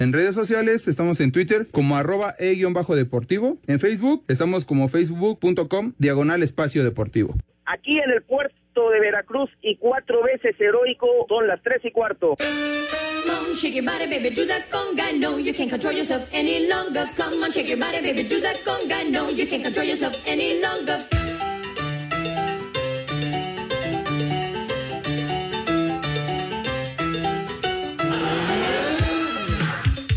En 0.00 0.12
redes 0.12 0.34
sociales 0.34 0.88
estamos 0.88 1.20
en 1.20 1.30
Twitter 1.30 1.68
como 1.70 1.96
arroba 1.96 2.34
e-deportivo. 2.38 3.58
En 3.68 3.78
Facebook 3.78 4.24
estamos 4.28 4.64
como 4.64 4.88
facebook.com 4.88 5.92
diagonal 5.98 6.42
espacio 6.42 6.82
deportivo. 6.82 7.34
Aquí 7.66 7.98
en 7.98 8.10
el 8.10 8.22
puerto 8.22 8.54
de 8.74 9.00
Veracruz 9.00 9.50
y 9.60 9.76
cuatro 9.76 10.22
veces 10.22 10.54
heroico 10.58 11.06
son 11.28 11.46
las 11.46 11.62
tres 11.62 11.84
y 11.84 11.90
cuarto. 11.90 12.36
Come 12.36 13.50
on, 13.50 13.54
shake 13.54 13.74
your 13.74 13.84
body, 13.84 14.06
baby, 14.06 14.30
do 14.30 14.46
that 14.46 14.68
conga. 14.70 15.12
No, 15.12 15.38
you 15.38 15.52
can't 15.54 15.70
control 15.70 15.92
yourself 15.92 16.28
any 16.32 16.66
longer. 16.66 17.08
Come 17.16 17.42
on, 17.42 17.52
shake 17.52 17.68
your 17.68 17.78
body, 17.78 18.00
baby, 18.00 18.24
do 18.24 18.40
that 18.40 18.56
conga. 18.64 19.08
No, 19.10 19.28
you 19.28 19.46
can't 19.46 19.62
control 19.62 19.84
yourself 19.84 20.16
any 20.26 20.60
longer. 20.60 20.98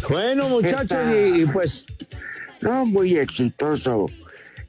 Bueno, 0.08 0.48
muchachos, 0.48 0.98
y, 1.12 1.42
y 1.42 1.46
pues 1.46 1.86
No, 2.62 2.86
muy 2.86 3.16
exitoso 3.18 4.08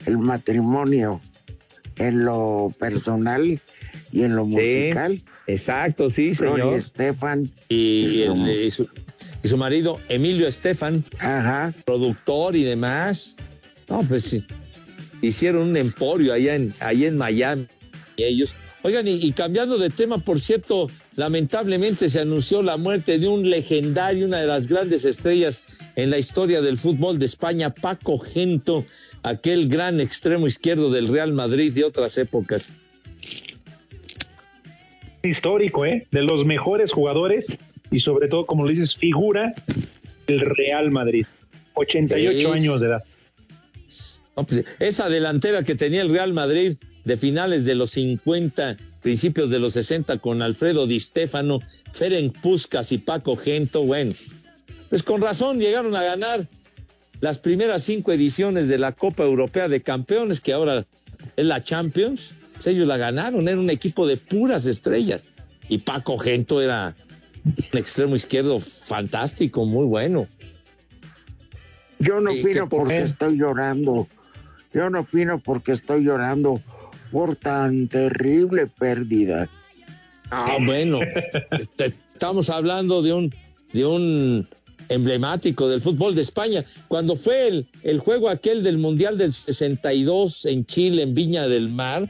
el 0.04 0.18
matrimonio 0.18 1.20
en 1.96 2.26
lo 2.26 2.70
personal 2.78 3.58
y 4.16 4.24
en 4.24 4.34
lo 4.34 4.46
musical. 4.46 5.20
Exacto, 5.46 6.10
sí, 6.10 6.32
Gloria 6.32 6.64
señor. 6.64 6.78
Estefan. 6.78 7.50
Y, 7.68 8.24
su, 8.70 8.88
y 9.42 9.48
su 9.48 9.56
marido, 9.58 10.00
Emilio 10.08 10.48
Estefan, 10.48 11.04
Ajá. 11.18 11.72
productor 11.84 12.56
y 12.56 12.64
demás. 12.64 13.36
No, 13.88 14.02
pues 14.02 14.24
sí, 14.24 14.44
hicieron 15.20 15.68
un 15.68 15.76
emporio 15.76 16.32
allá 16.32 16.54
en, 16.54 16.74
allá 16.80 17.08
en 17.08 17.16
Miami. 17.18 17.66
Y 18.16 18.24
ellos. 18.24 18.54
Oigan, 18.82 19.06
y, 19.06 19.14
y 19.14 19.32
cambiando 19.32 19.78
de 19.78 19.90
tema, 19.90 20.18
por 20.18 20.40
cierto, 20.40 20.86
lamentablemente 21.16 22.08
se 22.08 22.20
anunció 22.20 22.62
la 22.62 22.76
muerte 22.76 23.18
de 23.18 23.28
un 23.28 23.50
legendario, 23.50 24.26
una 24.26 24.40
de 24.40 24.46
las 24.46 24.66
grandes 24.68 25.04
estrellas 25.04 25.62
en 25.96 26.10
la 26.10 26.18
historia 26.18 26.62
del 26.62 26.78
fútbol 26.78 27.18
de 27.18 27.26
España, 27.26 27.70
Paco 27.70 28.18
Gento, 28.18 28.84
aquel 29.22 29.68
gran 29.68 30.00
extremo 30.00 30.46
izquierdo 30.46 30.90
del 30.90 31.08
Real 31.08 31.32
Madrid 31.32 31.72
de 31.72 31.84
otras 31.84 32.16
épocas. 32.16 32.68
Histórico, 35.26 35.84
¿eh? 35.84 36.06
De 36.10 36.22
los 36.22 36.44
mejores 36.44 36.92
jugadores 36.92 37.46
y 37.90 38.00
sobre 38.00 38.28
todo, 38.28 38.46
como 38.46 38.64
lo 38.64 38.70
dices, 38.70 38.96
figura 38.96 39.54
del 40.26 40.40
Real 40.40 40.90
Madrid. 40.90 41.26
88 41.74 42.38
Sí. 42.38 42.58
años 42.58 42.80
de 42.80 42.86
edad. 42.88 43.04
No, 44.36 44.44
pues, 44.44 44.64
esa 44.78 45.08
delantera 45.08 45.62
que 45.62 45.74
tenía 45.74 46.02
el 46.02 46.10
Real 46.10 46.32
Madrid 46.32 46.76
de 47.04 47.16
finales 47.16 47.64
de 47.64 47.74
los 47.74 47.90
50, 47.92 48.76
principios 49.02 49.50
de 49.50 49.58
los 49.58 49.74
60 49.74 50.18
con 50.18 50.42
Alfredo 50.42 50.86
Di 50.86 50.98
Stéfano, 51.00 51.60
Ferenc 51.92 52.38
Puskas 52.40 52.92
y 52.92 52.98
Paco 52.98 53.36
Gento, 53.36 53.82
bueno, 53.84 54.14
pues 54.90 55.02
con 55.02 55.20
razón 55.22 55.58
llegaron 55.60 55.94
a 55.96 56.02
ganar 56.02 56.46
las 57.20 57.38
primeras 57.38 57.82
cinco 57.84 58.12
ediciones 58.12 58.68
de 58.68 58.78
la 58.78 58.92
Copa 58.92 59.24
Europea 59.24 59.68
de 59.68 59.80
Campeones, 59.82 60.40
que 60.40 60.52
ahora 60.52 60.84
es 61.36 61.46
la 61.46 61.62
Champions. 61.64 62.32
Pues 62.56 62.66
ellos 62.68 62.86
la 62.88 62.96
ganaron, 62.96 63.48
era 63.48 63.58
un 63.58 63.70
equipo 63.70 64.06
de 64.06 64.16
puras 64.16 64.66
estrellas. 64.66 65.24
y 65.68 65.78
Paco 65.78 66.16
Gento 66.18 66.60
era 66.62 66.94
un 67.44 67.78
extremo 67.78 68.14
izquierdo 68.16 68.60
fantástico, 68.60 69.64
muy 69.66 69.84
bueno. 69.86 70.26
Yo 71.98 72.20
no 72.20 72.30
opino 72.30 72.52
que 72.52 72.58
por- 72.60 72.68
porque 72.80 72.98
estoy 72.98 73.38
llorando. 73.38 74.06
Yo 74.72 74.90
no 74.90 75.00
opino 75.00 75.38
porque 75.38 75.72
estoy 75.72 76.04
llorando 76.04 76.60
por 77.10 77.36
tan 77.36 77.88
terrible 77.88 78.66
pérdida. 78.66 79.48
Ah, 80.30 80.56
bueno, 80.64 81.00
este, 81.52 81.92
estamos 82.12 82.50
hablando 82.50 83.00
de 83.00 83.12
un, 83.12 83.34
de 83.72 83.86
un 83.86 84.48
emblemático 84.88 85.68
del 85.68 85.80
fútbol 85.80 86.14
de 86.14 86.22
España. 86.22 86.64
Cuando 86.88 87.16
fue 87.16 87.48
el, 87.48 87.66
el 87.82 88.00
juego 88.00 88.28
aquel 88.28 88.62
del 88.62 88.78
Mundial 88.78 89.16
del 89.18 89.32
62 89.32 90.44
en 90.46 90.66
Chile, 90.66 91.02
en 91.02 91.14
Viña 91.14 91.48
del 91.48 91.68
Mar, 91.70 92.08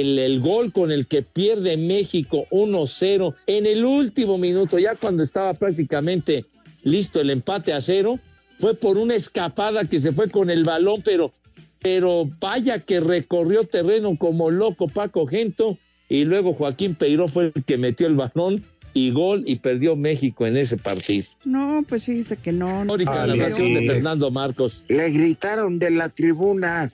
el, 0.00 0.18
el 0.18 0.40
gol 0.40 0.72
con 0.72 0.92
el 0.92 1.06
que 1.06 1.22
pierde 1.22 1.76
México 1.76 2.46
1-0 2.50 3.34
en 3.46 3.66
el 3.66 3.84
último 3.84 4.38
minuto, 4.38 4.78
ya 4.78 4.94
cuando 4.94 5.22
estaba 5.22 5.54
prácticamente 5.54 6.44
listo 6.82 7.20
el 7.20 7.30
empate 7.30 7.72
a 7.72 7.80
cero, 7.80 8.18
fue 8.58 8.74
por 8.74 8.98
una 8.98 9.14
escapada 9.14 9.84
que 9.84 10.00
se 10.00 10.12
fue 10.12 10.30
con 10.30 10.50
el 10.50 10.64
balón, 10.64 11.02
pero, 11.04 11.32
pero 11.80 12.28
vaya 12.40 12.80
que 12.80 13.00
recorrió 13.00 13.64
terreno 13.64 14.16
como 14.18 14.50
loco 14.50 14.88
Paco 14.88 15.26
Gento 15.26 15.78
y 16.08 16.24
luego 16.24 16.54
Joaquín 16.54 16.94
Peiró 16.94 17.28
fue 17.28 17.52
el 17.54 17.64
que 17.64 17.76
metió 17.76 18.06
el 18.06 18.16
balón 18.16 18.64
y 18.94 19.10
gol 19.10 19.44
y 19.46 19.56
perdió 19.56 19.94
México 19.96 20.46
en 20.46 20.56
ese 20.56 20.76
partido. 20.76 21.26
No, 21.44 21.84
pues 21.88 22.04
fíjese 22.04 22.36
que 22.36 22.52
no. 22.52 22.84
no 22.84 22.96
narración 22.96 23.74
de 23.74 23.86
Fernando 23.86 24.30
Marcos. 24.30 24.84
Le 24.88 25.10
gritaron 25.10 25.78
de 25.78 25.90
la 25.90 26.08
tribuna. 26.08 26.90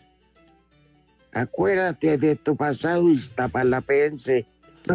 Acuérdate 1.34 2.16
de 2.16 2.36
tu 2.36 2.56
pasado 2.56 3.10
iztapalapense. 3.10 4.46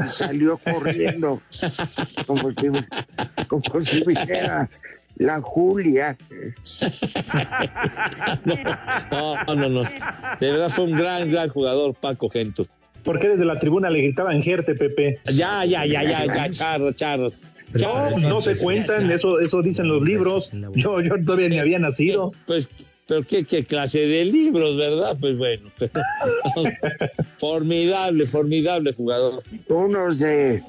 Salió 0.07 0.57
corriendo 0.57 1.41
como 2.27 2.51
si, 2.51 2.67
como 3.47 3.81
si 3.81 4.03
viniera 4.03 4.69
la 5.17 5.41
Julia. 5.41 6.17
No, 9.11 9.43
no, 9.55 9.69
no. 9.69 9.83
De 10.39 10.51
verdad 10.51 10.69
fue 10.69 10.85
un 10.85 10.95
gran, 10.95 11.29
gran 11.31 11.49
jugador 11.49 11.95
Paco 11.95 12.29
Gento. 12.29 12.63
¿Por 13.03 13.19
qué 13.19 13.29
desde 13.29 13.45
la 13.45 13.59
tribuna 13.59 13.89
le 13.89 14.01
gritaban 14.01 14.41
Gerte, 14.41 14.75
Pepe? 14.75 15.19
Ya, 15.25 15.65
ya, 15.65 15.85
ya, 15.85 16.03
ya, 16.03 16.25
ya, 16.25 16.51
charros, 16.51 16.95
charros. 16.95 17.43
No, 17.73 18.17
no 18.17 18.41
se 18.41 18.57
cuentan, 18.57 19.09
eso, 19.11 19.39
eso 19.39 19.61
dicen 19.61 19.87
los 19.87 20.01
libros. 20.01 20.51
Yo, 20.73 21.01
yo 21.01 21.15
todavía 21.23 21.49
ni 21.49 21.59
había 21.59 21.79
nacido. 21.79 22.31
Pues, 22.45 22.69
pero 23.09 23.23
qué, 23.23 23.43
qué 23.43 23.65
clase 23.65 23.99
de 24.05 24.23
libros, 24.23 24.77
¿verdad? 24.77 25.17
Pues 25.19 25.37
bueno. 25.37 25.69
pero- 25.79 26.01
formidable, 27.39 28.25
formidable 28.25 28.93
jugador. 28.93 29.41
Unos 29.67 30.19
de 30.19 30.61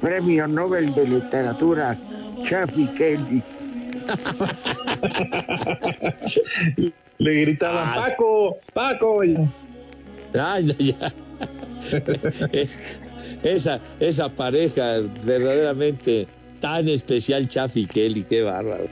Premio 0.00 0.46
Nobel 0.46 0.94
de 0.94 1.08
Literatura, 1.08 1.96
Chaffy 2.44 2.86
Kelly. 2.88 3.42
Le 7.18 7.34
gritaban, 7.40 7.94
Paco, 7.94 8.58
Paco. 8.74 9.24
y- 9.24 9.36
Ay, 10.38 10.64
no, 10.64 10.74
ya. 10.74 11.12
esa, 13.42 13.80
esa 13.98 14.28
pareja 14.28 15.00
verdaderamente 15.24 16.26
tan 16.60 16.88
especial, 16.88 17.48
Chaffy 17.48 17.86
Kelly, 17.86 18.24
qué 18.28 18.42
bárbaro. 18.42 18.84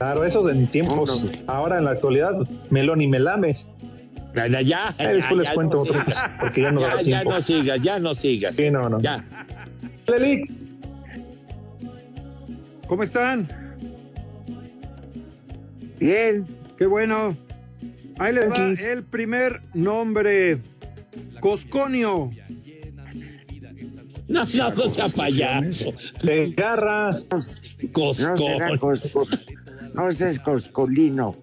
Claro, 0.00 0.24
eso 0.24 0.48
en 0.48 0.66
tiempos, 0.66 1.30
ahora 1.46 1.76
en 1.76 1.84
la 1.84 1.90
actualidad, 1.90 2.32
melón 2.70 3.02
y 3.02 3.06
melames. 3.06 3.68
Ya, 4.34 4.46
ya, 4.46 4.62
ya, 4.62 4.94
Ahí 4.96 5.16
después 5.16 5.36
les 5.40 5.46
ya 5.48 5.54
cuento 5.54 5.76
no 5.76 5.82
otro, 5.82 6.00
sigas. 6.04 6.30
porque 6.40 6.62
ya 6.62 6.72
no 6.72 6.80
Ya, 6.80 6.86
da 6.88 6.96
ya 6.96 7.02
tiempo. 7.04 7.30
no 7.32 7.40
sigas, 7.42 7.82
ya 7.82 7.98
no 7.98 8.14
sigas. 8.14 8.56
Sí, 8.56 8.70
no, 8.70 8.88
no. 8.88 8.98
Ya. 9.02 9.22
Lelic, 10.08 10.50
¿Cómo 12.86 13.02
están? 13.02 13.46
Bien. 15.98 16.46
Qué 16.78 16.86
bueno. 16.86 17.36
Ahí 18.18 18.32
les 18.34 18.50
va 18.50 18.68
el 18.70 19.04
primer 19.04 19.60
nombre. 19.74 20.62
Cosconio. 21.40 22.30
No, 24.28 24.44
no, 24.54 24.70
no 24.70 24.88
sea 24.90 25.08
payaso. 25.08 25.92
de 26.22 26.52
garra. 26.52 27.10
No 27.10 28.14
será 28.14 28.78
Cosco. 28.78 29.26
No 29.94 30.10
seas 30.12 30.38
Coscolino. 30.38 31.36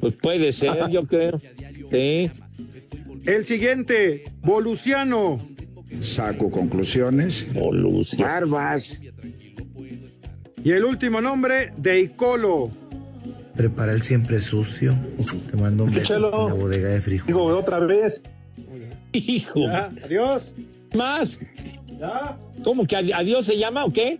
Pues 0.00 0.14
puede 0.14 0.52
ser, 0.52 0.88
yo 0.90 1.02
creo. 1.04 1.40
Sí. 1.90 2.30
El 3.26 3.44
siguiente, 3.44 4.24
Voluciano. 4.42 5.38
Saco 6.00 6.50
conclusiones. 6.50 7.46
Bolucio. 7.52 8.24
Barbas. 8.24 9.00
Y 10.62 10.70
el 10.72 10.84
último 10.84 11.20
nombre, 11.20 11.72
Deicolo. 11.76 12.70
Prepara 13.56 13.92
el 13.92 14.02
siempre 14.02 14.40
sucio. 14.40 14.96
Te 15.50 15.56
mando 15.56 15.84
un 15.84 15.90
beso 15.90 16.14
en 16.16 16.22
la 16.22 16.28
bodega 16.54 16.88
de 16.90 17.00
frijoles. 17.00 17.26
Digo, 17.26 17.44
otra 17.46 17.78
vez. 17.80 18.22
Hijo. 19.12 19.60
Ya, 19.60 19.90
adiós. 20.04 20.52
¿Más? 20.94 21.38
Ya. 21.98 22.38
¿Cómo 22.62 22.86
que 22.86 22.96
adi- 22.96 23.12
adiós 23.12 23.44
se 23.46 23.58
llama 23.58 23.84
o 23.84 23.92
qué? 23.92 24.18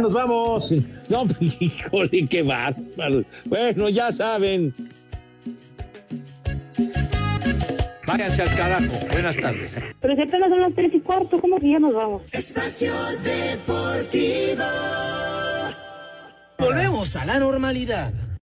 Nos 0.00 0.12
vamos. 0.12 0.72
No, 1.08 1.26
híjole, 1.40 2.26
qué 2.28 2.42
bárbaro. 2.42 3.24
Bueno, 3.44 3.88
ya 3.88 4.12
saben. 4.12 4.74
Váyanse 8.06 8.42
al 8.42 8.54
carajo. 8.56 8.92
Buenas 9.12 9.36
tardes. 9.36 9.76
Pero 10.00 10.14
si 10.16 10.22
apenas 10.22 10.48
son 10.50 10.60
las 10.60 10.74
tres 10.74 10.92
y 10.94 11.00
cuarto, 11.00 11.40
¿cómo 11.40 11.58
que 11.58 11.70
ya 11.70 11.78
nos 11.78 11.94
vamos? 11.94 12.22
Espacio 12.32 12.92
Deportivo. 13.22 14.64
Volvemos 16.58 17.16
a 17.16 17.24
la 17.24 17.38
normalidad. 17.38 18.12